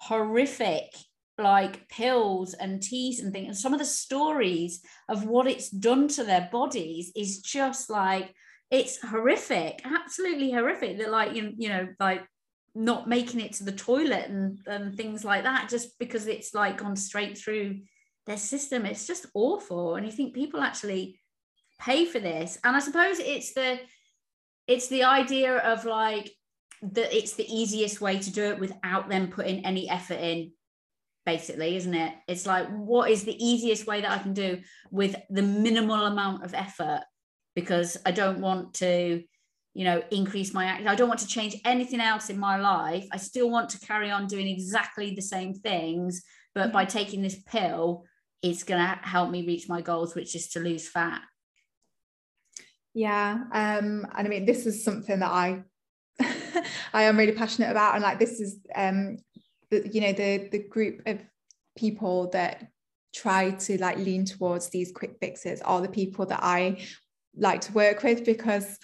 horrific 0.00 0.94
like 1.38 1.88
pills 1.88 2.54
and 2.54 2.82
teas 2.82 3.20
and 3.20 3.32
things 3.32 3.46
and 3.46 3.56
some 3.56 3.72
of 3.72 3.78
the 3.78 3.84
stories 3.84 4.80
of 5.08 5.24
what 5.24 5.46
it's 5.46 5.70
done 5.70 6.08
to 6.08 6.24
their 6.24 6.48
bodies 6.50 7.12
is 7.14 7.40
just 7.40 7.88
like 7.90 8.34
it's 8.70 9.00
horrific 9.02 9.80
absolutely 9.84 10.50
horrific 10.50 10.98
that 10.98 11.10
like 11.10 11.34
you, 11.34 11.52
you 11.56 11.68
know 11.68 11.86
like 12.00 12.24
not 12.78 13.08
making 13.08 13.40
it 13.40 13.52
to 13.54 13.64
the 13.64 13.72
toilet 13.72 14.26
and, 14.28 14.60
and 14.68 14.94
things 14.94 15.24
like 15.24 15.42
that 15.42 15.68
just 15.68 15.98
because 15.98 16.28
it's 16.28 16.54
like 16.54 16.78
gone 16.78 16.94
straight 16.94 17.36
through 17.36 17.80
their 18.26 18.36
system. 18.36 18.86
It's 18.86 19.06
just 19.06 19.26
awful. 19.34 19.96
And 19.96 20.06
you 20.06 20.12
think 20.12 20.32
people 20.32 20.60
actually 20.60 21.18
pay 21.80 22.04
for 22.04 22.20
this. 22.20 22.56
And 22.62 22.76
i 22.76 22.78
suppose 22.78 23.18
it's 23.18 23.52
the 23.52 23.80
it's 24.68 24.88
the 24.88 25.04
idea 25.04 25.56
of 25.58 25.84
like 25.84 26.30
that 26.82 27.12
it's 27.16 27.34
the 27.34 27.52
easiest 27.52 28.00
way 28.00 28.18
to 28.18 28.30
do 28.30 28.44
it 28.44 28.60
without 28.60 29.08
them 29.08 29.28
putting 29.28 29.64
any 29.66 29.90
effort 29.90 30.20
in 30.20 30.52
basically 31.26 31.76
isn't 31.76 31.94
it? 31.94 32.14
It's 32.28 32.46
like 32.46 32.68
what 32.68 33.10
is 33.10 33.24
the 33.24 33.44
easiest 33.44 33.88
way 33.88 34.02
that 34.02 34.12
i 34.12 34.18
can 34.18 34.34
do 34.34 34.60
with 34.90 35.16
the 35.30 35.42
minimal 35.42 36.06
amount 36.06 36.44
of 36.44 36.54
effort? 36.54 37.00
Because 37.56 37.96
i 38.06 38.12
don't 38.12 38.40
want 38.40 38.74
to 38.74 39.24
you 39.78 39.84
know 39.84 40.02
increase 40.10 40.52
my 40.52 40.64
act 40.64 40.86
i 40.86 40.94
don't 40.94 41.08
want 41.08 41.20
to 41.20 41.26
change 41.26 41.54
anything 41.64 42.00
else 42.00 42.30
in 42.30 42.38
my 42.38 42.56
life 42.56 43.06
i 43.12 43.16
still 43.16 43.48
want 43.48 43.68
to 43.70 43.78
carry 43.78 44.10
on 44.10 44.26
doing 44.26 44.48
exactly 44.48 45.14
the 45.14 45.22
same 45.22 45.54
things 45.54 46.22
but 46.54 46.72
by 46.72 46.84
taking 46.84 47.22
this 47.22 47.40
pill 47.46 48.04
it's 48.42 48.64
going 48.64 48.80
to 48.80 48.98
help 49.02 49.30
me 49.30 49.46
reach 49.46 49.68
my 49.68 49.80
goals 49.80 50.14
which 50.14 50.34
is 50.34 50.48
to 50.48 50.60
lose 50.60 50.88
fat 50.88 51.22
Yeah. 52.94 53.44
Um, 53.52 54.06
and 54.16 54.26
I 54.26 54.28
mean, 54.28 54.44
this 54.44 54.66
is 54.66 54.82
something 54.82 55.20
that 55.20 55.30
I 55.30 55.62
I 56.92 57.04
am 57.04 57.16
really 57.16 57.32
passionate 57.32 57.70
about. 57.70 57.94
And 57.94 58.02
like 58.02 58.18
this 58.18 58.40
is 58.40 58.58
um 58.74 59.18
the, 59.70 59.88
you 59.88 60.00
know, 60.00 60.12
the 60.12 60.48
the 60.50 60.64
group 60.68 61.02
of 61.06 61.20
people 61.76 62.28
that 62.30 62.66
try 63.14 63.52
to 63.52 63.78
like 63.78 63.98
lean 63.98 64.24
towards 64.24 64.68
these 64.70 64.90
quick 64.90 65.16
fixes 65.20 65.60
are 65.62 65.80
the 65.80 65.88
people 65.88 66.26
that 66.26 66.40
I 66.42 66.84
like 67.36 67.60
to 67.62 67.72
work 67.72 68.02
with 68.02 68.24
because 68.24 68.78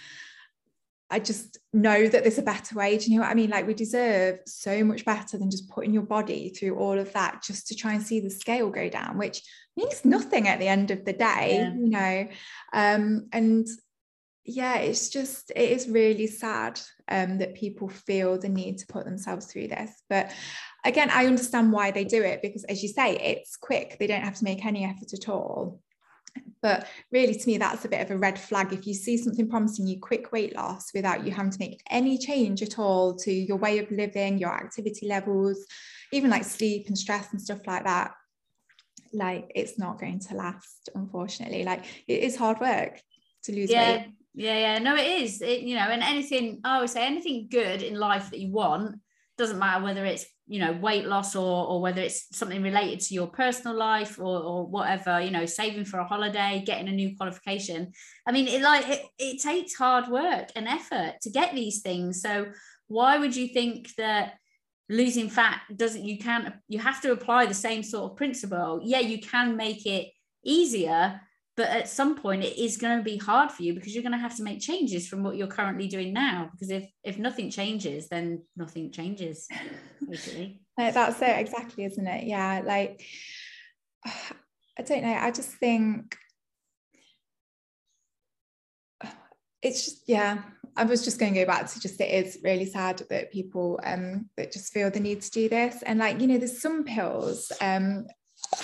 I 1.11 1.18
just 1.18 1.59
know 1.72 2.09
that 2.09 2.22
there's 2.22 2.38
a 2.38 2.42
better 2.42 2.74
way. 2.74 2.96
Do 2.96 3.11
you 3.11 3.16
know 3.16 3.22
what 3.22 3.30
I 3.30 3.34
mean? 3.34 3.50
Like 3.50 3.66
we 3.66 3.74
deserve 3.74 4.38
so 4.46 4.82
much 4.84 5.05
better 5.05 5.38
than 5.38 5.50
just 5.50 5.68
putting 5.68 5.92
your 5.92 6.02
body 6.02 6.48
through 6.48 6.76
all 6.76 6.98
of 6.98 7.12
that 7.12 7.42
just 7.42 7.68
to 7.68 7.74
try 7.74 7.92
and 7.92 8.02
see 8.02 8.20
the 8.20 8.30
scale 8.30 8.70
go 8.70 8.88
down, 8.88 9.18
which 9.18 9.42
means 9.76 10.05
nothing 10.05 10.48
at 10.48 10.59
the 10.59 10.68
end 10.68 10.90
of 10.90 11.05
the 11.05 11.12
day, 11.12 11.57
yeah. 11.57 11.74
you 11.74 11.90
know. 11.90 12.28
Um, 12.72 13.28
and 13.32 13.66
yeah, 14.44 14.76
it's 14.76 15.09
just 15.09 15.50
it 15.55 15.70
is 15.70 15.88
really 15.88 16.26
sad 16.26 16.80
um, 17.09 17.38
that 17.38 17.55
people 17.55 17.88
feel 17.88 18.38
the 18.38 18.48
need 18.48 18.78
to 18.78 18.86
put 18.86 19.05
themselves 19.05 19.46
through 19.46 19.68
this. 19.68 19.90
But 20.09 20.32
again, 20.84 21.11
I 21.11 21.26
understand 21.26 21.72
why 21.72 21.90
they 21.90 22.05
do 22.05 22.22
it 22.22 22.42
because, 22.42 22.64
as 22.64 22.82
you 22.82 22.88
say, 22.88 23.16
it's 23.16 23.57
quick. 23.57 23.96
They 23.98 24.07
don't 24.07 24.22
have 24.22 24.36
to 24.36 24.44
make 24.44 24.64
any 24.64 24.84
effort 24.84 25.12
at 25.12 25.28
all. 25.28 25.80
But 26.62 26.87
really, 27.12 27.35
to 27.35 27.47
me, 27.47 27.59
that's 27.59 27.85
a 27.85 27.89
bit 27.89 28.01
of 28.01 28.11
a 28.11 28.16
red 28.16 28.39
flag. 28.39 28.72
If 28.72 28.87
you 28.87 28.95
see 28.95 29.18
something 29.18 29.51
promising 29.51 29.87
you 29.87 30.01
quick 30.01 30.32
weight 30.32 30.57
loss 30.57 30.95
without 30.95 31.26
you 31.26 31.30
having 31.30 31.53
to 31.53 31.59
make 31.59 31.82
any 31.91 32.16
change 32.16 32.62
at 32.62 32.78
all 32.78 33.14
to 33.16 33.30
your 33.30 33.59
way 33.59 33.78
of 33.78 33.91
living, 33.91 34.39
your 34.39 34.55
activity 34.55 35.07
levels, 35.07 35.66
even 36.11 36.30
like 36.30 36.45
sleep 36.45 36.87
and 36.87 36.97
stress 36.97 37.32
and 37.32 37.41
stuff 37.41 37.66
like 37.66 37.85
that, 37.85 38.12
like 39.12 39.53
it's 39.55 39.78
not 39.78 40.01
going 40.01 40.20
to 40.20 40.35
last, 40.35 40.89
unfortunately. 40.95 41.64
Like 41.64 41.85
it 42.09 42.22
is 42.22 42.37
hard 42.37 42.61
work 42.61 43.01
to 43.45 43.53
lose 43.53 43.70
yeah. 43.70 43.97
weight. 43.99 44.07
Yeah, 44.35 44.59
yeah, 44.59 44.78
no, 44.78 44.97
it 44.97 45.22
is. 45.22 45.43
It, 45.43 45.61
you 45.61 45.76
know, 45.76 45.82
and 45.82 46.03
anything 46.03 46.61
I 46.64 46.80
would 46.80 46.91
say, 46.91 47.07
anything 47.07 47.47
good 47.51 47.82
in 47.82 47.95
life 47.95 48.30
that 48.30 48.41
you 48.41 48.51
want 48.51 48.97
doesn't 49.37 49.59
matter 49.59 49.82
whether 49.82 50.05
it's 50.05 50.26
you 50.47 50.61
know 50.61 50.72
weight 50.72 51.07
loss 51.07 51.35
or 51.35 51.66
or 51.66 51.80
whether 51.80 52.03
it's 52.03 52.26
something 52.37 52.62
related 52.62 53.01
to 53.01 53.14
your 53.14 53.26
personal 53.26 53.76
life 53.76 54.18
or 54.18 54.43
or 54.43 54.66
whatever 54.66 55.20
you 55.20 55.30
know 55.30 55.47
saving 55.47 55.85
for 55.85 55.99
a 55.99 56.05
holiday 56.05 56.62
getting 56.66 56.89
a 56.89 56.93
new 56.93 57.16
qualification. 57.16 57.93
I 58.26 58.32
mean 58.32 58.47
it 58.47 58.62
like 58.62 58.89
it, 58.89 59.03
it 59.18 59.43
takes 59.43 59.74
hard 59.74 60.09
work 60.09 60.51
and 60.55 60.68
effort 60.68 61.14
to 61.22 61.30
get 61.30 61.55
these 61.55 61.80
things. 61.82 62.20
So 62.20 62.47
why 62.89 63.18
would 63.18 63.35
you 63.35 63.49
think 63.49 63.95
that 63.97 64.35
losing 64.91 65.30
fat 65.30 65.62
doesn't 65.74 66.05
you 66.05 66.18
can't 66.18 66.55
you 66.68 66.78
have 66.78 67.01
to 67.01 67.12
apply 67.12 67.47
the 67.47 67.55
same 67.55 67.82
sort 67.82 68.12
of 68.12 68.16
principle. 68.16 68.80
Yeah 68.82 69.01
you 69.01 69.20
can 69.20 69.57
make 69.57 69.87
it 69.87 70.09
easier 70.45 71.20
but 71.57 71.68
at 71.68 71.88
some 71.88 72.16
point 72.16 72.42
it 72.42 72.59
is 72.59 72.76
going 72.76 72.98
to 72.98 73.05
be 73.05 73.16
hard 73.16 73.50
for 73.50 73.62
you 73.62 73.74
because 73.74 73.94
you're 73.94 74.02
going 74.02 74.12
to 74.12 74.18
have 74.18 74.36
to 74.36 74.42
make 74.42 74.61
changes 74.61 75.07
from 75.09 75.22
what 75.22 75.36
you're 75.36 75.46
currently 75.46 75.86
doing 75.86 76.12
now 76.12 76.48
because 76.52 76.70
if 76.70 76.88
if 77.02 77.18
nothing 77.18 77.50
changes 77.50 78.09
then 78.09 78.42
nothing 78.57 78.90
changes 78.90 79.48
basically. 80.09 80.61
That's 80.76 81.20
it 81.22 81.38
exactly 81.38 81.84
isn't 81.84 82.07
it? 82.07 82.24
Yeah 82.24 82.62
like 82.64 83.05
i 84.76 84.82
don't 84.82 85.05
know 85.05 85.14
i 85.14 85.30
just 85.30 85.50
think 85.50 86.16
it's 89.62 89.84
just 89.84 90.09
yeah 90.09 90.42
I 90.76 90.84
was 90.84 91.05
just 91.05 91.20
going 91.20 91.34
to 91.34 91.40
go 91.40 91.46
back 91.46 91.70
to 91.70 91.80
just 91.80 92.00
it 92.00 92.26
is 92.26 92.38
really 92.42 92.66
sad 92.66 93.02
that 93.09 93.32
people 93.32 93.78
um 93.84 94.28
that 94.36 94.50
just 94.50 94.72
feel 94.72 94.90
the 94.90 95.00
need 95.00 95.22
to 95.22 95.30
do 95.30 95.48
this. 95.48 95.82
And 95.82 96.00
like 96.00 96.20
you 96.20 96.26
know 96.26 96.38
there's 96.38 96.61
some 96.61 96.84
pills 96.84 97.52
um 97.61 98.07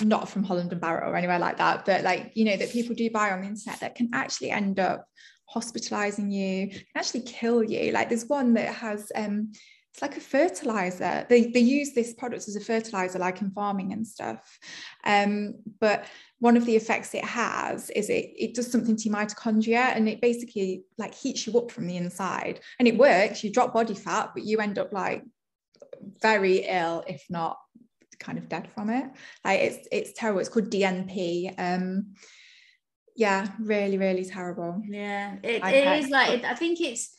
not 0.01 0.29
from 0.29 0.43
Holland 0.43 0.71
and 0.71 0.81
Barrett 0.81 1.07
or 1.07 1.15
anywhere 1.15 1.39
like 1.39 1.57
that, 1.57 1.85
but 1.85 2.03
like, 2.03 2.31
you 2.35 2.45
know, 2.45 2.55
that 2.55 2.71
people 2.71 2.95
do 2.95 3.09
buy 3.09 3.31
on 3.31 3.41
the 3.41 3.47
internet 3.47 3.79
that 3.81 3.95
can 3.95 4.09
actually 4.13 4.51
end 4.51 4.79
up 4.79 5.05
hospitalizing 5.45 6.31
you, 6.31 6.69
can 6.69 6.83
actually 6.95 7.21
kill 7.21 7.63
you. 7.63 7.91
Like 7.91 8.09
there's 8.09 8.25
one 8.25 8.53
that 8.53 8.73
has 8.73 9.11
um 9.15 9.51
it's 9.93 10.01
like 10.01 10.15
a 10.15 10.21
fertilizer. 10.21 11.25
They, 11.27 11.47
they 11.47 11.59
use 11.59 11.91
this 11.91 12.13
product 12.13 12.47
as 12.47 12.55
a 12.55 12.61
fertilizer, 12.61 13.19
like 13.19 13.41
in 13.41 13.51
farming 13.51 13.91
and 13.91 14.07
stuff. 14.07 14.57
Um, 15.03 15.55
but 15.81 16.05
one 16.39 16.55
of 16.55 16.65
the 16.65 16.77
effects 16.77 17.13
it 17.13 17.25
has 17.25 17.89
is 17.89 18.09
it, 18.09 18.31
it 18.37 18.53
does 18.53 18.71
something 18.71 18.95
to 18.95 19.09
your 19.09 19.17
mitochondria 19.17 19.93
and 19.93 20.07
it 20.07 20.21
basically 20.21 20.85
like 20.97 21.13
heats 21.13 21.45
you 21.45 21.57
up 21.59 21.71
from 21.71 21.87
the 21.87 21.97
inside. 21.97 22.61
And 22.79 22.87
it 22.87 22.97
works, 22.97 23.43
you 23.43 23.51
drop 23.51 23.73
body 23.73 23.93
fat, 23.93 24.31
but 24.33 24.45
you 24.45 24.59
end 24.59 24.79
up 24.79 24.93
like 24.93 25.23
very 26.21 26.59
ill, 26.59 27.03
if 27.05 27.25
not 27.29 27.57
kind 28.21 28.37
of 28.37 28.47
dead 28.47 28.69
from 28.73 28.89
it. 28.89 29.05
Like 29.43 29.59
it's 29.59 29.87
it's 29.91 30.13
terrible. 30.13 30.39
It's 30.39 30.49
called 30.49 30.69
DNP. 30.69 31.53
Um, 31.57 32.13
yeah, 33.15 33.47
really, 33.59 33.97
really 33.97 34.23
terrible. 34.23 34.81
Yeah, 34.87 35.35
it, 35.43 35.61
it 35.63 36.03
is 36.03 36.09
like 36.09 36.29
it, 36.39 36.45
I 36.45 36.55
think 36.55 36.79
it's 36.79 37.13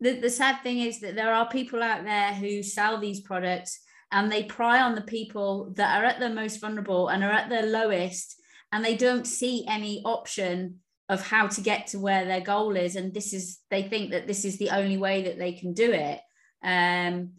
the 0.00 0.20
the 0.20 0.30
sad 0.30 0.62
thing 0.62 0.80
is 0.80 1.00
that 1.00 1.14
there 1.14 1.32
are 1.32 1.48
people 1.48 1.82
out 1.82 2.04
there 2.04 2.34
who 2.34 2.62
sell 2.62 2.98
these 2.98 3.20
products 3.20 3.80
and 4.10 4.30
they 4.30 4.42
pry 4.42 4.82
on 4.82 4.94
the 4.94 5.02
people 5.02 5.72
that 5.76 5.98
are 5.98 6.04
at 6.04 6.20
their 6.20 6.34
most 6.34 6.60
vulnerable 6.60 7.08
and 7.08 7.24
are 7.24 7.32
at 7.32 7.48
their 7.48 7.66
lowest 7.66 8.36
and 8.70 8.84
they 8.84 8.96
don't 8.96 9.26
see 9.26 9.64
any 9.66 10.02
option 10.04 10.80
of 11.08 11.26
how 11.26 11.46
to 11.46 11.60
get 11.60 11.88
to 11.88 11.98
where 11.98 12.24
their 12.24 12.40
goal 12.40 12.76
is 12.76 12.96
and 12.96 13.12
this 13.12 13.32
is 13.32 13.58
they 13.70 13.82
think 13.82 14.10
that 14.10 14.26
this 14.26 14.44
is 14.44 14.58
the 14.58 14.70
only 14.70 14.96
way 14.96 15.22
that 15.22 15.38
they 15.38 15.52
can 15.52 15.72
do 15.72 15.92
it 15.92 16.20
um 16.62 17.30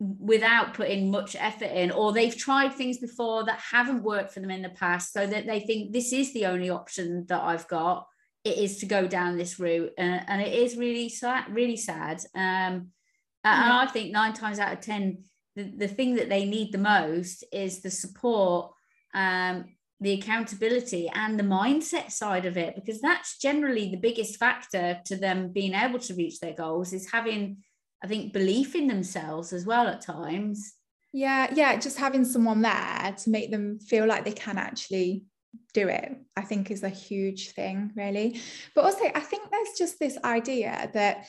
without 0.00 0.74
putting 0.74 1.10
much 1.10 1.34
effort 1.36 1.72
in 1.72 1.90
or 1.90 2.12
they've 2.12 2.36
tried 2.36 2.72
things 2.72 2.98
before 2.98 3.44
that 3.44 3.58
haven't 3.58 4.02
worked 4.02 4.32
for 4.32 4.40
them 4.40 4.50
in 4.50 4.62
the 4.62 4.68
past 4.68 5.12
so 5.12 5.26
that 5.26 5.46
they 5.46 5.60
think 5.60 5.92
this 5.92 6.12
is 6.12 6.32
the 6.32 6.46
only 6.46 6.70
option 6.70 7.26
that 7.28 7.42
I've 7.42 7.66
got. 7.66 8.06
It 8.44 8.58
is 8.58 8.78
to 8.78 8.86
go 8.86 9.08
down 9.08 9.36
this 9.36 9.58
route. 9.58 9.92
Uh, 9.98 10.20
and 10.28 10.40
it 10.40 10.52
is 10.52 10.76
really 10.76 11.08
sad 11.08 11.52
really 11.52 11.76
sad. 11.76 12.20
Um, 12.34 12.90
and 13.44 13.72
I 13.72 13.86
think 13.86 14.12
nine 14.12 14.34
times 14.34 14.58
out 14.58 14.72
of 14.72 14.80
ten 14.80 15.24
the, 15.56 15.72
the 15.76 15.88
thing 15.88 16.14
that 16.14 16.28
they 16.28 16.44
need 16.44 16.70
the 16.70 16.78
most 16.78 17.42
is 17.52 17.80
the 17.80 17.90
support 17.90 18.72
um, 19.14 19.64
the 20.00 20.12
accountability 20.12 21.10
and 21.12 21.38
the 21.38 21.44
mindset 21.44 22.12
side 22.12 22.46
of 22.46 22.56
it 22.56 22.76
because 22.76 23.00
that's 23.00 23.38
generally 23.38 23.90
the 23.90 23.96
biggest 23.96 24.38
factor 24.38 25.00
to 25.04 25.16
them 25.16 25.50
being 25.52 25.74
able 25.74 25.98
to 25.98 26.14
reach 26.14 26.38
their 26.38 26.52
goals 26.52 26.92
is 26.92 27.10
having 27.10 27.56
I 28.02 28.06
think 28.06 28.32
belief 28.32 28.74
in 28.74 28.86
themselves 28.86 29.52
as 29.52 29.66
well 29.66 29.88
at 29.88 30.00
times. 30.00 30.74
Yeah, 31.12 31.52
yeah, 31.54 31.76
just 31.76 31.98
having 31.98 32.24
someone 32.24 32.62
there 32.62 33.14
to 33.16 33.30
make 33.30 33.50
them 33.50 33.78
feel 33.80 34.06
like 34.06 34.24
they 34.24 34.32
can 34.32 34.58
actually 34.58 35.24
do 35.72 35.88
it, 35.88 36.12
I 36.36 36.42
think 36.42 36.70
is 36.70 36.82
a 36.82 36.88
huge 36.88 37.52
thing, 37.52 37.92
really. 37.96 38.40
But 38.74 38.84
also, 38.84 39.04
I 39.14 39.20
think 39.20 39.50
there's 39.50 39.78
just 39.78 39.98
this 39.98 40.18
idea 40.22 40.90
that 40.94 41.26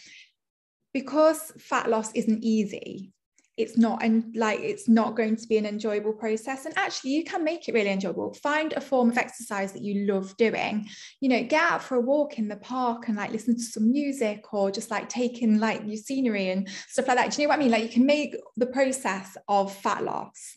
because 0.94 1.52
fat 1.60 1.90
loss 1.90 2.12
isn't 2.14 2.44
easy, 2.44 3.14
it's 3.60 3.78
not 3.78 4.02
and 4.02 4.34
like 4.38 4.62
it's 4.62 4.88
not 4.88 5.18
going 5.18 5.36
to 5.36 5.46
be 5.46 5.58
an 5.58 5.66
enjoyable 5.66 6.14
process. 6.14 6.66
And 6.66 6.76
actually 6.78 7.12
you 7.12 7.26
can 7.26 7.44
make 7.44 7.68
it 7.68 7.74
really 7.74 7.90
enjoyable. 7.90 8.34
Find 8.34 8.72
a 8.72 8.80
form 8.80 9.10
of 9.10 9.18
exercise 9.18 9.74
that 9.74 9.84
you 9.84 10.08
love 10.12 10.36
doing. 10.38 10.88
You 11.20 11.30
know 11.30 11.44
get 11.44 11.62
out 11.62 11.84
for 11.84 11.96
a 11.96 12.02
walk 12.02 12.40
in 12.40 12.48
the 12.48 12.56
park 12.56 13.10
and 13.10 13.18
like 13.18 13.32
listen 13.32 13.56
to 13.56 13.62
some 13.62 13.92
music 13.92 14.54
or 14.54 14.72
just 14.72 14.90
like 14.90 15.10
taking 15.10 15.60
like 15.60 15.82
your 15.86 15.98
scenery 15.98 16.50
and 16.50 16.70
stuff 16.88 17.10
like 17.10 17.18
that. 17.18 17.32
Do 17.32 17.42
you 17.42 17.48
know 17.48 17.50
what 17.50 17.60
i 17.60 17.62
mean? 17.62 17.72
Like 17.72 17.84
you 17.84 17.90
can 17.90 18.06
make 18.06 18.36
the 18.56 18.68
process 18.68 19.36
of 19.50 19.76
fat 19.76 20.04
loss 20.06 20.56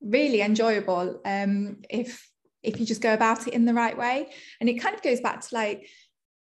really 0.00 0.40
enjoyable 0.40 1.20
um 1.26 1.76
if 1.90 2.30
if 2.62 2.80
you 2.80 2.86
just 2.86 3.02
go 3.02 3.12
about 3.12 3.46
it 3.46 3.52
in 3.52 3.66
the 3.66 3.74
right 3.74 3.96
way. 3.96 4.30
And 4.60 4.70
it 4.70 4.80
kind 4.80 4.94
of 4.94 5.02
goes 5.02 5.20
back 5.20 5.42
to 5.42 5.54
like 5.54 5.86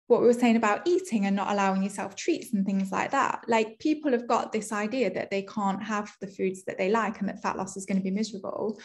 what 0.06 0.20
we 0.20 0.26
were 0.26 0.32
saying 0.32 0.56
about 0.56 0.86
eating 0.86 1.26
and 1.26 1.34
not 1.34 1.50
allowing 1.50 1.82
yourself 1.82 2.14
treats 2.14 2.54
and 2.54 2.64
things 2.64 2.92
like 2.92 3.10
that. 3.10 3.44
Like 3.48 3.78
people 3.78 4.12
have 4.12 4.28
got 4.28 4.52
this 4.52 4.72
idea 4.72 5.12
that 5.14 5.30
they 5.30 5.42
can't 5.42 5.82
have 5.82 6.12
the 6.20 6.28
foods 6.28 6.64
that 6.64 6.78
they 6.78 6.90
like 6.90 7.18
and 7.18 7.28
that 7.28 7.42
fat 7.42 7.56
loss 7.56 7.76
is 7.76 7.86
going 7.86 7.98
to 7.98 8.04
be 8.04 8.10
miserable. 8.10 8.78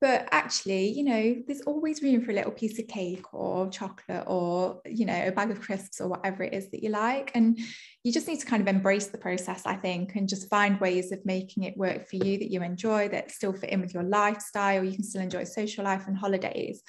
But 0.00 0.28
actually, 0.30 0.88
you 0.88 1.04
know, 1.04 1.42
there's 1.46 1.60
always 1.62 2.02
room 2.02 2.22
for 2.22 2.30
a 2.30 2.34
little 2.34 2.52
piece 2.52 2.78
of 2.78 2.88
cake 2.88 3.34
or 3.34 3.68
chocolate 3.68 4.24
or, 4.26 4.80
you 4.86 5.04
know, 5.04 5.26
a 5.26 5.30
bag 5.30 5.50
of 5.50 5.60
crisps 5.60 6.00
or 6.00 6.08
whatever 6.08 6.42
it 6.42 6.54
is 6.54 6.70
that 6.70 6.82
you 6.82 6.88
like. 6.88 7.32
And 7.34 7.58
you 8.02 8.10
just 8.10 8.26
need 8.26 8.40
to 8.40 8.46
kind 8.46 8.62
of 8.62 8.68
embrace 8.68 9.08
the 9.08 9.18
process, 9.18 9.66
I 9.66 9.74
think, 9.74 10.14
and 10.14 10.26
just 10.26 10.48
find 10.48 10.80
ways 10.80 11.12
of 11.12 11.18
making 11.26 11.64
it 11.64 11.76
work 11.76 12.08
for 12.08 12.16
you 12.16 12.38
that 12.38 12.50
you 12.50 12.62
enjoy, 12.62 13.10
that 13.10 13.30
still 13.30 13.52
fit 13.52 13.70
in 13.70 13.82
with 13.82 13.92
your 13.92 14.04
lifestyle. 14.04 14.82
You 14.82 14.94
can 14.94 15.04
still 15.04 15.20
enjoy 15.20 15.44
social 15.44 15.84
life 15.84 16.06
and 16.06 16.16
holidays. 16.16 16.82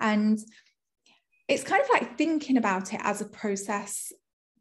And 0.00 0.38
it's 1.48 1.64
kind 1.64 1.82
of 1.82 1.88
like 1.92 2.16
thinking 2.16 2.56
about 2.56 2.92
it 2.94 3.00
as 3.02 3.20
a 3.20 3.26
process 3.26 4.12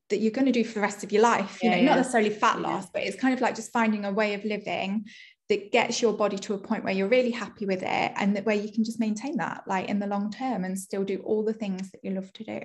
that 0.09 0.17
you're 0.17 0.31
going 0.31 0.45
to 0.45 0.51
do 0.51 0.63
for 0.63 0.75
the 0.75 0.81
rest 0.81 1.03
of 1.03 1.11
your 1.11 1.21
life 1.21 1.59
you 1.61 1.69
yeah, 1.69 1.75
know 1.75 1.81
yeah. 1.81 1.89
not 1.89 1.97
necessarily 1.97 2.29
fat 2.29 2.59
loss 2.59 2.83
yeah. 2.83 2.89
but 2.93 3.03
it's 3.03 3.19
kind 3.19 3.33
of 3.33 3.41
like 3.41 3.55
just 3.55 3.71
finding 3.71 4.05
a 4.05 4.11
way 4.11 4.33
of 4.33 4.43
living 4.43 5.05
that 5.49 5.71
gets 5.71 6.01
your 6.01 6.13
body 6.13 6.37
to 6.37 6.53
a 6.53 6.57
point 6.57 6.83
where 6.83 6.93
you're 6.93 7.07
really 7.07 7.31
happy 7.31 7.65
with 7.65 7.83
it 7.83 8.11
and 8.15 8.35
that 8.35 8.45
where 8.45 8.55
you 8.55 8.71
can 8.71 8.83
just 8.83 8.99
maintain 8.99 9.37
that 9.37 9.63
like 9.67 9.89
in 9.89 9.99
the 9.99 10.07
long 10.07 10.31
term 10.31 10.63
and 10.63 10.77
still 10.77 11.03
do 11.03 11.19
all 11.25 11.43
the 11.43 11.53
things 11.53 11.91
that 11.91 11.99
you 12.03 12.11
love 12.11 12.31
to 12.33 12.43
do 12.43 12.61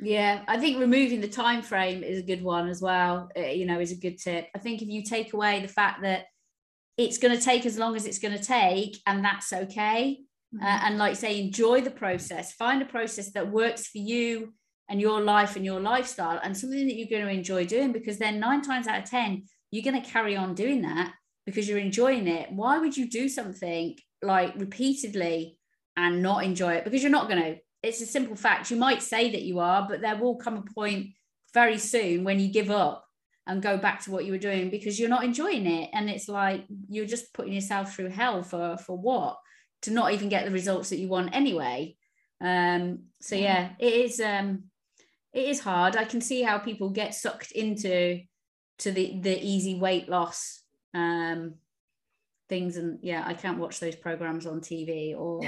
yeah 0.00 0.42
i 0.48 0.58
think 0.58 0.78
removing 0.78 1.20
the 1.20 1.28
time 1.28 1.62
frame 1.62 2.02
is 2.02 2.18
a 2.18 2.26
good 2.26 2.42
one 2.42 2.68
as 2.68 2.80
well 2.80 3.28
uh, 3.36 3.40
you 3.40 3.66
know 3.66 3.80
is 3.80 3.92
a 3.92 3.96
good 3.96 4.18
tip 4.18 4.48
i 4.54 4.58
think 4.58 4.80
if 4.80 4.88
you 4.88 5.02
take 5.02 5.32
away 5.32 5.60
the 5.60 5.68
fact 5.68 6.02
that 6.02 6.26
it's 6.96 7.18
going 7.18 7.36
to 7.36 7.42
take 7.42 7.64
as 7.64 7.78
long 7.78 7.96
as 7.96 8.06
it's 8.06 8.18
going 8.18 8.36
to 8.36 8.42
take 8.42 8.98
and 9.06 9.24
that's 9.24 9.52
okay 9.52 10.18
uh, 10.54 10.64
mm-hmm. 10.64 10.86
and 10.86 10.98
like 10.98 11.16
say 11.16 11.40
enjoy 11.40 11.80
the 11.80 11.90
process 11.90 12.52
find 12.54 12.82
a 12.82 12.86
process 12.86 13.32
that 13.32 13.50
works 13.50 13.86
for 13.86 13.98
you 13.98 14.52
and 14.90 15.00
your 15.00 15.20
life 15.20 15.54
and 15.54 15.64
your 15.64 15.80
lifestyle 15.80 16.40
and 16.42 16.54
something 16.54 16.86
that 16.88 16.96
you're 16.96 17.08
going 17.08 17.24
to 17.24 17.32
enjoy 17.32 17.64
doing 17.64 17.92
because 17.92 18.18
then 18.18 18.40
nine 18.40 18.60
times 18.60 18.88
out 18.88 19.00
of 19.00 19.08
10, 19.08 19.44
you're 19.70 19.84
going 19.84 20.02
to 20.02 20.10
carry 20.10 20.36
on 20.36 20.52
doing 20.52 20.82
that 20.82 21.14
because 21.46 21.68
you're 21.68 21.78
enjoying 21.78 22.26
it. 22.26 22.50
Why 22.50 22.76
would 22.78 22.96
you 22.96 23.08
do 23.08 23.28
something 23.28 23.96
like 24.20 24.52
repeatedly 24.56 25.56
and 25.96 26.22
not 26.22 26.42
enjoy 26.42 26.74
it? 26.74 26.84
Because 26.84 27.02
you're 27.02 27.12
not 27.12 27.28
going 27.28 27.40
to. 27.40 27.56
It's 27.84 28.02
a 28.02 28.06
simple 28.06 28.34
fact. 28.34 28.70
You 28.70 28.76
might 28.76 29.00
say 29.00 29.30
that 29.30 29.42
you 29.42 29.60
are, 29.60 29.86
but 29.88 30.00
there 30.00 30.16
will 30.16 30.36
come 30.36 30.56
a 30.56 30.74
point 30.74 31.10
very 31.54 31.78
soon 31.78 32.24
when 32.24 32.40
you 32.40 32.52
give 32.52 32.70
up 32.70 33.06
and 33.46 33.62
go 33.62 33.78
back 33.78 34.02
to 34.02 34.10
what 34.10 34.24
you 34.24 34.32
were 34.32 34.38
doing 34.38 34.70
because 34.70 34.98
you're 34.98 35.08
not 35.08 35.24
enjoying 35.24 35.66
it. 35.66 35.90
And 35.92 36.10
it's 36.10 36.28
like 36.28 36.64
you're 36.88 37.06
just 37.06 37.32
putting 37.32 37.52
yourself 37.52 37.94
through 37.94 38.08
hell 38.08 38.42
for 38.42 38.76
for 38.76 38.98
what? 38.98 39.38
To 39.82 39.90
not 39.90 40.12
even 40.12 40.28
get 40.28 40.44
the 40.44 40.50
results 40.50 40.90
that 40.90 40.98
you 40.98 41.08
want 41.08 41.34
anyway. 41.34 41.96
Um, 42.40 43.04
so 43.20 43.34
yeah, 43.34 43.70
it 43.78 43.92
is 43.92 44.20
um 44.20 44.64
it 45.32 45.48
is 45.48 45.60
hard. 45.60 45.96
I 45.96 46.04
can 46.04 46.20
see 46.20 46.42
how 46.42 46.58
people 46.58 46.90
get 46.90 47.14
sucked 47.14 47.52
into 47.52 48.20
to 48.78 48.92
the 48.92 49.20
the 49.20 49.38
easy 49.40 49.78
weight 49.78 50.08
loss 50.08 50.62
um, 50.94 51.54
things, 52.48 52.76
and 52.76 52.98
yeah, 53.02 53.22
I 53.24 53.34
can't 53.34 53.58
watch 53.58 53.78
those 53.78 53.94
programs 53.94 54.46
on 54.46 54.60
TV 54.60 55.16
or 55.16 55.42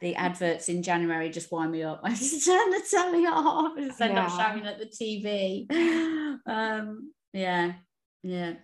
the 0.00 0.14
adverts 0.16 0.68
in 0.68 0.82
January 0.82 1.30
just 1.30 1.50
wind 1.50 1.72
me 1.72 1.82
up. 1.82 2.00
I 2.04 2.10
just 2.10 2.46
turn 2.46 2.70
the 2.70 2.82
telly 2.88 3.26
off 3.26 3.76
and 3.76 3.90
end 4.00 4.14
yeah. 4.14 4.26
up 4.26 4.30
shouting 4.30 4.66
at 4.66 4.78
the 4.78 4.86
TV. 4.86 5.66
Um, 6.46 7.12
yeah, 7.34 7.72
yeah. 8.22 8.54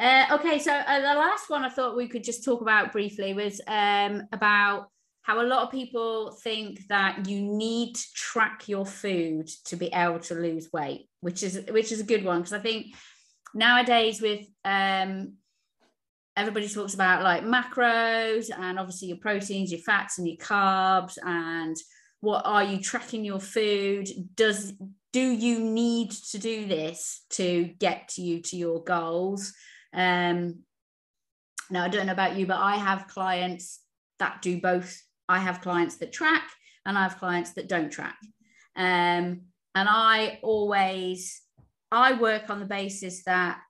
Uh, 0.00 0.24
okay, 0.32 0.58
so 0.58 0.72
uh, 0.72 0.98
the 0.98 1.18
last 1.20 1.50
one 1.50 1.62
I 1.62 1.68
thought 1.68 1.94
we 1.94 2.08
could 2.08 2.24
just 2.24 2.42
talk 2.42 2.62
about 2.62 2.90
briefly 2.90 3.34
was 3.34 3.60
um, 3.66 4.22
about 4.32 4.88
how 5.20 5.42
a 5.42 5.44
lot 5.44 5.62
of 5.62 5.70
people 5.70 6.32
think 6.42 6.86
that 6.88 7.28
you 7.28 7.42
need 7.42 7.96
to 7.96 8.06
track 8.14 8.66
your 8.66 8.86
food 8.86 9.46
to 9.66 9.76
be 9.76 9.88
able 9.88 10.20
to 10.20 10.34
lose 10.34 10.70
weight, 10.72 11.06
which 11.20 11.42
is 11.42 11.60
which 11.68 11.92
is 11.92 12.00
a 12.00 12.04
good 12.04 12.24
one 12.24 12.38
because 12.38 12.54
I 12.54 12.60
think 12.60 12.94
nowadays 13.52 14.22
with 14.22 14.46
um, 14.64 15.34
everybody 16.34 16.66
talks 16.66 16.94
about 16.94 17.22
like 17.22 17.44
macros 17.44 18.48
and 18.56 18.78
obviously 18.78 19.08
your 19.08 19.18
proteins, 19.18 19.70
your 19.70 19.82
fats, 19.82 20.16
and 20.16 20.26
your 20.26 20.38
carbs, 20.38 21.18
and 21.22 21.76
what 22.20 22.46
are 22.46 22.64
you 22.64 22.80
tracking 22.80 23.22
your 23.22 23.40
food? 23.40 24.08
Does 24.34 24.72
do 25.12 25.20
you 25.20 25.60
need 25.60 26.12
to 26.30 26.38
do 26.38 26.66
this 26.66 27.22
to 27.30 27.64
get 27.78 28.16
you 28.16 28.40
to 28.40 28.56
your 28.56 28.82
goals? 28.82 29.52
Um, 29.92 30.60
now 31.70 31.84
I 31.84 31.88
don't 31.88 32.06
know 32.06 32.12
about 32.12 32.36
you, 32.36 32.46
but 32.46 32.58
I 32.58 32.76
have 32.76 33.08
clients 33.08 33.80
that 34.18 34.42
do 34.42 34.60
both 34.60 35.00
I 35.28 35.38
have 35.38 35.60
clients 35.60 35.96
that 35.98 36.12
track 36.12 36.42
and 36.84 36.98
I 36.98 37.04
have 37.04 37.18
clients 37.18 37.52
that 37.52 37.68
don't 37.68 37.90
track. 37.90 38.18
Um, 38.74 39.42
and 39.76 39.88
I 39.88 40.40
always 40.42 41.40
I 41.92 42.14
work 42.14 42.50
on 42.50 42.58
the 42.58 42.66
basis 42.66 43.22
that 43.24 43.60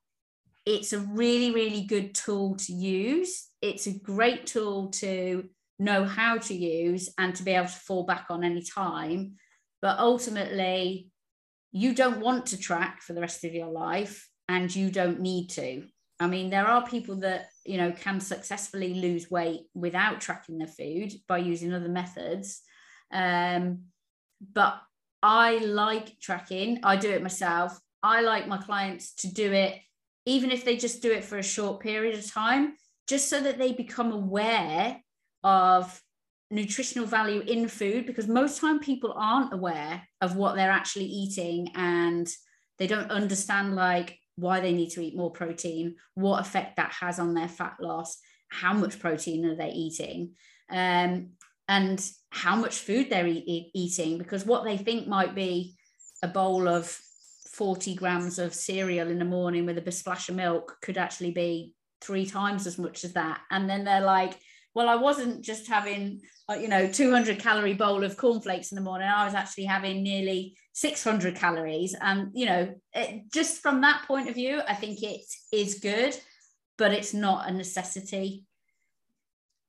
it's 0.66 0.92
a 0.92 0.98
really, 0.98 1.50
really 1.52 1.82
good 1.82 2.14
tool 2.14 2.56
to 2.56 2.72
use. 2.72 3.48
It's 3.60 3.86
a 3.86 3.98
great 3.98 4.46
tool 4.46 4.88
to 4.92 5.48
know 5.78 6.04
how 6.04 6.38
to 6.38 6.54
use 6.54 7.08
and 7.18 7.34
to 7.34 7.42
be 7.42 7.52
able 7.52 7.66
to 7.66 7.72
fall 7.72 8.04
back 8.04 8.26
on 8.30 8.44
any 8.44 8.62
time. 8.62 9.36
But 9.82 9.98
ultimately, 9.98 11.08
you 11.72 11.94
don't 11.94 12.20
want 12.20 12.46
to 12.46 12.58
track 12.58 13.02
for 13.02 13.12
the 13.12 13.20
rest 13.20 13.44
of 13.44 13.54
your 13.54 13.70
life 13.70 14.28
and 14.48 14.74
you 14.74 14.90
don't 14.90 15.20
need 15.20 15.48
to. 15.50 15.84
I 16.20 16.26
mean, 16.26 16.50
there 16.50 16.66
are 16.66 16.86
people 16.86 17.16
that, 17.20 17.48
you 17.64 17.78
know, 17.78 17.92
can 17.92 18.20
successfully 18.20 18.94
lose 18.94 19.30
weight 19.30 19.62
without 19.74 20.20
tracking 20.20 20.58
their 20.58 20.66
food 20.66 21.12
by 21.26 21.38
using 21.38 21.72
other 21.72 21.88
methods. 21.88 22.60
Um, 23.10 23.84
but 24.52 24.80
I 25.22 25.58
like 25.58 26.20
tracking, 26.20 26.80
I 26.84 26.96
do 26.96 27.10
it 27.10 27.22
myself. 27.22 27.78
I 28.02 28.20
like 28.20 28.46
my 28.46 28.58
clients 28.58 29.14
to 29.16 29.32
do 29.32 29.50
it, 29.52 29.78
even 30.26 30.50
if 30.50 30.64
they 30.64 30.76
just 30.76 31.02
do 31.02 31.10
it 31.10 31.24
for 31.24 31.38
a 31.38 31.42
short 31.42 31.80
period 31.80 32.18
of 32.18 32.30
time, 32.30 32.74
just 33.08 33.28
so 33.28 33.40
that 33.40 33.58
they 33.58 33.72
become 33.72 34.12
aware 34.12 35.00
of 35.42 36.02
nutritional 36.50 37.06
value 37.06 37.40
in 37.40 37.68
food 37.68 38.06
because 38.06 38.26
most 38.26 38.60
time 38.60 38.80
people 38.80 39.14
aren't 39.16 39.52
aware 39.52 40.02
of 40.20 40.36
what 40.36 40.56
they're 40.56 40.70
actually 40.70 41.04
eating 41.04 41.68
and 41.74 42.28
they 42.78 42.86
don't 42.86 43.10
understand 43.10 43.76
like 43.76 44.18
why 44.40 44.60
they 44.60 44.72
need 44.72 44.90
to 44.90 45.02
eat 45.02 45.16
more 45.16 45.30
protein, 45.30 45.96
what 46.14 46.40
effect 46.40 46.76
that 46.76 46.92
has 46.92 47.18
on 47.18 47.34
their 47.34 47.48
fat 47.48 47.76
loss, 47.80 48.18
how 48.48 48.72
much 48.72 48.98
protein 48.98 49.44
are 49.46 49.56
they 49.56 49.70
eating, 49.70 50.32
um, 50.70 51.30
and 51.68 52.10
how 52.30 52.56
much 52.56 52.78
food 52.78 53.08
they're 53.10 53.26
e- 53.26 53.70
eating. 53.74 54.18
Because 54.18 54.44
what 54.44 54.64
they 54.64 54.76
think 54.76 55.06
might 55.06 55.34
be 55.34 55.76
a 56.22 56.28
bowl 56.28 56.68
of 56.68 56.86
40 57.52 57.94
grams 57.94 58.38
of 58.38 58.54
cereal 58.54 59.08
in 59.08 59.18
the 59.18 59.24
morning 59.24 59.66
with 59.66 59.78
a 59.78 59.92
splash 59.92 60.28
of 60.28 60.36
milk 60.36 60.76
could 60.82 60.98
actually 60.98 61.32
be 61.32 61.74
three 62.00 62.26
times 62.26 62.66
as 62.66 62.78
much 62.78 63.04
as 63.04 63.12
that. 63.12 63.40
And 63.50 63.68
then 63.68 63.84
they're 63.84 64.00
like, 64.00 64.38
well, 64.74 64.88
I 64.88 64.94
wasn't 64.94 65.42
just 65.42 65.68
having, 65.68 66.20
uh, 66.48 66.54
you 66.54 66.68
know, 66.68 66.90
200 66.90 67.38
calorie 67.38 67.74
bowl 67.74 68.04
of 68.04 68.16
cornflakes 68.16 68.72
in 68.72 68.76
the 68.76 68.82
morning. 68.82 69.08
I 69.08 69.24
was 69.24 69.34
actually 69.34 69.64
having 69.64 70.02
nearly 70.02 70.56
600 70.80 71.36
calories. 71.36 71.94
And, 72.00 72.30
you 72.32 72.46
know, 72.46 72.74
it, 72.94 73.30
just 73.30 73.60
from 73.60 73.82
that 73.82 74.04
point 74.06 74.30
of 74.30 74.34
view, 74.34 74.62
I 74.66 74.74
think 74.74 75.02
it 75.02 75.20
is 75.52 75.74
good, 75.74 76.16
but 76.78 76.92
it's 76.92 77.12
not 77.12 77.48
a 77.48 77.52
necessity. 77.52 78.46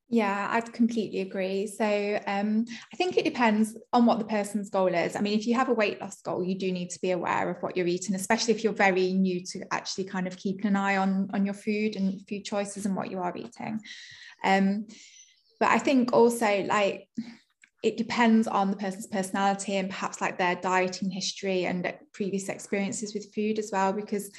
Yeah, 0.08 0.48
I'd 0.52 0.72
completely 0.72 1.20
agree. 1.20 1.68
So 1.68 1.86
um, 2.28 2.66
I 2.94 2.96
think 2.96 3.18
it 3.18 3.26
depends 3.26 3.78
on 3.92 4.06
what 4.06 4.20
the 4.20 4.26
person's 4.26 4.70
goal 4.70 4.94
is. 4.94 5.18
I 5.18 5.22
mean, 5.22 5.38
if 5.38 5.46
you 5.46 5.56
have 5.56 5.68
a 5.68 5.74
weight 5.74 6.00
loss 6.00 6.22
goal, 6.22 6.46
you 6.46 6.58
do 6.58 6.72
need 6.72 6.92
to 6.92 7.02
be 7.02 7.12
aware 7.12 7.50
of 7.50 7.62
what 7.62 7.76
you're 7.76 7.88
eating, 7.88 8.16
especially 8.16 8.54
if 8.54 8.64
you're 8.64 8.72
very 8.72 9.12
new 9.12 9.44
to 9.48 9.64
actually 9.72 10.06
kind 10.06 10.28
of 10.28 10.38
keeping 10.38 10.68
an 10.68 10.78
eye 10.78 10.96
on, 10.96 11.30
on 11.34 11.44
your 11.44 11.54
food 11.54 11.98
and 11.98 12.26
food 12.28 12.46
choices 12.46 12.86
and 12.86 12.96
what 12.96 13.12
you 13.12 13.20
are 13.20 13.36
eating. 13.36 13.82
Um, 14.46 14.88
but 15.60 15.70
I 15.70 15.78
think 15.78 16.14
also 16.14 16.64
like 16.64 17.08
it 17.84 17.98
depends 17.98 18.48
on 18.48 18.70
the 18.70 18.78
person's 18.78 19.08
personality 19.08 19.76
and 19.78 19.90
perhaps 19.90 20.22
like 20.22 20.38
their 20.38 20.56
dieting 20.56 21.10
history 21.10 21.66
and 21.66 21.92
previous 22.14 22.48
experiences 22.48 23.14
with 23.14 23.34
food 23.34 23.58
as 23.58 23.70
well, 23.74 23.92
because 23.92 24.32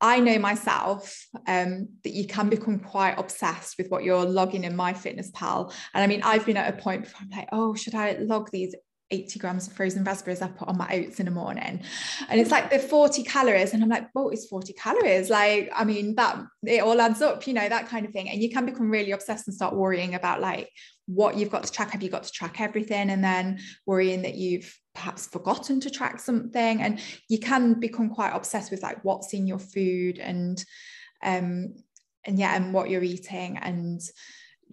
I 0.00 0.20
know 0.20 0.38
myself 0.38 1.26
um, 1.48 1.88
that 2.04 2.12
you 2.12 2.28
can 2.28 2.48
become 2.48 2.78
quite 2.78 3.18
obsessed 3.18 3.76
with 3.78 3.88
what 3.88 4.04
you're 4.04 4.24
logging 4.24 4.62
in 4.62 4.76
MyFitnessPal. 4.76 5.72
And 5.92 6.04
I 6.04 6.06
mean, 6.06 6.22
I've 6.22 6.46
been 6.46 6.56
at 6.56 6.72
a 6.72 6.76
point 6.80 7.02
before 7.02 7.22
I'm 7.22 7.30
like, 7.36 7.48
oh, 7.50 7.74
should 7.74 7.96
I 7.96 8.12
log 8.20 8.50
these 8.52 8.76
80 9.10 9.38
grams 9.38 9.66
of 9.66 9.72
frozen 9.72 10.04
raspberries 10.04 10.42
I 10.42 10.48
put 10.48 10.68
on 10.68 10.76
my 10.76 10.88
oats 10.92 11.18
in 11.18 11.26
the 11.26 11.32
morning. 11.32 11.80
And 12.28 12.40
it's 12.40 12.50
like 12.50 12.70
they're 12.70 12.78
40 12.78 13.22
calories. 13.22 13.72
And 13.72 13.82
I'm 13.82 13.88
like, 13.88 14.08
what 14.12 14.34
is 14.34 14.46
40 14.46 14.72
calories? 14.74 15.30
Like, 15.30 15.70
I 15.74 15.84
mean, 15.84 16.14
that 16.16 16.44
it 16.64 16.82
all 16.82 17.00
adds 17.00 17.22
up, 17.22 17.46
you 17.46 17.54
know, 17.54 17.68
that 17.68 17.88
kind 17.88 18.04
of 18.04 18.12
thing. 18.12 18.28
And 18.28 18.42
you 18.42 18.50
can 18.50 18.66
become 18.66 18.90
really 18.90 19.12
obsessed 19.12 19.46
and 19.48 19.54
start 19.54 19.74
worrying 19.74 20.14
about 20.14 20.40
like 20.40 20.70
what 21.06 21.36
you've 21.36 21.50
got 21.50 21.64
to 21.64 21.72
track. 21.72 21.90
Have 21.90 22.02
you 22.02 22.10
got 22.10 22.24
to 22.24 22.32
track 22.32 22.60
everything? 22.60 23.10
And 23.10 23.24
then 23.24 23.60
worrying 23.86 24.22
that 24.22 24.34
you've 24.34 24.78
perhaps 24.94 25.26
forgotten 25.26 25.80
to 25.80 25.90
track 25.90 26.20
something. 26.20 26.82
And 26.82 27.00
you 27.28 27.38
can 27.38 27.80
become 27.80 28.10
quite 28.10 28.34
obsessed 28.34 28.70
with 28.70 28.82
like 28.82 29.04
what's 29.04 29.32
in 29.32 29.46
your 29.46 29.58
food 29.58 30.18
and 30.18 30.62
um 31.22 31.74
and 32.24 32.38
yeah, 32.38 32.54
and 32.54 32.74
what 32.74 32.90
you're 32.90 33.02
eating 33.02 33.56
and 33.56 34.00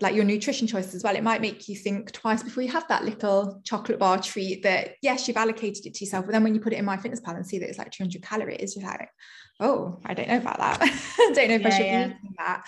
like 0.01 0.15
your 0.15 0.25
nutrition 0.25 0.67
choices 0.67 0.95
as 0.95 1.03
well. 1.03 1.15
It 1.15 1.23
might 1.23 1.41
make 1.41 1.69
you 1.69 1.75
think 1.75 2.11
twice 2.11 2.43
before 2.43 2.63
you 2.63 2.71
have 2.71 2.87
that 2.89 3.05
little 3.05 3.61
chocolate 3.63 3.99
bar 3.99 4.21
treat 4.21 4.63
that, 4.63 4.95
yes, 5.01 5.27
you've 5.27 5.37
allocated 5.37 5.85
it 5.85 5.93
to 5.93 6.05
yourself. 6.05 6.25
But 6.25 6.33
then 6.33 6.43
when 6.43 6.53
you 6.53 6.59
put 6.59 6.73
it 6.73 6.79
in 6.79 6.85
my 6.85 6.97
fitness 6.97 7.21
MyFitnessPal 7.21 7.35
and 7.35 7.47
see 7.47 7.59
that 7.59 7.69
it's 7.69 7.77
like 7.77 7.91
200 7.91 8.21
calories, 8.21 8.75
you're 8.75 8.85
like, 8.85 9.09
oh, 9.59 9.99
I 10.05 10.13
don't 10.13 10.27
know 10.27 10.37
about 10.37 10.57
that. 10.57 10.81
I 11.19 11.31
don't 11.33 11.47
know 11.47 11.55
if 11.55 11.61
yeah, 11.61 11.67
I 11.67 11.69
should 11.69 11.85
yeah. 11.85 12.07
be 12.07 12.13
eating 12.13 12.35
that. 12.37 12.65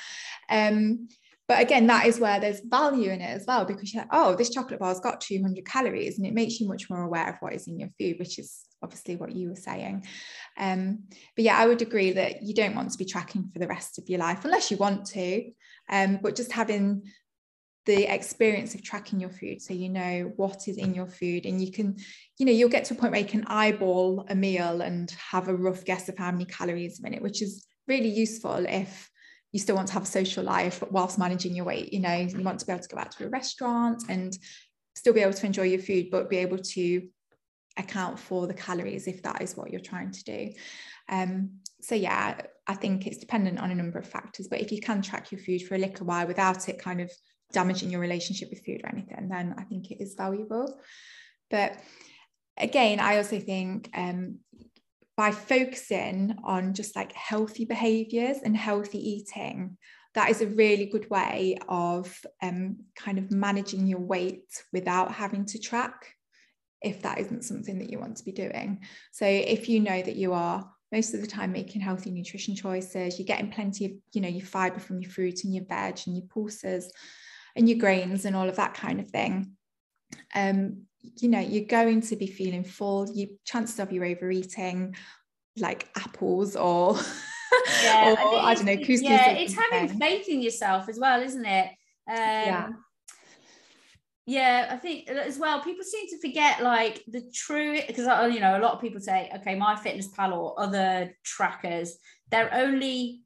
Um, 0.50 1.08
but 1.48 1.62
again, 1.62 1.88
that 1.88 2.06
is 2.06 2.20
where 2.20 2.40
there's 2.40 2.60
value 2.60 3.10
in 3.10 3.22
it 3.22 3.30
as 3.30 3.46
well, 3.48 3.64
because 3.64 3.94
you're 3.94 4.04
like, 4.04 4.10
oh, 4.12 4.36
this 4.36 4.50
chocolate 4.50 4.80
bar's 4.80 5.00
got 5.00 5.22
200 5.22 5.66
calories, 5.66 6.18
and 6.18 6.28
it 6.28 6.34
makes 6.34 6.60
you 6.60 6.68
much 6.68 6.90
more 6.90 7.04
aware 7.04 7.30
of 7.30 7.36
what 7.40 7.54
is 7.54 7.68
in 7.68 7.80
your 7.80 7.90
food, 7.98 8.20
which 8.20 8.38
is 8.38 8.66
obviously 8.84 9.16
what 9.16 9.34
you 9.34 9.50
were 9.50 9.56
saying. 9.56 10.06
Um, 10.58 11.04
but 11.36 11.46
yeah, 11.46 11.58
I 11.58 11.66
would 11.66 11.82
agree 11.82 12.12
that 12.12 12.44
you 12.44 12.54
don't 12.54 12.76
want 12.76 12.92
to 12.92 12.98
be 12.98 13.06
tracking 13.06 13.50
for 13.52 13.60
the 13.60 13.68
rest 13.68 13.98
of 13.98 14.10
your 14.10 14.20
life 14.20 14.44
unless 14.44 14.72
you 14.72 14.78
want 14.78 15.06
to. 15.08 15.50
Um, 15.90 16.20
but 16.22 16.36
just 16.36 16.52
having 16.52 17.04
the 17.86 18.14
experience 18.14 18.76
of 18.76 18.84
tracking 18.84 19.18
your 19.18 19.30
food 19.30 19.62
so 19.62 19.74
you 19.74 19.88
know 19.88 20.34
what 20.36 20.68
is 20.68 20.76
in 20.76 20.94
your 20.94 21.08
food 21.08 21.46
and 21.46 21.64
you 21.64 21.72
can 21.72 21.96
you 22.38 22.46
know 22.46 22.52
you'll 22.52 22.68
get 22.68 22.84
to 22.84 22.94
a 22.94 22.98
point 22.98 23.14
where 23.14 23.22
you 23.22 23.26
can 23.26 23.46
eyeball 23.48 24.26
a 24.28 24.36
meal 24.36 24.82
and 24.82 25.10
have 25.12 25.48
a 25.48 25.56
rough 25.56 25.86
guess 25.86 26.10
of 26.10 26.18
how 26.18 26.30
many 26.30 26.44
calories 26.44 27.00
in 27.02 27.14
it 27.14 27.22
which 27.22 27.42
is 27.42 27.66
really 27.88 28.10
useful 28.10 28.66
if 28.68 29.10
you 29.52 29.60
still 29.60 29.76
want 29.76 29.88
to 29.88 29.94
have 29.94 30.04
a 30.04 30.08
social 30.08 30.44
life 30.44 30.84
whilst 30.92 31.18
managing 31.18 31.56
your 31.56 31.66
weight. 31.66 31.94
You 31.94 32.02
know 32.02 32.14
you 32.14 32.44
want 32.44 32.60
to 32.60 32.66
be 32.66 32.72
able 32.72 32.84
to 32.84 32.90
go 32.90 33.00
out 33.00 33.12
to 33.12 33.26
a 33.26 33.30
restaurant 33.30 34.04
and 34.10 34.38
still 34.96 35.14
be 35.14 35.22
able 35.22 35.34
to 35.34 35.46
enjoy 35.46 35.64
your 35.64 35.80
food 35.80 36.08
but 36.12 36.30
be 36.30 36.38
able 36.38 36.58
to 36.58 37.08
account 37.78 38.20
for 38.20 38.48
the 38.48 38.54
calories 38.54 39.08
if 39.08 39.22
that 39.24 39.42
is 39.42 39.56
what 39.56 39.72
you're 39.72 39.80
trying 39.80 40.12
to 40.12 40.24
do 40.24 40.52
um, 41.10 41.60
so 41.82 41.96
yeah 41.96 42.42
I 42.68 42.74
think 42.74 43.08
it's 43.08 43.18
dependent 43.18 43.60
on 43.60 43.72
a 43.72 43.76
number 43.76 43.98
of 43.98 44.08
factors, 44.08 44.48
but 44.50 44.60
if 44.60 44.72
you 44.72 44.82
can 44.82 45.02
track 45.02 45.32
your 45.32 45.40
food 45.40 45.64
for 45.64 45.76
a 45.76 45.80
little 45.80 46.06
while 46.06 46.28
without 46.28 46.68
it 46.68 46.80
kind 46.80 47.00
of 47.00 47.10
damaging 47.54 47.90
your 47.90 48.02
relationship 48.02 48.50
with 48.50 48.66
food 48.66 48.82
or 48.84 48.90
anything, 48.90 49.30
then 49.30 49.56
I 49.58 49.64
think 49.64 49.90
it 49.90 50.02
is 50.02 50.16
valuable. 50.16 50.80
But 51.50 51.78
again, 52.58 53.00
I 53.00 53.18
also 53.18 53.40
think 53.40 53.90
um, 53.96 54.40
by 55.16 55.32
focusing 55.32 56.36
on 56.44 56.74
just 56.74 56.94
like 56.96 57.14
healthy 57.14 57.64
behaviors 57.64 58.38
and 58.44 58.56
healthy 58.56 59.00
eating, 59.00 59.78
that 60.14 60.30
is 60.30 60.42
a 60.42 60.48
really 60.48 60.88
good 60.88 61.10
way 61.10 61.58
of 61.70 62.20
um, 62.42 62.80
kind 62.98 63.18
of 63.18 63.32
managing 63.32 63.88
your 63.88 64.00
weight 64.02 64.50
without 64.74 65.14
having 65.14 65.46
to 65.46 65.60
track 65.60 66.14
if 66.82 67.02
that 67.04 67.18
isn't 67.18 67.44
something 67.44 67.80
that 67.80 67.90
you 67.90 67.98
want 67.98 68.18
to 68.18 68.26
be 68.26 68.32
doing. 68.32 68.82
So 69.12 69.26
if 69.26 69.70
you 69.70 69.80
know 69.80 70.02
that 70.02 70.16
you 70.16 70.34
are 70.34 70.70
most 70.92 71.14
of 71.14 71.22
the 71.22 71.28
time 71.28 71.52
making 71.52 71.82
healthy 71.82 72.12
nutrition 72.12 72.56
choices, 72.56 73.20
you're 73.20 73.26
getting 73.26 73.52
plenty 73.52 73.86
of, 73.86 73.92
you 74.14 74.22
know, 74.22 74.30
your 74.30 74.46
fiber 74.46 74.80
from 74.80 75.02
your 75.02 75.12
fruit 75.12 75.44
and 75.44 75.54
your 75.54 75.66
veg 75.66 76.00
and 76.06 76.16
your 76.16 76.26
pulses 76.28 76.92
and 77.56 77.68
your 77.68 77.78
grains 77.78 78.26
and 78.26 78.36
all 78.36 78.48
of 78.48 78.56
that 78.56 78.74
kind 78.74 79.00
of 79.00 79.10
thing. 79.10 79.52
Um, 80.34 80.84
you 81.02 81.30
know, 81.30 81.40
you're 81.40 81.66
going 81.66 82.02
to 82.02 82.16
be 82.16 82.28
feeling 82.28 82.64
full. 82.64 83.12
You 83.14 83.38
chances 83.46 83.80
of 83.80 83.92
you 83.92 84.04
overeating 84.04 84.96
like 85.58 85.90
apples 85.98 86.56
or 86.56 86.98
yeah, 87.84 88.14
or 88.14 88.40
I, 88.40 88.52
I 88.52 88.56
don't 88.56 88.66
know, 88.66 88.78
couscous. 88.78 89.02
Yeah, 89.02 89.32
it's 89.32 89.56
having 89.56 90.00
faith 90.00 90.30
in 90.30 90.42
yourself 90.42 90.88
as 90.88 91.00
well, 91.00 91.22
isn't 91.22 91.46
it? 91.46 91.68
Um, 92.10 92.16
yeah 92.16 92.68
yeah, 94.28 94.68
I 94.70 94.76
think 94.76 95.10
uh, 95.10 95.14
as 95.14 95.40
well, 95.40 95.64
people 95.64 95.86
seem 95.86 96.06
to 96.10 96.20
forget 96.20 96.62
like 96.62 97.02
the 97.08 97.24
true 97.34 97.80
because 97.88 98.06
uh, 98.06 98.30
you 98.32 98.42
know 98.42 98.58
a 98.58 98.60
lot 98.60 98.74
of 98.74 98.82
people 98.82 99.00
say, 99.00 99.32
okay, 99.34 99.58
MyFitnessPal 99.58 100.34
or 100.34 100.60
other 100.60 101.16
trackers, 101.24 101.98
they're 102.30 102.54
only 102.54 103.22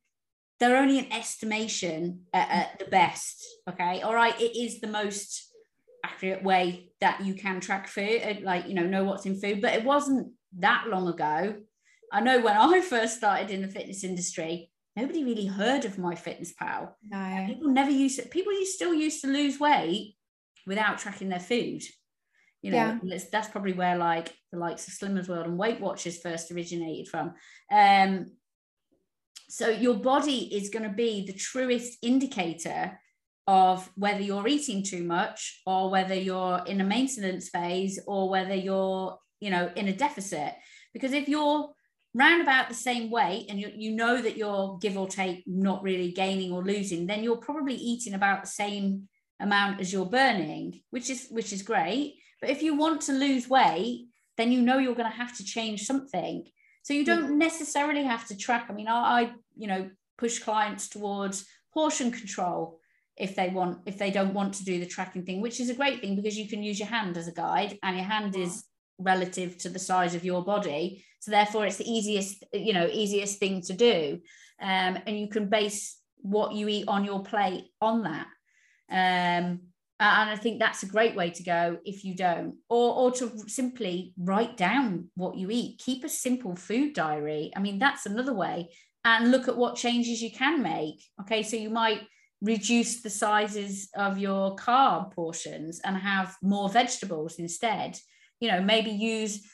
they're 0.60 0.78
only 0.78 1.00
an 1.00 1.12
estimation 1.12 2.22
at, 2.34 2.50
at 2.52 2.80
the 2.80 2.86
best. 2.86 3.44
Okay, 3.68 4.02
all 4.02 4.14
right, 4.14 4.40
it 4.40 4.56
is 4.56 4.80
the 4.80 4.88
most 4.88 5.52
accurate 6.06 6.44
way 6.44 6.92
that 7.02 7.26
you 7.26 7.34
can 7.34 7.60
track 7.60 7.88
food, 7.88 8.42
like 8.44 8.68
you 8.68 8.76
know, 8.76 8.86
know 8.86 9.04
what's 9.04 9.26
in 9.26 9.42
food. 9.42 9.60
But 9.60 9.74
it 9.74 9.84
wasn't 9.84 10.32
that 10.60 10.86
long 10.88 11.08
ago. 11.08 11.56
I 12.12 12.22
know 12.22 12.42
when 12.42 12.56
I 12.56 12.80
first 12.88 13.18
started 13.18 13.50
in 13.50 13.64
the 13.64 13.68
fitness 13.68 14.04
industry, 14.04 14.70
nobody 14.96 15.24
really 15.24 15.48
heard 15.48 15.84
of 15.84 15.96
MyFitnessPal. 15.96 16.92
No. 17.10 17.46
People 17.48 17.72
never 17.72 17.90
used 17.90 18.20
it. 18.20 18.30
People 18.30 18.54
used 18.54 18.76
still 18.76 18.94
used 18.94 19.22
to 19.22 19.28
lose 19.32 19.60
weight 19.60 20.16
without 20.66 20.98
tracking 20.98 21.30
their 21.30 21.40
food 21.40 21.84
you 22.62 22.72
know 22.72 23.00
yeah. 23.04 23.18
that's 23.32 23.50
probably 23.50 23.74
where 23.74 23.98
like 23.98 24.34
the 24.52 24.60
likes 24.60 24.88
of 24.88 24.94
slimmers 24.94 25.28
world 25.28 25.48
and 25.48 25.58
weight 25.58 25.80
watchers 25.80 26.20
first 26.20 26.52
originated 26.52 27.08
from 27.08 27.34
um 27.72 28.26
so 29.50 29.68
your 29.68 29.96
body 29.96 30.56
is 30.56 30.70
going 30.70 30.88
to 30.88 30.96
be 30.96 31.26
the 31.26 31.34
truest 31.34 31.98
indicator 32.02 32.98
of 33.48 33.90
whether 33.96 34.22
you're 34.22 34.48
eating 34.48 34.84
too 34.84 35.04
much 35.04 35.62
or 35.66 35.90
whether 35.90 36.16
you're 36.16 36.62
in 36.66 36.80
a 36.80 36.86
maintenance 36.86 37.50
phase 37.50 38.00
or 38.08 38.30
whether 38.30 38.56
you're 38.56 39.18
you 39.40 39.50
know 39.50 39.70
in 39.76 39.88
a 39.88 39.94
deficit 39.94 40.54
because 40.94 41.14
if 41.14 41.28
you're 41.28 41.70
round 42.14 42.42
about 42.42 42.68
the 42.68 42.76
same 42.76 43.10
weight 43.10 43.46
and 43.50 43.60
you, 43.60 43.72
you 43.74 43.92
know 43.96 44.22
that 44.22 44.38
you're 44.38 44.78
give 44.82 44.98
or 44.98 45.08
take 45.08 45.44
not 45.48 45.82
really 45.82 46.12
gaining 46.12 46.52
or 46.52 46.64
losing 46.64 47.08
then 47.08 47.24
you're 47.24 47.38
probably 47.38 47.76
eating 47.76 48.14
about 48.14 48.42
the 48.44 48.50
same 48.50 49.08
amount 49.42 49.80
as 49.82 49.92
you're 49.92 50.06
burning, 50.06 50.82
which 50.90 51.10
is 51.10 51.28
which 51.30 51.52
is 51.54 51.64
great. 51.64 52.16
But 52.40 52.50
if 52.50 52.62
you 52.62 52.76
want 52.76 53.02
to 53.02 53.14
lose 53.14 53.50
weight, 53.50 54.08
then 54.38 54.52
you 54.52 54.62
know 54.62 54.78
you're 54.78 54.96
going 54.96 55.12
to 55.12 55.18
have 55.18 55.36
to 55.38 55.44
change 55.44 55.86
something. 55.86 56.48
So 56.84 56.94
you 56.94 57.06
don't 57.06 57.38
necessarily 57.38 58.04
have 58.04 58.28
to 58.28 58.38
track. 58.38 58.66
I 58.70 58.74
mean, 58.74 58.88
I, 58.88 59.22
I 59.22 59.32
you 59.56 59.68
know 59.68 59.90
push 60.18 60.40
clients 60.40 60.88
towards 60.88 61.46
portion 61.74 62.12
control 62.12 62.80
if 63.18 63.36
they 63.36 63.50
want 63.50 63.80
if 63.86 63.98
they 63.98 64.12
don't 64.12 64.34
want 64.34 64.54
to 64.56 64.66
do 64.66 64.80
the 64.80 64.86
tracking 64.86 65.24
thing, 65.24 65.42
which 65.42 65.60
is 65.60 65.70
a 65.70 65.76
great 65.76 66.02
thing 66.02 66.16
because 66.16 66.38
you 66.38 66.48
can 66.48 66.64
use 66.64 66.80
your 66.80 66.88
hand 66.88 67.18
as 67.18 67.28
a 67.28 67.34
guide, 67.34 67.78
and 67.84 67.96
your 67.96 68.06
hand 68.06 68.36
is 68.36 68.64
relative 68.98 69.58
to 69.60 69.70
the 69.70 69.80
size 69.80 70.16
of 70.16 70.26
your 70.26 70.44
body. 70.44 71.04
So 71.20 71.32
therefore, 71.32 71.66
it's 71.66 71.78
the 71.78 71.92
easiest 71.92 72.44
you 72.54 72.74
know 72.74 72.88
easiest 72.92 73.40
thing 73.40 73.62
to 73.64 73.74
do, 73.74 74.20
um, 74.62 74.98
and 75.06 75.20
you 75.20 75.28
can 75.28 75.50
base 75.50 75.98
what 76.18 76.54
you 76.54 76.68
eat 76.68 76.88
on 76.88 77.06
your 77.06 77.24
plate 77.24 77.66
on 77.80 78.04
that. 78.04 78.28
Um, 78.92 79.62
and 80.02 80.32
I 80.32 80.36
think 80.36 80.60
that's 80.60 80.82
a 80.82 80.88
great 80.88 81.16
way 81.16 81.30
to 81.30 81.44
go 81.44 81.78
if 81.86 82.04
you 82.04 82.16
don't, 82.16 82.56
or, 82.70 82.96
or 82.96 83.12
to 83.12 83.32
simply 83.48 84.14
write 84.18 84.58
down 84.58 85.10
what 85.16 85.38
you 85.38 85.50
eat. 85.52 85.78
Keep 85.78 86.04
a 86.04 86.10
simple 86.10 86.56
food 86.56 86.94
diary. 86.94 87.52
I 87.56 87.60
mean, 87.60 87.78
that's 87.78 88.08
another 88.08 88.34
way. 88.34 88.72
And 89.06 89.30
look 89.30 89.48
at 89.48 89.58
what 89.58 89.76
changes 89.76 90.22
you 90.22 90.32
can 90.32 90.64
make. 90.64 91.04
Okay, 91.22 91.44
so 91.44 91.56
you 91.56 91.70
might 91.70 92.02
reduce 92.42 93.04
the 93.04 93.10
sizes 93.12 93.90
of 93.96 94.18
your 94.18 94.56
carb 94.56 95.14
portions 95.14 95.80
and 95.84 95.96
have 95.96 96.36
more 96.42 96.70
vegetables 96.70 97.36
instead. 97.38 97.96
You 98.40 98.50
know, 98.52 98.62
maybe 98.62 98.90
use 98.90 99.48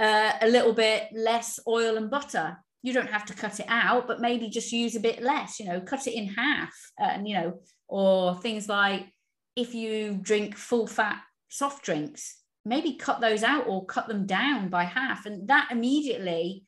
uh, 0.00 0.32
a 0.40 0.48
little 0.48 0.72
bit 0.72 1.10
less 1.14 1.60
oil 1.68 1.96
and 1.96 2.10
butter. 2.10 2.56
You 2.82 2.92
don't 2.92 3.10
have 3.10 3.24
to 3.26 3.34
cut 3.34 3.60
it 3.60 3.66
out, 3.68 4.06
but 4.06 4.20
maybe 4.20 4.50
just 4.50 4.72
use 4.72 4.96
a 4.96 5.00
bit 5.00 5.22
less, 5.22 5.60
you 5.60 5.66
know, 5.66 5.80
cut 5.80 6.06
it 6.06 6.14
in 6.14 6.26
half. 6.26 6.72
And, 6.98 7.28
you 7.28 7.34
know, 7.34 7.60
or 7.88 8.36
things 8.40 8.68
like 8.68 9.06
if 9.54 9.74
you 9.74 10.18
drink 10.20 10.56
full 10.56 10.86
fat 10.86 11.22
soft 11.48 11.84
drinks 11.84 12.42
maybe 12.64 12.94
cut 12.94 13.20
those 13.20 13.42
out 13.42 13.66
or 13.66 13.84
cut 13.86 14.08
them 14.08 14.26
down 14.26 14.68
by 14.68 14.84
half. 14.84 15.26
And 15.26 15.48
that 15.48 15.68
immediately 15.70 16.64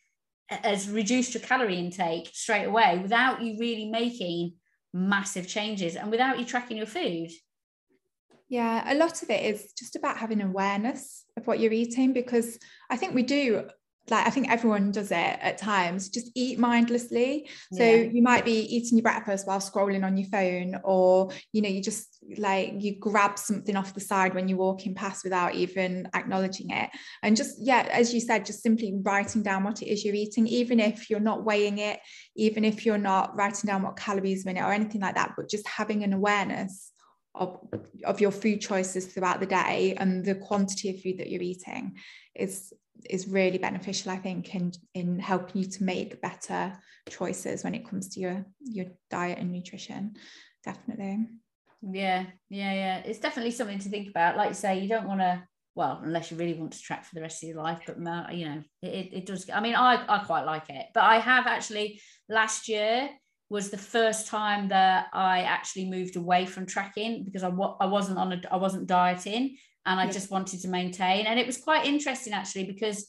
has 0.49 0.89
reduced 0.89 1.35
your 1.35 1.43
calorie 1.43 1.79
intake 1.79 2.31
straight 2.33 2.65
away 2.65 2.99
without 3.01 3.43
you 3.43 3.57
really 3.59 3.87
making 3.87 4.55
massive 4.93 5.49
changes 5.49 5.97
and 5.97 6.11
without 6.11 6.39
you 6.39 6.45
tracking 6.45 6.77
your 6.77 6.87
food. 6.87 7.31
Yeah 8.49 8.85
a 8.87 8.95
lot 8.95 9.23
of 9.23 9.31
it 9.31 9.43
is 9.43 9.73
just 9.73 9.97
about 9.97 10.19
having 10.19 10.43
awareness 10.43 11.25
of 11.37 11.47
what 11.47 11.59
you're 11.59 11.73
eating 11.73 12.13
because 12.13 12.59
i 12.91 12.97
think 12.97 13.15
we 13.15 13.23
do 13.23 13.67
like 14.11 14.27
I 14.27 14.31
think 14.31 14.51
everyone 14.51 14.91
does 14.91 15.11
it 15.11 15.15
at 15.15 15.57
times, 15.57 16.11
just 16.11 16.31
eat 16.35 16.59
mindlessly. 16.59 17.49
So 17.73 17.85
yeah. 17.85 18.03
you 18.13 18.23
might 18.23 18.45
be 18.45 18.53
eating 18.53 18.99
your 18.99 19.03
breakfast 19.03 19.47
while 19.47 19.61
scrolling 19.61 20.05
on 20.05 20.17
your 20.17 20.29
phone, 20.29 20.79
or 20.85 21.31
you 21.53 21.63
know, 21.63 21.71
you 21.71 21.81
just 21.81 22.19
like 22.37 22.75
you 22.79 22.97
grab 22.99 23.39
something 23.39 23.77
off 23.77 23.95
the 23.95 24.01
side 24.01 24.35
when 24.35 24.47
you're 24.49 24.59
walking 24.59 24.95
past 24.95 25.25
without 25.25 25.55
even 25.55 26.09
acknowledging 26.15 26.71
it. 26.71 26.91
And 27.23 27.37
just, 27.37 27.57
yeah, 27.59 27.89
as 27.91 28.13
you 28.13 28.21
said, 28.21 28.45
just 28.45 28.63
simply 28.63 28.95
writing 29.03 29.43
down 29.43 29.65
what 29.65 29.81
it 29.81 29.87
is 29.87 30.05
you're 30.05 30.15
eating, 30.15 30.47
even 30.47 30.81
if 30.81 31.09
you're 31.09 31.21
not 31.21 31.45
weighing 31.45 31.79
it, 31.79 32.01
even 32.37 32.65
if 32.65 32.85
you're 32.85 32.99
not 32.99 33.35
writing 33.37 33.69
down 33.69 33.83
what 33.83 33.97
calories 33.97 34.45
in 34.45 34.57
it 34.57 34.61
or 34.61 34.73
anything 34.73 35.01
like 35.01 35.15
that, 35.15 35.33
but 35.37 35.49
just 35.49 35.67
having 35.67 36.05
an 36.05 36.13
awareness 36.13 36.93
of, 37.35 37.59
of 38.05 38.21
your 38.21 38.31
food 38.31 38.61
choices 38.61 39.07
throughout 39.07 39.41
the 39.41 39.47
day 39.47 39.97
and 39.99 40.25
the 40.25 40.35
quantity 40.35 40.91
of 40.91 41.01
food 41.01 41.19
that 41.19 41.31
you're 41.31 41.43
eating 41.43 41.97
is 42.35 42.73
is 43.11 43.29
really 43.29 43.59
beneficial 43.59 44.11
i 44.11 44.17
think 44.17 44.55
in 44.55 44.73
in 44.95 45.19
helping 45.19 45.63
you 45.63 45.69
to 45.69 45.85
make 45.85 46.21
better 46.23 46.73
choices 47.09 47.65
when 47.65 47.75
it 47.75 47.89
comes 47.89 48.09
to 48.09 48.21
your 48.21 48.47
your 48.61 48.87
diet 49.11 49.39
and 49.39 49.53
nutrition 49.53 50.15
definitely. 50.65 51.29
Yeah 51.83 52.25
yeah 52.49 52.73
yeah. 52.73 52.99
It's 53.05 53.19
definitely 53.19 53.53
something 53.53 53.79
to 53.79 53.89
think 53.89 54.09
about. 54.09 54.37
Like 54.37 54.49
you 54.49 54.55
say 54.55 54.79
you 54.79 54.89
don't 54.89 55.07
want 55.07 55.21
to 55.21 55.43
well 55.75 56.01
unless 56.03 56.31
you 56.31 56.37
really 56.37 56.55
want 56.55 56.73
to 56.73 56.81
track 56.81 57.05
for 57.05 57.15
the 57.15 57.21
rest 57.21 57.43
of 57.43 57.49
your 57.49 57.59
life 57.59 57.81
but 57.85 57.99
you 58.33 58.47
know 58.47 58.63
it, 58.81 59.09
it 59.13 59.27
does 59.27 59.51
i 59.53 59.61
mean 59.61 59.75
i 59.75 60.05
i 60.09 60.19
quite 60.25 60.45
like 60.45 60.71
it. 60.71 60.87
But 60.95 61.05
i 61.05 61.19
have 61.19 61.47
actually 61.47 62.01
last 62.29 62.69
year 62.69 63.11
was 63.51 63.71
the 63.71 63.77
first 63.77 64.27
time 64.27 64.69
that 64.69 65.07
I 65.13 65.41
actually 65.43 65.91
moved 65.91 66.17
away 66.17 66.47
from 66.47 66.65
tracking 66.65 67.25
because 67.25 67.43
I, 67.43 67.49
I 67.49 67.87
wasn't 67.87 68.19
on 68.19 68.33
a 68.33 68.41
I 68.51 68.57
wasn't 68.57 68.87
dieting 68.87 69.57
and 69.87 70.01
I 70.01 70.05
yeah. 70.05 70.13
just 70.13 70.31
wanted 70.31 70.61
to 70.63 70.69
maintain. 70.69 71.27
And 71.27 71.39
it 71.39 71.47
was 71.47 71.59
quite 71.59 71.87
interesting 71.87 72.33
actually 72.33 72.65
because 72.65 73.07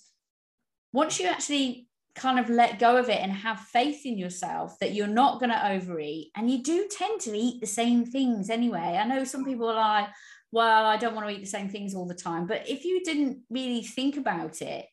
once 0.93 1.19
you 1.19 1.27
actually 1.27 1.87
kind 2.15 2.39
of 2.39 2.49
let 2.49 2.79
go 2.79 2.97
of 2.97 3.09
it 3.09 3.19
and 3.19 3.31
have 3.31 3.59
faith 3.59 4.05
in 4.05 4.17
yourself 4.17 4.79
that 4.79 4.93
you're 4.93 5.07
not 5.07 5.39
going 5.39 5.51
to 5.51 5.71
overeat, 5.71 6.31
and 6.35 6.49
you 6.49 6.63
do 6.63 6.87
tend 6.89 7.19
to 7.21 7.35
eat 7.35 7.59
the 7.59 7.67
same 7.67 8.05
things 8.05 8.49
anyway. 8.49 8.97
I 8.99 9.05
know 9.05 9.23
some 9.23 9.43
people 9.43 9.67
are 9.69 9.75
like, 9.75 10.07
well, 10.51 10.85
I 10.85 10.95
don't 10.95 11.15
want 11.15 11.27
to 11.27 11.33
eat 11.35 11.41
the 11.41 11.49
same 11.49 11.69
things 11.69 11.93
all 11.93 12.07
the 12.07 12.13
time. 12.13 12.47
But 12.47 12.69
if 12.69 12.85
you 12.85 13.03
didn't 13.03 13.39
really 13.49 13.83
think 13.83 14.15
about 14.15 14.61
it, 14.61 14.85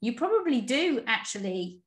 you 0.00 0.12
probably 0.14 0.60
do 0.60 1.02
actually 1.08 1.82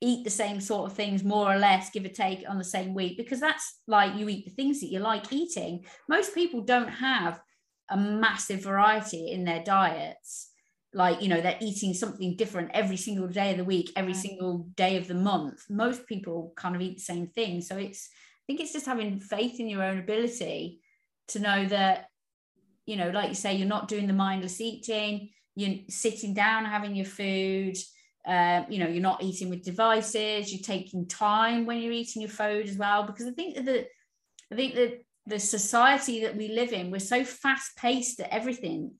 eat 0.00 0.24
the 0.24 0.30
same 0.30 0.60
sort 0.60 0.90
of 0.90 0.96
things 0.96 1.24
more 1.24 1.50
or 1.50 1.56
less 1.56 1.90
give 1.90 2.04
or 2.04 2.08
take 2.08 2.44
on 2.48 2.58
the 2.58 2.64
same 2.64 2.92
week 2.92 3.16
because 3.16 3.40
that's 3.40 3.80
like 3.86 4.14
you 4.14 4.28
eat 4.28 4.44
the 4.44 4.50
things 4.50 4.80
that 4.80 4.88
you 4.88 4.98
like 4.98 5.32
eating 5.32 5.82
most 6.06 6.34
people 6.34 6.60
don't 6.60 6.88
have 6.88 7.40
a 7.90 7.96
massive 7.96 8.62
variety 8.62 9.30
in 9.30 9.44
their 9.44 9.62
diets. 9.62 10.50
Like 10.92 11.20
you 11.20 11.28
know 11.28 11.40
they're 11.40 11.58
eating 11.60 11.94
something 11.94 12.36
different 12.36 12.70
every 12.72 12.96
single 12.96 13.28
day 13.28 13.50
of 13.50 13.58
the 13.58 13.64
week 13.64 13.92
every 13.96 14.14
single 14.14 14.66
day 14.76 14.96
of 14.96 15.08
the 15.08 15.14
month. 15.14 15.64
Most 15.68 16.06
people 16.06 16.52
kind 16.56 16.74
of 16.74 16.80
eat 16.80 16.96
the 16.96 17.02
same 17.02 17.26
thing. 17.26 17.60
So 17.60 17.76
it's 17.76 18.08
i 18.08 18.42
think 18.46 18.60
it's 18.60 18.72
just 18.72 18.86
having 18.86 19.18
faith 19.18 19.58
in 19.58 19.68
your 19.68 19.82
own 19.82 19.98
ability 19.98 20.80
to 21.28 21.40
know 21.40 21.66
that 21.66 22.06
you 22.86 22.96
know 22.96 23.10
like 23.10 23.28
you 23.28 23.34
say 23.34 23.54
you're 23.54 23.66
not 23.66 23.88
doing 23.88 24.06
the 24.06 24.12
mindless 24.12 24.60
eating 24.60 25.30
you're 25.56 25.78
sitting 25.88 26.32
down 26.32 26.64
having 26.64 26.94
your 26.94 27.06
food 27.06 27.76
um, 28.26 28.66
you 28.68 28.78
know 28.78 28.88
you're 28.88 29.02
not 29.02 29.22
eating 29.22 29.50
with 29.50 29.64
devices 29.64 30.52
you're 30.52 30.62
taking 30.62 31.06
time 31.06 31.66
when 31.66 31.78
you're 31.78 31.92
eating 31.92 32.22
your 32.22 32.30
food 32.30 32.68
as 32.68 32.76
well. 32.76 33.04
Because 33.04 33.26
i 33.26 33.30
think 33.30 33.56
that 33.64 33.86
i 34.52 34.56
think 34.56 34.74
that 34.74 35.04
the 35.26 35.38
society 35.38 36.22
that 36.22 36.36
we 36.36 36.48
live 36.48 36.72
in 36.72 36.90
we're 36.90 36.98
so 36.98 37.24
fast 37.24 37.76
paced 37.76 38.20
at 38.20 38.30
everything 38.30 38.92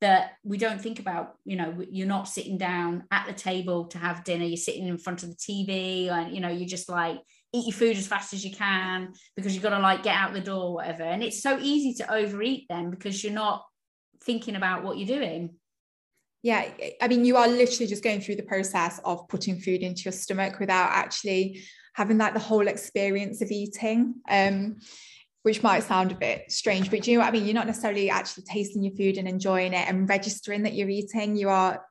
that 0.00 0.32
we 0.42 0.58
don't 0.58 0.80
think 0.80 0.98
about 0.98 1.36
you 1.44 1.56
know 1.56 1.82
you're 1.90 2.06
not 2.06 2.28
sitting 2.28 2.58
down 2.58 3.04
at 3.10 3.26
the 3.26 3.32
table 3.32 3.86
to 3.86 3.98
have 3.98 4.24
dinner 4.24 4.44
you're 4.44 4.56
sitting 4.56 4.86
in 4.86 4.98
front 4.98 5.22
of 5.22 5.30
the 5.30 5.36
tv 5.36 6.08
and 6.10 6.34
you 6.34 6.40
know 6.40 6.50
you're 6.50 6.68
just 6.68 6.88
like 6.88 7.18
eat 7.54 7.66
your 7.66 7.74
food 7.74 7.96
as 7.96 8.06
fast 8.08 8.34
as 8.34 8.44
you 8.44 8.50
can 8.50 9.12
because 9.36 9.54
you've 9.54 9.62
got 9.62 9.70
to 9.70 9.78
like 9.78 10.02
get 10.02 10.16
out 10.16 10.32
the 10.32 10.40
door 10.40 10.64
or 10.64 10.74
whatever. 10.74 11.04
And 11.04 11.22
it's 11.22 11.40
so 11.40 11.58
easy 11.60 11.94
to 11.94 12.12
overeat 12.12 12.66
then 12.68 12.90
because 12.90 13.22
you're 13.22 13.32
not 13.32 13.64
thinking 14.24 14.56
about 14.56 14.82
what 14.82 14.98
you're 14.98 15.18
doing. 15.18 15.54
Yeah 16.42 16.68
i 17.00 17.08
mean 17.08 17.24
you 17.24 17.38
are 17.38 17.48
literally 17.48 17.86
just 17.86 18.04
going 18.04 18.20
through 18.20 18.36
the 18.36 18.42
process 18.42 19.00
of 19.02 19.26
putting 19.28 19.58
food 19.58 19.80
into 19.80 20.02
your 20.02 20.12
stomach 20.12 20.58
without 20.60 20.90
actually 20.90 21.62
having 21.94 22.18
like 22.18 22.34
the 22.34 22.40
whole 22.40 22.68
experience 22.68 23.40
of 23.40 23.50
eating. 23.50 24.16
Um 24.28 24.76
which 25.44 25.62
might 25.62 25.82
sound 25.82 26.10
a 26.10 26.14
bit 26.14 26.50
strange, 26.50 26.90
but 26.90 27.02
do 27.02 27.10
you 27.10 27.18
know 27.18 27.22
what 27.22 27.28
I 27.28 27.32
mean? 27.32 27.44
You're 27.44 27.54
not 27.54 27.66
necessarily 27.66 28.08
actually 28.08 28.44
tasting 28.44 28.82
your 28.82 28.94
food 28.94 29.18
and 29.18 29.28
enjoying 29.28 29.74
it 29.74 29.86
and 29.86 30.08
registering 30.08 30.62
that 30.62 30.72
you're 30.72 30.88
eating. 30.88 31.36
You 31.36 31.50
are 31.50 31.84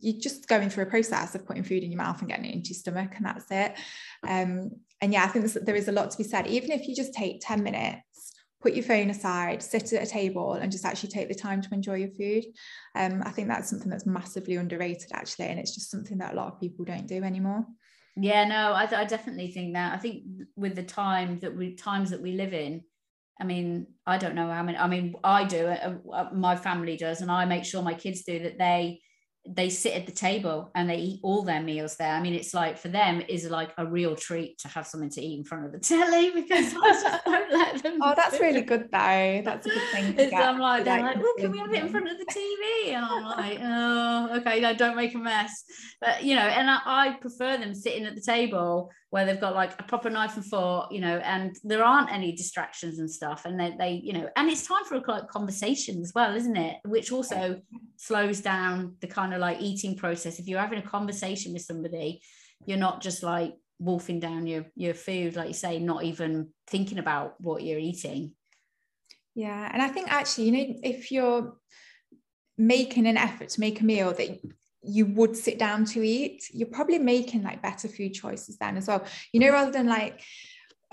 you're 0.00 0.20
just 0.20 0.48
going 0.48 0.68
through 0.68 0.82
a 0.82 0.90
process 0.90 1.36
of 1.36 1.46
putting 1.46 1.62
food 1.62 1.84
in 1.84 1.92
your 1.92 1.98
mouth 2.02 2.18
and 2.18 2.28
getting 2.28 2.46
it 2.46 2.54
into 2.54 2.70
your 2.70 2.78
stomach, 2.78 3.12
and 3.16 3.24
that's 3.24 3.48
it. 3.52 3.76
Um, 4.26 4.72
and 5.00 5.12
yeah, 5.12 5.22
I 5.22 5.28
think 5.28 5.46
there 5.52 5.76
is 5.76 5.86
a 5.86 5.92
lot 5.92 6.10
to 6.10 6.18
be 6.18 6.24
said. 6.24 6.48
Even 6.48 6.72
if 6.72 6.88
you 6.88 6.96
just 6.96 7.14
take 7.14 7.40
10 7.40 7.62
minutes, 7.62 8.32
put 8.60 8.74
your 8.74 8.82
phone 8.82 9.10
aside, 9.10 9.62
sit 9.62 9.92
at 9.92 10.02
a 10.02 10.10
table, 10.10 10.54
and 10.54 10.72
just 10.72 10.84
actually 10.84 11.10
take 11.10 11.28
the 11.28 11.34
time 11.36 11.62
to 11.62 11.72
enjoy 11.72 11.94
your 11.94 12.10
food. 12.10 12.44
Um, 12.96 13.22
I 13.24 13.30
think 13.30 13.46
that's 13.46 13.70
something 13.70 13.88
that's 13.88 14.06
massively 14.06 14.56
underrated, 14.56 15.12
actually, 15.12 15.46
and 15.46 15.60
it's 15.60 15.76
just 15.76 15.92
something 15.92 16.18
that 16.18 16.32
a 16.32 16.36
lot 16.36 16.52
of 16.52 16.60
people 16.60 16.84
don't 16.84 17.06
do 17.06 17.22
anymore. 17.22 17.64
Yeah, 18.16 18.44
no, 18.48 18.72
I, 18.72 19.02
I 19.02 19.04
definitely 19.04 19.52
think 19.52 19.74
that. 19.74 19.94
I 19.94 19.98
think 19.98 20.24
with 20.56 20.74
the 20.74 20.82
time 20.82 21.38
that 21.40 21.54
we 21.54 21.76
times 21.76 22.10
that 22.10 22.20
we 22.20 22.32
live 22.32 22.54
in, 22.54 22.82
I 23.40 23.44
mean, 23.44 23.86
I 24.06 24.18
don't 24.18 24.34
know 24.34 24.50
how 24.50 24.62
many. 24.62 24.78
I 24.78 24.86
mean, 24.86 25.14
I 25.22 25.44
do. 25.44 25.66
Uh, 25.66 25.94
uh, 26.12 26.28
my 26.32 26.56
family 26.56 26.96
does, 26.96 27.20
and 27.20 27.30
I 27.30 27.44
make 27.44 27.64
sure 27.64 27.82
my 27.82 27.94
kids 27.94 28.22
do 28.22 28.38
that. 28.40 28.58
They 28.58 29.00
they 29.48 29.70
sit 29.70 29.94
at 29.94 30.06
the 30.06 30.12
table 30.12 30.70
and 30.74 30.90
they 30.90 30.96
eat 30.96 31.20
all 31.22 31.42
their 31.42 31.60
meals 31.60 31.96
there. 31.96 32.12
I 32.12 32.20
mean, 32.20 32.34
it's 32.34 32.52
like 32.52 32.78
for 32.78 32.88
them 32.88 33.22
is 33.28 33.48
like 33.48 33.72
a 33.78 33.86
real 33.86 34.16
treat 34.16 34.58
to 34.58 34.68
have 34.68 34.86
something 34.86 35.10
to 35.10 35.20
eat 35.22 35.38
in 35.38 35.44
front 35.44 35.66
of 35.66 35.72
the 35.72 35.78
telly 35.80 36.30
because 36.30 36.74
I 36.74 36.92
just 36.92 37.24
don't 37.24 37.52
let 37.52 37.82
them. 37.82 37.98
oh, 38.02 38.14
that's 38.16 38.40
really 38.40 38.62
good 38.62 38.88
though. 38.90 39.42
That's 39.44 39.66
a 39.66 39.68
good 39.68 39.88
thing. 39.92 40.16
To 40.16 40.30
get, 40.30 40.34
I'm 40.34 40.58
like, 40.58 40.84
they're 40.84 41.00
like, 41.00 41.16
well, 41.16 41.34
can 41.38 41.52
we 41.52 41.58
have 41.58 41.72
it 41.72 41.84
in 41.84 41.88
front 41.88 42.08
of 42.08 42.18
the 42.18 42.26
TV? 42.26 42.94
And 42.94 43.04
I'm 43.04 43.24
like, 43.38 43.58
oh, 43.62 44.36
okay, 44.38 44.60
no, 44.60 44.74
don't 44.74 44.96
make 44.96 45.14
a 45.14 45.18
mess. 45.18 45.64
But 46.00 46.24
you 46.24 46.34
know, 46.34 46.42
and 46.42 46.68
I, 46.68 46.80
I 46.84 47.10
prefer 47.20 47.56
them 47.56 47.74
sitting 47.74 48.04
at 48.04 48.14
the 48.14 48.22
table 48.22 48.90
where 49.10 49.24
they've 49.24 49.40
got 49.40 49.54
like 49.54 49.72
a 49.78 49.84
proper 49.84 50.10
knife 50.10 50.36
and 50.36 50.44
fork, 50.44 50.90
you 50.90 51.00
know, 51.00 51.18
and 51.18 51.56
there 51.62 51.84
aren't 51.84 52.12
any 52.12 52.34
distractions 52.34 52.98
and 52.98 53.10
stuff. 53.10 53.44
And 53.44 53.58
they, 53.58 53.74
they 53.78 54.00
you 54.02 54.12
know, 54.12 54.28
and 54.36 54.50
it's 54.50 54.66
time 54.66 54.84
for 54.84 54.96
a 54.96 55.10
like, 55.10 55.28
conversation 55.28 56.02
as 56.02 56.12
well, 56.14 56.34
isn't 56.34 56.56
it? 56.56 56.78
Which 56.84 57.12
also 57.12 57.60
slows 57.96 58.40
down 58.40 58.96
the 59.00 59.06
kind 59.06 59.32
of 59.32 59.40
like 59.40 59.60
eating 59.60 59.96
process. 59.96 60.38
If 60.38 60.48
you're 60.48 60.60
having 60.60 60.80
a 60.80 60.82
conversation 60.82 61.52
with 61.52 61.62
somebody, 61.62 62.20
you're 62.66 62.78
not 62.78 63.00
just 63.00 63.22
like 63.22 63.54
wolfing 63.78 64.20
down 64.20 64.46
your 64.46 64.66
your 64.74 64.94
food, 64.94 65.36
like 65.36 65.48
you 65.48 65.54
say, 65.54 65.78
not 65.78 66.02
even 66.02 66.48
thinking 66.66 66.98
about 66.98 67.40
what 67.40 67.62
you're 67.62 67.78
eating. 67.78 68.32
Yeah, 69.34 69.70
and 69.72 69.82
I 69.82 69.88
think 69.88 70.10
actually, 70.10 70.46
you 70.46 70.52
know, 70.52 70.80
if 70.82 71.12
you're 71.12 71.56
making 72.58 73.06
an 73.06 73.18
effort 73.18 73.50
to 73.50 73.60
make 73.60 73.80
a 73.80 73.84
meal 73.84 74.12
that 74.14 74.40
you 74.86 75.06
would 75.06 75.36
sit 75.36 75.58
down 75.58 75.84
to 75.84 76.06
eat, 76.06 76.44
you're 76.52 76.68
probably 76.68 76.98
making 76.98 77.42
like 77.42 77.62
better 77.62 77.88
food 77.88 78.14
choices 78.14 78.56
then 78.58 78.76
as 78.76 78.88
well. 78.88 79.04
You 79.32 79.40
know, 79.40 79.50
rather 79.50 79.72
than 79.72 79.86
like, 79.86 80.20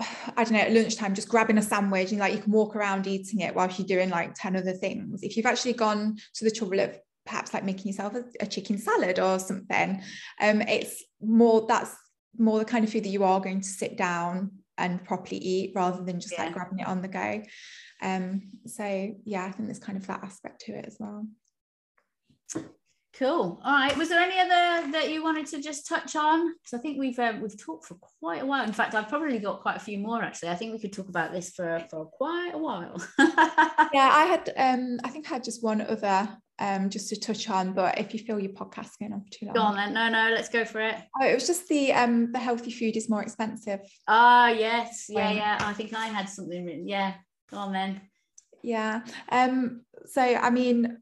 I 0.36 0.44
don't 0.44 0.52
know, 0.52 0.60
at 0.60 0.72
lunchtime, 0.72 1.14
just 1.14 1.28
grabbing 1.28 1.58
a 1.58 1.62
sandwich 1.62 2.10
and 2.10 2.20
like 2.20 2.34
you 2.34 2.40
can 2.40 2.52
walk 2.52 2.76
around 2.76 3.06
eating 3.06 3.40
it 3.40 3.54
whilst 3.54 3.78
you're 3.78 3.88
doing 3.88 4.10
like 4.10 4.34
10 4.34 4.56
other 4.56 4.72
things. 4.72 5.22
If 5.22 5.36
you've 5.36 5.46
actually 5.46 5.74
gone 5.74 6.16
to 6.34 6.44
the 6.44 6.50
trouble 6.50 6.80
of 6.80 6.98
perhaps 7.26 7.54
like 7.54 7.64
making 7.64 7.86
yourself 7.86 8.14
a, 8.14 8.24
a 8.40 8.46
chicken 8.46 8.78
salad 8.78 9.18
or 9.18 9.38
something, 9.38 10.02
um, 10.40 10.62
it's 10.62 11.04
more 11.20 11.66
that's 11.66 11.94
more 12.36 12.58
the 12.58 12.64
kind 12.64 12.84
of 12.84 12.90
food 12.90 13.04
that 13.04 13.10
you 13.10 13.24
are 13.24 13.40
going 13.40 13.60
to 13.60 13.68
sit 13.68 13.96
down 13.96 14.50
and 14.76 15.04
properly 15.04 15.38
eat 15.38 15.72
rather 15.74 16.02
than 16.02 16.20
just 16.20 16.34
yeah. 16.34 16.44
like 16.44 16.52
grabbing 16.52 16.80
it 16.80 16.86
on 16.86 17.00
the 17.00 17.08
go. 17.08 17.42
Um, 18.02 18.42
so 18.66 19.14
yeah, 19.24 19.44
I 19.44 19.50
think 19.52 19.68
there's 19.68 19.78
kind 19.78 19.96
of 19.96 20.06
that 20.08 20.24
aspect 20.24 20.62
to 20.62 20.72
it 20.72 20.84
as 20.86 20.96
well. 20.98 21.26
Cool. 23.18 23.60
All 23.64 23.72
right. 23.72 23.96
Was 23.96 24.08
there 24.08 24.18
any 24.18 24.40
other 24.40 24.90
that 24.90 25.10
you 25.10 25.22
wanted 25.22 25.46
to 25.46 25.60
just 25.60 25.86
touch 25.86 26.16
on? 26.16 26.52
Because 26.54 26.76
I 26.76 26.78
think 26.78 26.98
we've 26.98 27.18
um, 27.20 27.40
we've 27.40 27.56
talked 27.56 27.86
for 27.86 27.96
quite 28.20 28.42
a 28.42 28.46
while. 28.46 28.64
In 28.64 28.72
fact, 28.72 28.94
I've 28.94 29.08
probably 29.08 29.38
got 29.38 29.62
quite 29.62 29.76
a 29.76 29.80
few 29.80 29.98
more 29.98 30.20
actually. 30.20 30.48
I 30.48 30.56
think 30.56 30.72
we 30.72 30.80
could 30.80 30.92
talk 30.92 31.08
about 31.08 31.32
this 31.32 31.50
for 31.50 31.84
for 31.90 32.06
quite 32.06 32.50
a 32.54 32.58
while. 32.58 33.00
yeah, 33.92 34.10
I 34.12 34.26
had 34.26 34.52
um 34.56 34.98
I 35.04 35.10
think 35.10 35.30
I 35.30 35.34
had 35.34 35.44
just 35.44 35.62
one 35.62 35.80
other 35.82 36.28
um 36.58 36.90
just 36.90 37.08
to 37.10 37.20
touch 37.20 37.48
on, 37.48 37.72
but 37.72 38.00
if 38.00 38.14
you 38.14 38.18
feel 38.18 38.40
your 38.40 38.52
podcast 38.52 38.98
going 38.98 39.12
on 39.12 39.22
for 39.22 39.30
too 39.30 39.46
long, 39.46 39.54
go 39.54 39.62
on 39.62 39.76
then. 39.76 39.94
No, 39.94 40.08
no, 40.08 40.34
let's 40.34 40.48
go 40.48 40.64
for 40.64 40.80
it. 40.80 40.96
Oh, 41.20 41.24
it 41.24 41.34
was 41.34 41.46
just 41.46 41.68
the 41.68 41.92
um 41.92 42.32
the 42.32 42.40
healthy 42.40 42.72
food 42.72 42.96
is 42.96 43.08
more 43.08 43.22
expensive. 43.22 43.78
Ah, 44.08 44.48
yes, 44.48 45.06
yeah, 45.08 45.28
um, 45.28 45.36
yeah. 45.36 45.58
I 45.60 45.72
think 45.72 45.94
I 45.94 46.06
had 46.06 46.28
something 46.28 46.64
written. 46.64 46.88
Yeah, 46.88 47.14
go 47.48 47.58
on 47.58 47.72
then. 47.72 48.00
Yeah. 48.64 49.02
Um. 49.30 49.82
So 50.06 50.20
I 50.20 50.50
mean 50.50 50.98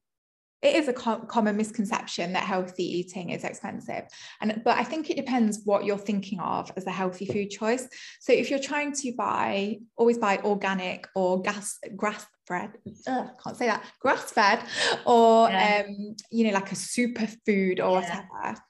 it 0.62 0.76
is 0.76 0.88
a 0.88 0.92
co- 0.92 1.18
common 1.20 1.56
misconception 1.56 2.32
that 2.32 2.44
healthy 2.44 2.84
eating 2.84 3.30
is 3.30 3.44
expensive 3.44 4.04
and 4.40 4.62
but 4.64 4.78
i 4.78 4.84
think 4.84 5.10
it 5.10 5.16
depends 5.16 5.60
what 5.64 5.84
you're 5.84 5.98
thinking 5.98 6.40
of 6.40 6.70
as 6.76 6.86
a 6.86 6.90
healthy 6.90 7.26
food 7.26 7.50
choice 7.50 7.88
so 8.20 8.32
if 8.32 8.48
you're 8.50 8.58
trying 8.58 8.92
to 8.92 9.12
buy 9.16 9.76
always 9.96 10.18
buy 10.18 10.38
organic 10.44 11.06
or 11.14 11.42
gas 11.42 11.78
grass 11.96 12.26
fed 12.46 12.72
Ugh, 13.06 13.28
can't 13.42 13.56
say 13.56 13.66
that 13.66 13.84
grass 14.00 14.32
fed 14.32 14.62
or 15.04 15.48
yeah. 15.48 15.84
um 15.86 16.16
you 16.30 16.46
know 16.46 16.52
like 16.52 16.72
a 16.72 16.76
super 16.76 17.26
food 17.46 17.80
or 17.80 18.00
yeah. 18.00 18.24
whatever 18.30 18.60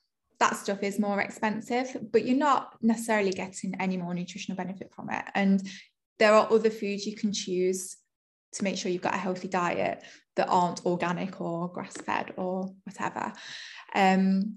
that 0.40 0.56
stuff 0.56 0.82
is 0.82 0.98
more 0.98 1.20
expensive 1.20 1.96
but 2.10 2.24
you're 2.24 2.36
not 2.36 2.76
necessarily 2.82 3.30
getting 3.30 3.74
any 3.80 3.96
more 3.96 4.12
nutritional 4.12 4.56
benefit 4.56 4.92
from 4.94 5.08
it 5.10 5.24
and 5.34 5.62
there 6.18 6.34
are 6.34 6.52
other 6.52 6.70
foods 6.70 7.06
you 7.06 7.16
can 7.16 7.32
choose 7.32 7.96
to 8.52 8.64
make 8.64 8.76
sure 8.76 8.90
you've 8.90 9.02
got 9.02 9.14
a 9.14 9.18
healthy 9.18 9.48
diet 9.48 10.02
that 10.36 10.48
aren't 10.48 10.84
organic 10.86 11.40
or 11.40 11.68
grass 11.68 11.96
fed 11.96 12.32
or 12.36 12.72
whatever. 12.84 13.32
Um, 13.94 14.56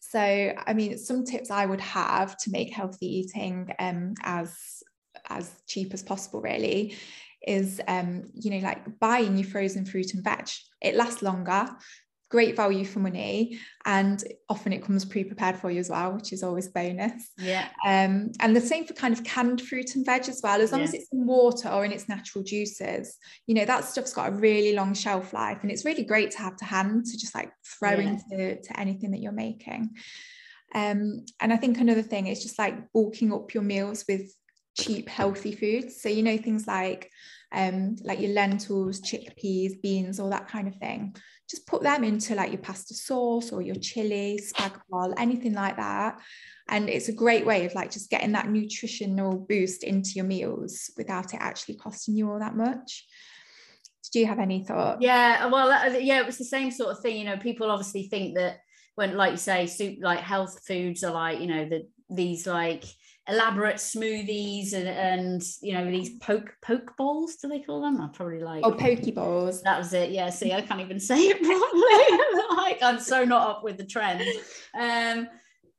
so, 0.00 0.20
I 0.20 0.72
mean, 0.74 0.98
some 0.98 1.24
tips 1.24 1.50
I 1.50 1.64
would 1.66 1.80
have 1.80 2.36
to 2.38 2.50
make 2.50 2.72
healthy 2.72 3.06
eating 3.06 3.72
um, 3.78 4.14
as 4.22 4.82
as 5.28 5.50
cheap 5.66 5.94
as 5.94 6.02
possible, 6.02 6.40
really, 6.40 6.96
is 7.46 7.80
um, 7.88 8.24
you 8.34 8.50
know 8.50 8.58
like 8.58 8.98
buying 9.00 9.36
your 9.36 9.48
frozen 9.48 9.84
fruit 9.84 10.14
and 10.14 10.22
veg. 10.22 10.48
It 10.80 10.96
lasts 10.96 11.22
longer 11.22 11.68
great 12.32 12.56
value 12.56 12.82
for 12.82 12.98
money 12.98 13.58
and 13.84 14.24
often 14.48 14.72
it 14.72 14.82
comes 14.82 15.04
pre-prepared 15.04 15.54
for 15.54 15.70
you 15.70 15.78
as 15.78 15.90
well 15.90 16.14
which 16.14 16.32
is 16.32 16.42
always 16.42 16.66
bonus 16.68 17.30
yeah 17.36 17.68
um 17.84 18.32
and 18.40 18.56
the 18.56 18.60
same 18.60 18.86
for 18.86 18.94
kind 18.94 19.12
of 19.12 19.22
canned 19.22 19.60
fruit 19.60 19.94
and 19.94 20.06
veg 20.06 20.26
as 20.30 20.40
well 20.42 20.62
as 20.62 20.72
long 20.72 20.80
yeah. 20.80 20.86
as 20.86 20.94
it's 20.94 21.12
in 21.12 21.26
water 21.26 21.68
or 21.68 21.84
in 21.84 21.92
its 21.92 22.08
natural 22.08 22.42
juices 22.42 23.18
you 23.46 23.54
know 23.54 23.66
that 23.66 23.84
stuff's 23.84 24.14
got 24.14 24.30
a 24.30 24.36
really 24.36 24.74
long 24.74 24.94
shelf 24.94 25.34
life 25.34 25.58
and 25.60 25.70
it's 25.70 25.84
really 25.84 26.04
great 26.04 26.30
to 26.30 26.38
have 26.38 26.56
to 26.56 26.64
hand 26.64 27.04
to 27.04 27.18
just 27.18 27.34
like 27.34 27.52
throw 27.78 27.90
yeah. 27.90 28.16
into 28.16 28.62
to 28.62 28.80
anything 28.80 29.10
that 29.10 29.20
you're 29.20 29.30
making 29.30 29.90
um 30.74 31.22
and 31.38 31.52
i 31.52 31.56
think 31.58 31.76
another 31.76 32.00
thing 32.00 32.28
is 32.28 32.42
just 32.42 32.58
like 32.58 32.90
bulking 32.94 33.30
up 33.30 33.52
your 33.52 33.62
meals 33.62 34.06
with 34.08 34.34
cheap 34.74 35.06
healthy 35.06 35.52
foods 35.52 36.00
so 36.00 36.08
you 36.08 36.22
know 36.22 36.38
things 36.38 36.66
like 36.66 37.10
um, 37.52 37.96
like 38.02 38.20
your 38.20 38.32
lentils, 38.32 39.00
chickpeas, 39.00 39.80
beans, 39.82 40.18
all 40.18 40.30
that 40.30 40.48
kind 40.48 40.68
of 40.68 40.74
thing. 40.76 41.14
Just 41.50 41.66
put 41.66 41.82
them 41.82 42.04
into 42.04 42.34
like 42.34 42.50
your 42.50 42.60
pasta 42.60 42.94
sauce 42.94 43.52
or 43.52 43.62
your 43.62 43.74
chili, 43.76 44.40
spag 44.42 44.80
bol, 44.88 45.14
anything 45.18 45.52
like 45.54 45.76
that. 45.76 46.20
And 46.68 46.88
it's 46.88 47.08
a 47.08 47.12
great 47.12 47.44
way 47.44 47.66
of 47.66 47.74
like 47.74 47.90
just 47.90 48.10
getting 48.10 48.32
that 48.32 48.48
nutritional 48.48 49.36
boost 49.36 49.84
into 49.84 50.10
your 50.14 50.24
meals 50.24 50.90
without 50.96 51.34
it 51.34 51.40
actually 51.40 51.76
costing 51.76 52.16
you 52.16 52.30
all 52.30 52.38
that 52.38 52.56
much. 52.56 53.06
Did 54.12 54.20
you 54.20 54.26
have 54.26 54.38
any 54.38 54.64
thought? 54.64 55.00
Yeah, 55.00 55.46
well, 55.46 55.70
uh, 55.70 55.98
yeah, 55.98 56.20
it 56.20 56.26
was 56.26 56.38
the 56.38 56.44
same 56.44 56.70
sort 56.70 56.90
of 56.90 57.00
thing. 57.00 57.16
You 57.16 57.24
know, 57.24 57.36
people 57.36 57.70
obviously 57.70 58.04
think 58.04 58.36
that 58.36 58.58
when, 58.94 59.16
like 59.16 59.32
you 59.32 59.36
say, 59.38 59.66
soup, 59.66 59.98
like 60.00 60.20
health 60.20 60.60
foods 60.66 61.02
are 61.04 61.12
like, 61.12 61.40
you 61.40 61.46
know, 61.46 61.64
the 61.68 61.86
these 62.10 62.46
like 62.46 62.84
elaborate 63.28 63.76
smoothies 63.76 64.72
and, 64.72 64.88
and 64.88 65.42
you 65.60 65.72
know 65.72 65.88
these 65.88 66.10
poke 66.18 66.54
poke 66.60 66.96
bowls 66.96 67.36
do 67.36 67.48
they 67.48 67.60
call 67.60 67.80
them? 67.80 68.00
I 68.00 68.08
probably 68.08 68.40
like 68.40 68.64
oh 68.64 68.72
poke 68.72 69.14
bowls 69.14 69.62
that 69.62 69.78
was 69.78 69.92
it 69.92 70.10
yeah 70.10 70.28
see 70.30 70.52
i 70.52 70.60
can't 70.60 70.80
even 70.80 70.98
say 70.98 71.18
it 71.20 71.42
properly. 71.42 72.56
Like 72.56 72.82
i'm 72.82 72.98
so 72.98 73.24
not 73.24 73.48
up 73.48 73.64
with 73.64 73.76
the 73.76 73.86
trend 73.86 74.22
um 74.78 75.28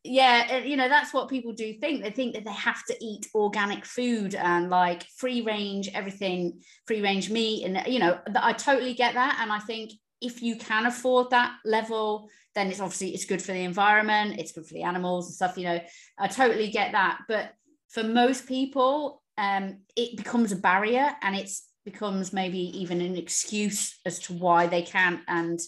yeah 0.05 0.57
you 0.57 0.77
know 0.77 0.87
that's 0.87 1.13
what 1.13 1.29
people 1.29 1.53
do 1.53 1.73
think. 1.73 2.03
They 2.03 2.11
think 2.11 2.35
that 2.35 2.45
they 2.45 2.53
have 2.53 2.83
to 2.85 2.97
eat 3.03 3.27
organic 3.35 3.85
food 3.85 4.35
and 4.35 4.69
like 4.69 5.03
free 5.17 5.41
range 5.41 5.89
everything 5.93 6.61
free 6.87 7.01
range 7.01 7.29
meat 7.29 7.65
and 7.65 7.85
you 7.87 7.99
know 7.99 8.19
i 8.35 8.53
totally 8.53 8.93
get 8.93 9.15
that 9.15 9.39
and 9.41 9.51
i 9.51 9.59
think 9.59 9.91
if 10.23 10.41
you 10.41 10.55
can 10.55 10.85
afford 10.85 11.29
that 11.29 11.53
level 11.65 12.29
then 12.55 12.67
it's 12.67 12.79
obviously 12.79 13.09
it's 13.09 13.25
good 13.25 13.41
for 13.41 13.51
the 13.51 13.63
environment 13.63 14.39
it's 14.39 14.51
good 14.51 14.65
for 14.65 14.73
the 14.73 14.83
animals 14.83 15.27
and 15.27 15.35
stuff 15.35 15.57
you 15.57 15.65
know 15.65 15.79
i 16.19 16.27
totally 16.27 16.69
get 16.69 16.91
that 16.93 17.19
but 17.27 17.53
for 17.89 18.03
most 18.03 18.47
people 18.47 19.21
um, 19.37 19.79
it 19.95 20.15
becomes 20.15 20.51
a 20.51 20.55
barrier 20.55 21.09
and 21.21 21.35
it's 21.35 21.67
becomes 21.85 22.33
maybe 22.33 22.59
even 22.79 23.01
an 23.01 23.15
excuse 23.15 23.99
as 24.05 24.19
to 24.19 24.33
why 24.33 24.67
they 24.67 24.81
can't. 24.81 25.21
And 25.27 25.59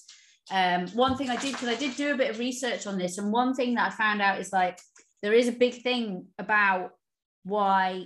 um, 0.51 0.87
one 0.89 1.17
thing 1.17 1.29
I 1.29 1.35
did, 1.35 1.53
because 1.53 1.67
I 1.67 1.75
did 1.75 1.95
do 1.95 2.13
a 2.13 2.17
bit 2.17 2.29
of 2.29 2.39
research 2.39 2.87
on 2.87 2.97
this, 2.97 3.17
and 3.17 3.31
one 3.31 3.53
thing 3.53 3.75
that 3.75 3.91
I 3.91 3.95
found 3.95 4.21
out 4.21 4.39
is 4.39 4.53
like 4.53 4.79
there 5.21 5.33
is 5.33 5.47
a 5.47 5.53
big 5.53 5.81
thing 5.81 6.27
about 6.39 6.91
why 7.43 8.05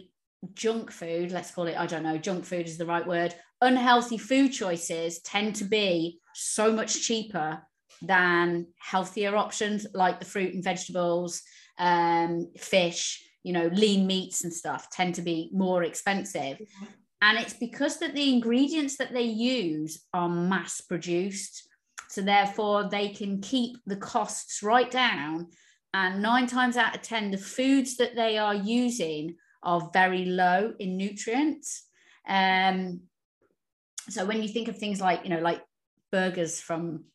junk 0.53 0.91
food, 0.91 1.31
let's 1.31 1.51
call 1.51 1.67
it, 1.67 1.77
I 1.77 1.85
don't 1.85 2.03
know, 2.03 2.17
junk 2.17 2.45
food 2.45 2.67
is 2.67 2.77
the 2.77 2.85
right 2.85 3.05
word, 3.05 3.35
unhealthy 3.61 4.17
food 4.17 4.49
choices 4.49 5.19
tend 5.21 5.55
to 5.57 5.65
be 5.65 6.18
so 6.34 6.71
much 6.71 7.01
cheaper 7.01 7.61
than 8.01 8.67
healthier 8.77 9.36
options 9.36 9.86
like 9.93 10.19
the 10.19 10.25
fruit 10.25 10.53
and 10.53 10.63
vegetables, 10.63 11.41
um, 11.77 12.51
fish, 12.57 13.23
you 13.43 13.53
know, 13.53 13.67
lean 13.73 14.07
meats 14.07 14.43
and 14.43 14.53
stuff 14.53 14.89
tend 14.89 15.15
to 15.15 15.21
be 15.21 15.49
more 15.53 15.84
expensive. 15.84 16.59
And 17.21 17.38
it's 17.38 17.53
because 17.53 17.99
that 17.99 18.13
the 18.13 18.34
ingredients 18.34 18.97
that 18.97 19.13
they 19.13 19.23
use 19.23 20.05
are 20.13 20.30
mass 20.30 20.82
produced. 20.82 21.67
So 22.09 22.21
therefore 22.21 22.89
they 22.89 23.09
can 23.09 23.41
keep 23.41 23.77
the 23.86 23.97
costs 23.97 24.63
right 24.63 24.89
down. 24.89 25.47
And 25.93 26.21
nine 26.21 26.47
times 26.47 26.77
out 26.77 26.95
of 26.95 27.01
10, 27.01 27.32
the 27.32 27.38
foods 27.38 27.97
that 27.97 28.15
they 28.15 28.38
are 28.38 28.55
using 28.55 29.36
are 29.63 29.89
very 29.91 30.25
low 30.25 30.73
in 30.80 30.97
nutrients. 30.97 31.86
Um, 32.27 33.01
so 34.09 34.25
when 34.25 34.41
you 34.41 34.47
think 34.47 34.67
of 34.67 34.77
things 34.77 35.01
like, 35.01 35.23
you 35.23 35.30
know, 35.30 35.39
like 35.39 35.61
burgers 36.12 36.60
from 36.60 37.05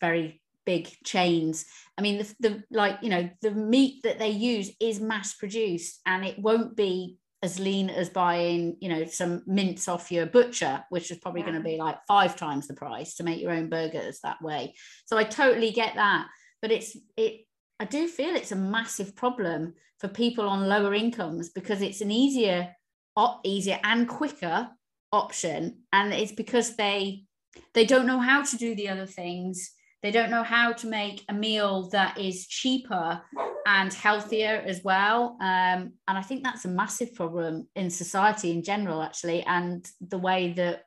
very 0.00 0.42
big 0.64 0.88
chains, 1.04 1.64
I 1.98 2.02
mean, 2.02 2.18
the, 2.18 2.34
the 2.40 2.62
like, 2.70 2.98
you 3.02 3.10
know, 3.10 3.28
the 3.40 3.50
meat 3.50 4.02
that 4.04 4.18
they 4.18 4.30
use 4.30 4.70
is 4.80 5.00
mass 5.00 5.34
produced 5.34 6.00
and 6.06 6.24
it 6.24 6.38
won't 6.38 6.76
be 6.76 7.18
as 7.42 7.58
lean 7.58 7.90
as 7.90 8.08
buying, 8.08 8.76
you 8.80 8.88
know, 8.88 9.04
some 9.04 9.42
mince 9.46 9.88
off 9.88 10.12
your 10.12 10.26
butcher, 10.26 10.84
which 10.90 11.10
is 11.10 11.18
probably 11.18 11.40
yeah. 11.40 11.48
going 11.48 11.58
to 11.58 11.64
be 11.64 11.76
like 11.76 11.98
five 12.06 12.36
times 12.36 12.68
the 12.68 12.74
price 12.74 13.16
to 13.16 13.24
make 13.24 13.40
your 13.40 13.50
own 13.50 13.68
burgers 13.68 14.20
that 14.22 14.40
way. 14.40 14.74
So 15.06 15.18
I 15.18 15.24
totally 15.24 15.72
get 15.72 15.96
that. 15.96 16.28
But 16.60 16.70
it's 16.70 16.96
it 17.16 17.40
I 17.80 17.84
do 17.84 18.06
feel 18.06 18.36
it's 18.36 18.52
a 18.52 18.56
massive 18.56 19.16
problem 19.16 19.74
for 19.98 20.06
people 20.06 20.48
on 20.48 20.68
lower 20.68 20.94
incomes 20.94 21.48
because 21.48 21.82
it's 21.82 22.00
an 22.00 22.12
easier, 22.12 22.72
op, 23.16 23.40
easier 23.44 23.80
and 23.82 24.08
quicker 24.08 24.68
option, 25.10 25.82
and 25.92 26.12
it's 26.12 26.30
because 26.30 26.76
they 26.76 27.24
they 27.74 27.84
don't 27.84 28.06
know 28.06 28.20
how 28.20 28.42
to 28.42 28.56
do 28.56 28.74
the 28.74 28.88
other 28.88 29.06
things. 29.06 29.72
They 30.02 30.10
don't 30.10 30.30
know 30.30 30.42
how 30.42 30.72
to 30.72 30.86
make 30.88 31.24
a 31.28 31.34
meal 31.34 31.88
that 31.90 32.18
is 32.18 32.46
cheaper 32.48 33.22
and 33.66 33.92
healthier 33.92 34.62
as 34.66 34.82
well. 34.82 35.36
Um, 35.40 35.92
and 36.08 36.18
I 36.18 36.22
think 36.22 36.42
that's 36.42 36.64
a 36.64 36.68
massive 36.68 37.14
problem 37.14 37.68
in 37.76 37.88
society 37.88 38.50
in 38.50 38.64
general, 38.64 39.00
actually, 39.00 39.42
and 39.44 39.86
the 40.00 40.18
way 40.18 40.52
that 40.54 40.84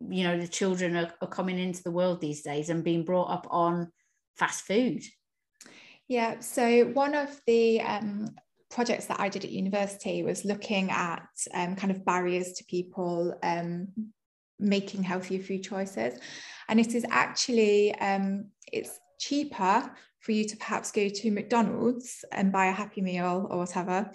you 0.00 0.22
know 0.22 0.38
the 0.38 0.46
children 0.46 0.96
are, 0.96 1.12
are 1.20 1.28
coming 1.28 1.58
into 1.58 1.82
the 1.82 1.90
world 1.90 2.20
these 2.20 2.42
days 2.42 2.68
and 2.68 2.84
being 2.84 3.04
brought 3.04 3.30
up 3.30 3.46
on 3.50 3.90
fast 4.36 4.64
food. 4.64 5.02
Yeah, 6.08 6.40
so 6.40 6.84
one 6.86 7.14
of 7.14 7.40
the 7.46 7.80
um, 7.80 8.34
projects 8.70 9.06
that 9.06 9.20
I 9.20 9.28
did 9.28 9.44
at 9.44 9.50
university 9.50 10.22
was 10.22 10.44
looking 10.44 10.90
at 10.90 11.28
um, 11.54 11.76
kind 11.76 11.90
of 11.90 12.04
barriers 12.04 12.52
to 12.54 12.64
people 12.64 13.34
um, 13.42 13.88
making 14.58 15.02
healthier 15.02 15.40
food 15.40 15.62
choices. 15.62 16.18
And 16.68 16.78
it 16.78 16.94
is 16.94 17.06
actually, 17.10 17.94
um, 17.96 18.46
it's 18.72 18.98
cheaper 19.18 19.90
for 20.20 20.32
you 20.32 20.44
to 20.44 20.56
perhaps 20.56 20.92
go 20.92 21.08
to 21.08 21.30
McDonald's 21.30 22.24
and 22.32 22.52
buy 22.52 22.66
a 22.66 22.72
Happy 22.72 23.00
Meal 23.00 23.46
or 23.50 23.58
whatever 23.58 24.10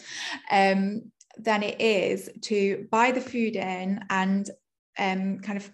um, 0.52 1.12
than 1.38 1.64
it 1.64 1.82
is 1.82 2.30
to 2.41 2.88
buy 2.91 3.12
the 3.12 3.22
food 3.22 3.56
in 3.56 4.04
and 4.10 4.50
um, 5.00 5.39
kind 5.39 5.58
of 5.58 5.72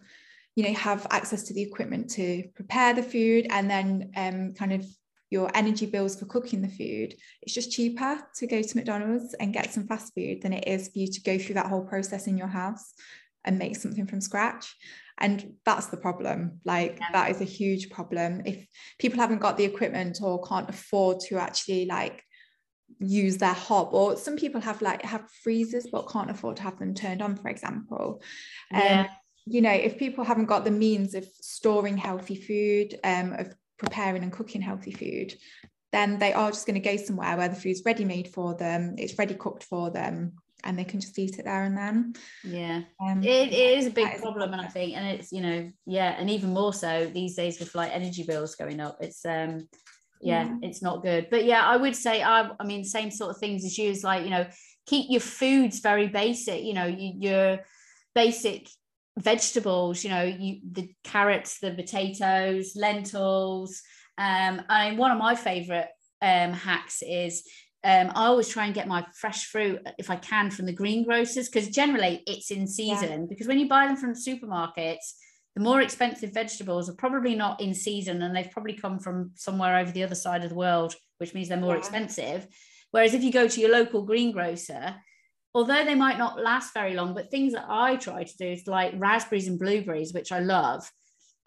you 0.55 0.63
know 0.63 0.73
have 0.73 1.07
access 1.11 1.43
to 1.43 1.53
the 1.53 1.61
equipment 1.61 2.09
to 2.11 2.43
prepare 2.55 2.93
the 2.93 3.03
food 3.03 3.47
and 3.49 3.69
then 3.69 4.11
um, 4.15 4.53
kind 4.53 4.73
of 4.73 4.85
your 5.29 5.49
energy 5.53 5.85
bills 5.85 6.19
for 6.19 6.25
cooking 6.25 6.61
the 6.61 6.67
food, 6.67 7.13
it's 7.41 7.53
just 7.53 7.71
cheaper 7.71 8.19
to 8.35 8.47
go 8.47 8.61
to 8.61 8.75
McDonald's 8.77 9.35
and 9.35 9.53
get 9.53 9.71
some 9.71 9.87
fast 9.87 10.13
food 10.15 10.41
than 10.41 10.53
it 10.53 10.67
is 10.67 10.89
for 10.89 10.99
you 10.99 11.07
to 11.07 11.21
go 11.21 11.37
through 11.37 11.55
that 11.55 11.67
whole 11.67 11.83
process 11.83 12.27
in 12.27 12.37
your 12.37 12.47
house 12.47 12.93
and 13.45 13.57
make 13.57 13.75
something 13.75 14.05
from 14.07 14.21
scratch. 14.21 14.75
And 15.17 15.53
that's 15.65 15.87
the 15.87 15.97
problem. 15.97 16.59
Like, 16.63 16.97
yeah. 16.99 17.07
that 17.13 17.31
is 17.31 17.41
a 17.41 17.45
huge 17.45 17.89
problem. 17.89 18.41
If 18.45 18.65
people 18.99 19.19
haven't 19.19 19.41
got 19.41 19.57
the 19.57 19.65
equipment 19.65 20.19
or 20.21 20.41
can't 20.43 20.69
afford 20.69 21.19
to 21.27 21.37
actually, 21.37 21.85
like, 21.85 22.23
use 22.99 23.37
their 23.37 23.53
hob 23.53 23.93
or 23.93 24.17
some 24.17 24.35
people 24.35 24.59
have 24.59 24.81
like 24.81 25.03
have 25.03 25.23
freezers 25.43 25.85
but 25.91 26.09
can't 26.09 26.31
afford 26.31 26.57
to 26.57 26.63
have 26.63 26.77
them 26.79 26.95
turned 26.95 27.21
on 27.21 27.35
for 27.35 27.47
example 27.47 28.19
yeah. 28.71 29.01
um 29.01 29.07
you 29.45 29.61
know 29.61 29.71
if 29.71 29.97
people 29.99 30.23
haven't 30.23 30.47
got 30.47 30.65
the 30.65 30.71
means 30.71 31.13
of 31.13 31.23
storing 31.39 31.95
healthy 31.95 32.35
food 32.35 32.99
um 33.03 33.31
of 33.33 33.53
preparing 33.79 34.21
and 34.21 34.31
cooking 34.31 34.61
healthy 34.61 34.91
food, 34.91 35.33
then 35.91 36.19
they 36.19 36.33
are 36.33 36.51
just 36.51 36.67
going 36.67 36.79
to 36.79 36.87
go 36.87 36.97
somewhere 36.97 37.35
where 37.35 37.49
the 37.49 37.55
food's 37.55 37.81
ready 37.83 38.05
made 38.05 38.27
for 38.27 38.53
them, 38.53 38.93
it's 38.99 39.17
ready 39.17 39.33
cooked 39.33 39.63
for 39.63 39.89
them, 39.89 40.33
and 40.63 40.77
they 40.77 40.83
can 40.83 40.99
just 40.99 41.17
eat 41.17 41.39
it 41.39 41.45
there 41.45 41.63
and 41.63 41.77
then. 41.77 42.13
Yeah, 42.43 42.81
um, 43.01 43.23
it, 43.23 43.53
is 43.53 43.87
a 43.87 43.91
big 43.91 44.19
problem, 44.19 44.53
and 44.53 44.61
I 44.61 44.67
think, 44.67 44.95
and 44.95 45.07
it's 45.07 45.31
you 45.31 45.41
know, 45.41 45.71
yeah, 45.85 46.15
and 46.17 46.29
even 46.29 46.53
more 46.53 46.73
so 46.73 47.09
these 47.13 47.35
days 47.35 47.59
with 47.59 47.75
like 47.75 47.91
energy 47.93 48.23
bills 48.23 48.55
going 48.55 48.79
up, 48.79 48.97
it's 49.01 49.25
um, 49.25 49.67
yeah, 50.21 50.45
yeah. 50.45 50.55
it's 50.61 50.81
not 50.81 51.01
good. 51.01 51.27
But 51.29 51.45
yeah, 51.45 51.63
I 51.63 51.77
would 51.77 51.95
say, 51.95 52.21
I, 52.21 52.49
I 52.59 52.65
mean, 52.65 52.83
same 52.83 53.11
sort 53.11 53.31
of 53.31 53.37
things 53.37 53.65
as 53.65 53.77
you 53.77 53.89
is 53.89 54.03
like 54.03 54.23
you 54.23 54.31
know, 54.31 54.47
keep 54.85 55.07
your 55.09 55.21
foods 55.21 55.79
very 55.79 56.07
basic. 56.07 56.63
You 56.63 56.73
know, 56.73 56.85
you, 56.85 57.13
your 57.17 57.59
basic 58.15 58.67
vegetables, 59.17 60.03
you 60.03 60.09
know, 60.09 60.23
you 60.23 60.59
the 60.71 60.89
carrots, 61.03 61.59
the 61.59 61.71
potatoes, 61.71 62.73
lentils. 62.75 63.81
Um, 64.17 64.61
I 64.69 64.89
mean, 64.89 64.97
one 64.97 65.11
of 65.11 65.17
my 65.17 65.35
favorite 65.35 65.87
um, 66.21 66.53
hacks 66.53 67.01
is 67.01 67.43
um, 67.83 68.11
I 68.13 68.25
always 68.25 68.49
try 68.49 68.65
and 68.65 68.73
get 68.73 68.87
my 68.87 69.05
fresh 69.13 69.45
fruit 69.45 69.81
if 69.97 70.09
I 70.09 70.17
can 70.17 70.51
from 70.51 70.65
the 70.65 70.75
greengrocers 70.75 71.49
because 71.49 71.69
generally 71.69 72.23
it's 72.27 72.51
in 72.51 72.67
season. 72.67 73.21
Yeah. 73.21 73.25
Because 73.29 73.47
when 73.47 73.59
you 73.59 73.69
buy 73.69 73.87
them 73.87 73.95
from 73.95 74.13
supermarkets, 74.13 75.13
the 75.55 75.61
more 75.61 75.81
expensive 75.81 76.33
vegetables 76.33 76.89
are 76.89 76.95
probably 76.95 77.35
not 77.35 77.61
in 77.61 77.73
season 77.73 78.21
and 78.21 78.35
they've 78.35 78.51
probably 78.51 78.73
come 78.73 78.99
from 78.99 79.31
somewhere 79.35 79.77
over 79.77 79.91
the 79.91 80.03
other 80.03 80.15
side 80.15 80.43
of 80.43 80.49
the 80.49 80.55
world, 80.55 80.93
which 81.19 81.33
means 81.33 81.47
they're 81.47 81.57
more 81.57 81.73
yeah. 81.73 81.79
expensive. 81.79 82.47
Whereas 82.91 83.13
if 83.13 83.23
you 83.23 83.31
go 83.31 83.47
to 83.47 83.61
your 83.61 83.71
local 83.71 84.01
greengrocer, 84.01 84.95
although 85.53 85.85
they 85.85 85.95
might 85.95 86.17
not 86.17 86.41
last 86.41 86.73
very 86.73 86.95
long, 86.95 87.13
but 87.13 87.31
things 87.31 87.53
that 87.53 87.65
I 87.69 87.95
try 87.95 88.23
to 88.23 88.37
do 88.37 88.45
is 88.45 88.67
like 88.67 88.93
raspberries 88.97 89.47
and 89.47 89.57
blueberries, 89.57 90.13
which 90.13 90.33
I 90.33 90.39
love. 90.39 90.89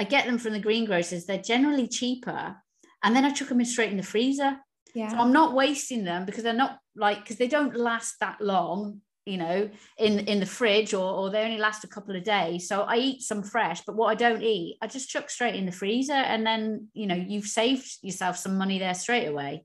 I 0.01 0.05
get 0.05 0.25
them 0.27 0.39
from 0.39 0.55
the 0.55 0.61
greengrocers. 0.61 1.27
They're 1.27 1.39
generally 1.39 1.89
cheaper. 1.89 2.57
And 3.05 3.15
then 3.15 3.25
I 3.25 3.33
chuck 3.33 3.49
them 3.49 3.61
in 3.61 3.67
straight 3.67 3.91
in 3.91 3.99
the 3.99 4.03
freezer. 4.03 4.57
Yeah. 4.95 5.11
So 5.11 5.19
I'm 5.19 5.33
not 5.33 5.55
wasting 5.55 6.05
them 6.05 6.25
because 6.25 6.43
they're 6.43 6.53
not 6.53 6.79
like 6.97 7.23
because 7.23 7.37
they 7.37 7.49
don't 7.49 7.77
last 7.77 8.17
that 8.21 8.41
long, 8.41 9.01
you 9.25 9.39
know, 9.39 9.71
in 9.99 10.21
in 10.21 10.41
the 10.41 10.47
fridge 10.47 10.95
or 10.95 11.15
or 11.15 11.31
they 11.31 11.45
only 11.45 11.59
last 11.59 11.85
a 11.85 11.89
couple 11.89 12.17
of 12.17 12.25
days. 12.25 12.69
So 12.69 12.83
I 12.83 12.97
eat 12.97 13.23
some 13.23 13.43
fresh, 13.43 13.83
but 13.83 13.97
what 13.97 14.09
I 14.09 14.15
don't 14.15 14.43
eat, 14.43 14.79
I 14.83 14.87
just 14.87 15.09
chuck 15.09 15.31
straight 15.31 15.55
in 15.55 15.67
the 15.67 15.73
freezer 15.73 16.13
and 16.13 16.47
then, 16.47 16.89
you 16.93 17.07
know, 17.07 17.15
you've 17.15 17.47
saved 17.47 17.89
yourself 18.03 18.37
some 18.37 18.59
money 18.59 18.79
there 18.79 18.95
straight 18.95 19.27
away. 19.27 19.65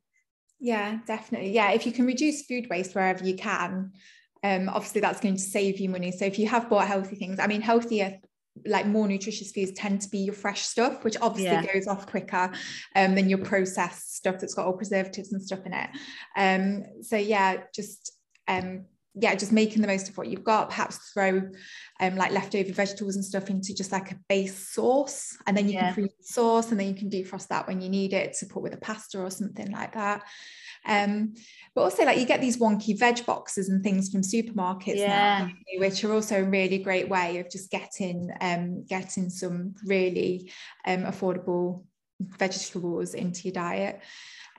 Yeah, 0.59 0.99
definitely. 1.05 1.51
Yeah, 1.51 1.71
if 1.71 1.85
you 1.85 1.91
can 1.91 2.05
reduce 2.05 2.45
food 2.45 2.67
waste 2.69 2.95
wherever 2.95 3.23
you 3.23 3.35
can, 3.35 3.91
um, 4.43 4.69
obviously 4.69 5.01
that's 5.01 5.19
going 5.19 5.35
to 5.35 5.41
save 5.41 5.79
you 5.79 5.89
money. 5.89 6.11
So 6.11 6.25
if 6.25 6.39
you 6.39 6.47
have 6.47 6.69
bought 6.69 6.87
healthy 6.87 7.15
things, 7.15 7.39
I 7.39 7.47
mean, 7.47 7.61
healthier 7.61 8.19
like 8.65 8.85
more 8.85 9.07
nutritious 9.07 9.51
foods 9.51 9.71
tend 9.73 10.01
to 10.01 10.09
be 10.09 10.19
your 10.19 10.33
fresh 10.33 10.61
stuff, 10.61 11.03
which 11.03 11.17
obviously 11.21 11.51
yeah. 11.51 11.73
goes 11.73 11.87
off 11.87 12.07
quicker 12.07 12.51
um, 12.95 13.15
than 13.15 13.29
your 13.29 13.39
processed 13.39 14.15
stuff 14.15 14.39
that's 14.39 14.53
got 14.53 14.65
all 14.65 14.73
preservatives 14.73 15.33
and 15.33 15.41
stuff 15.41 15.65
in 15.65 15.73
it. 15.73 15.89
Um, 16.35 16.83
so 17.01 17.17
yeah, 17.17 17.61
just 17.73 18.13
um, 18.47 18.85
yeah, 19.19 19.33
just 19.35 19.51
making 19.51 19.81
the 19.81 19.87
most 19.87 20.09
of 20.09 20.17
what 20.17 20.27
you've 20.27 20.43
got. 20.43 20.69
Perhaps 20.69 21.11
throw 21.11 21.41
um, 21.99 22.15
like 22.15 22.31
leftover 22.31 22.71
vegetables 22.71 23.15
and 23.15 23.25
stuff 23.25 23.49
into 23.49 23.73
just 23.73 23.91
like 23.91 24.11
a 24.11 24.19
base 24.29 24.69
sauce, 24.69 25.35
and 25.47 25.57
then 25.57 25.67
you 25.67 25.73
yeah. 25.73 25.85
can 25.85 25.93
freeze 25.93 26.11
sauce, 26.21 26.71
and 26.71 26.79
then 26.79 26.87
you 26.87 26.93
can 26.93 27.09
defrost 27.09 27.47
that 27.47 27.67
when 27.67 27.81
you 27.81 27.89
need 27.89 28.13
it 28.13 28.33
to 28.39 28.45
put 28.45 28.61
with 28.61 28.73
a 28.73 28.77
pasta 28.77 29.19
or 29.19 29.31
something 29.31 29.71
like 29.71 29.93
that. 29.93 30.23
Um, 30.85 31.33
but 31.75 31.81
also 31.81 32.05
like 32.05 32.19
you 32.19 32.25
get 32.25 32.41
these 32.41 32.57
wonky 32.57 32.97
veg 32.97 33.25
boxes 33.25 33.69
and 33.69 33.83
things 33.83 34.09
from 34.09 34.21
supermarkets 34.21 34.97
yeah. 34.97 35.47
now, 35.47 35.51
which 35.77 36.03
are 36.03 36.13
also 36.13 36.41
a 36.41 36.49
really 36.49 36.77
great 36.77 37.09
way 37.09 37.39
of 37.39 37.49
just 37.49 37.69
getting 37.69 38.29
um, 38.41 38.85
getting 38.85 39.29
some 39.29 39.75
really 39.85 40.51
um, 40.85 41.03
affordable 41.03 41.83
vegetables 42.19 43.13
into 43.13 43.43
your 43.43 43.53
diet. 43.53 44.01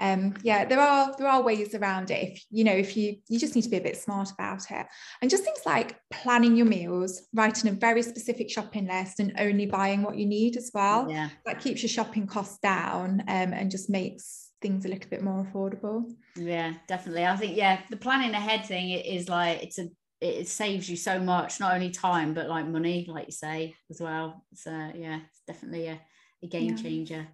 Um, 0.01 0.35
yeah, 0.43 0.65
there 0.65 0.81
are 0.81 1.13
there 1.19 1.27
are 1.27 1.43
ways 1.43 1.75
around 1.75 2.11
it. 2.11 2.33
If 2.33 2.45
you 2.51 2.63
know, 2.63 2.73
if 2.73 2.97
you 2.97 3.17
you 3.29 3.39
just 3.39 3.57
need 3.57 3.63
to 3.63 3.69
be 3.69 3.79
a 3.79 3.83
bit 3.83 3.97
smart 3.97 4.31
about 4.31 4.71
it, 4.71 4.87
and 5.21 5.31
just 5.31 5.45
things 5.45 5.61
like 5.67 5.97
planning 6.11 6.57
your 6.57 6.67
meals, 6.67 7.23
writing 7.35 7.71
a 7.71 7.75
very 7.75 8.03
specific 8.03 8.49
shopping 8.49 8.87
list, 8.87 9.19
and 9.19 9.33
only 9.39 9.67
buying 9.67 10.03
what 10.03 10.17
you 10.17 10.27
need 10.27 10.57
as 10.57 10.71
well. 10.73 11.11
Yeah, 11.11 11.31
that 11.47 11.61
keeps 11.61 11.83
your 11.83 11.91
shopping 11.91 12.29
costs 12.29 12.59
down 12.59 13.23
um, 13.27 13.53
and 13.53 13.71
just 13.71 13.91
makes 13.91 14.48
things 14.61 14.85
a 14.85 14.89
little 14.89 15.09
bit 15.09 15.23
more 15.23 15.47
affordable 15.47 16.05
yeah 16.37 16.75
definitely 16.87 17.25
i 17.25 17.37
think 17.37 17.57
yeah 17.57 17.81
the 17.91 17.97
planning 17.97 18.35
ahead 18.35 18.65
thing 18.65 18.91
is 18.91 19.29
like 19.29 19.63
it's 19.63 19.79
a 19.79 19.89
it 20.21 20.49
saves 20.49 20.89
you 20.89 20.97
so 20.97 21.19
much, 21.19 21.61
not 21.61 21.75
only 21.75 21.91
time 21.91 22.35
but 22.35 22.49
like 22.49 22.67
money, 22.67 23.07
like 23.09 23.27
you 23.27 23.33
say 23.33 23.75
as 23.91 24.01
well. 24.01 24.45
So 24.55 24.71
yeah, 24.71 25.21
it's 25.31 25.43
definitely 25.47 25.89
a, 25.89 26.01
a 26.43 26.47
game 26.47 26.71
yeah. 26.71 26.83
changer. 26.83 27.29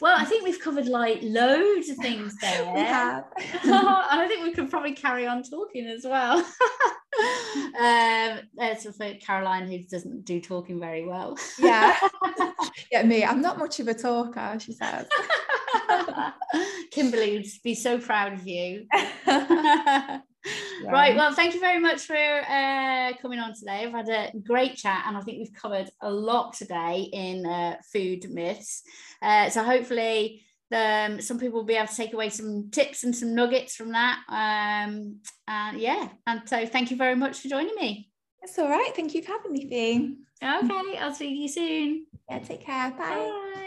Well, 0.00 0.16
I 0.16 0.24
think 0.24 0.44
we've 0.44 0.60
covered 0.60 0.86
like 0.86 1.20
loads 1.22 1.88
of 1.88 1.96
things 1.98 2.36
there. 2.40 2.72
we 2.74 2.80
have. 2.80 3.24
I 3.38 4.26
think 4.28 4.44
we 4.44 4.52
could 4.52 4.70
probably 4.70 4.92
carry 4.92 5.26
on 5.26 5.42
talking 5.42 5.86
as 5.86 6.04
well. 6.04 6.38
um, 7.78 8.40
that's 8.54 8.84
for 8.84 9.14
Caroline 9.14 9.68
who 9.68 9.78
doesn't 9.84 10.24
do 10.24 10.40
talking 10.40 10.80
very 10.80 11.06
well. 11.06 11.36
yeah. 11.58 11.96
Yeah, 12.92 13.02
me. 13.02 13.24
I'm 13.24 13.40
not 13.40 13.58
much 13.58 13.80
of 13.80 13.88
a 13.88 13.94
talker, 13.94 14.58
she 14.60 14.72
says. 14.72 15.06
Kimberly 16.90 17.36
would 17.36 17.46
be 17.62 17.74
so 17.74 17.98
proud 17.98 18.32
of 18.32 18.46
you. 18.46 18.86
Yeah. 20.82 20.90
Right. 20.92 21.16
Well, 21.16 21.32
thank 21.32 21.54
you 21.54 21.60
very 21.60 21.80
much 21.80 22.02
for 22.02 22.14
uh, 22.14 23.12
coming 23.20 23.38
on 23.38 23.54
today. 23.54 23.84
I've 23.84 23.92
had 23.92 24.08
a 24.08 24.30
great 24.38 24.76
chat, 24.76 25.04
and 25.06 25.16
I 25.16 25.20
think 25.20 25.38
we've 25.38 25.52
covered 25.52 25.90
a 26.00 26.10
lot 26.10 26.52
today 26.52 27.08
in 27.12 27.46
uh, 27.46 27.76
food 27.92 28.30
myths. 28.30 28.82
Uh, 29.22 29.50
so 29.50 29.64
hopefully, 29.64 30.44
um, 30.72 31.20
some 31.20 31.38
people 31.38 31.60
will 31.60 31.66
be 31.66 31.74
able 31.74 31.88
to 31.88 31.96
take 31.96 32.12
away 32.12 32.28
some 32.28 32.70
tips 32.70 33.04
and 33.04 33.16
some 33.16 33.34
nuggets 33.34 33.74
from 33.74 33.92
that. 33.92 34.20
Um, 34.28 35.20
and 35.48 35.80
yeah, 35.80 36.08
and 36.26 36.42
so 36.46 36.66
thank 36.66 36.90
you 36.90 36.96
very 36.96 37.16
much 37.16 37.40
for 37.40 37.48
joining 37.48 37.74
me. 37.74 38.10
It's 38.42 38.58
all 38.58 38.68
right. 38.68 38.92
Thank 38.94 39.14
you 39.14 39.22
for 39.22 39.32
having 39.32 39.52
me, 39.52 39.68
Fi. 39.68 40.58
Okay, 40.60 40.98
I'll 40.98 41.14
see 41.14 41.34
you 41.34 41.48
soon. 41.48 42.06
Yeah, 42.28 42.38
take 42.40 42.60
care. 42.64 42.90
Bye. 42.90 43.32
Bye. 43.54 43.65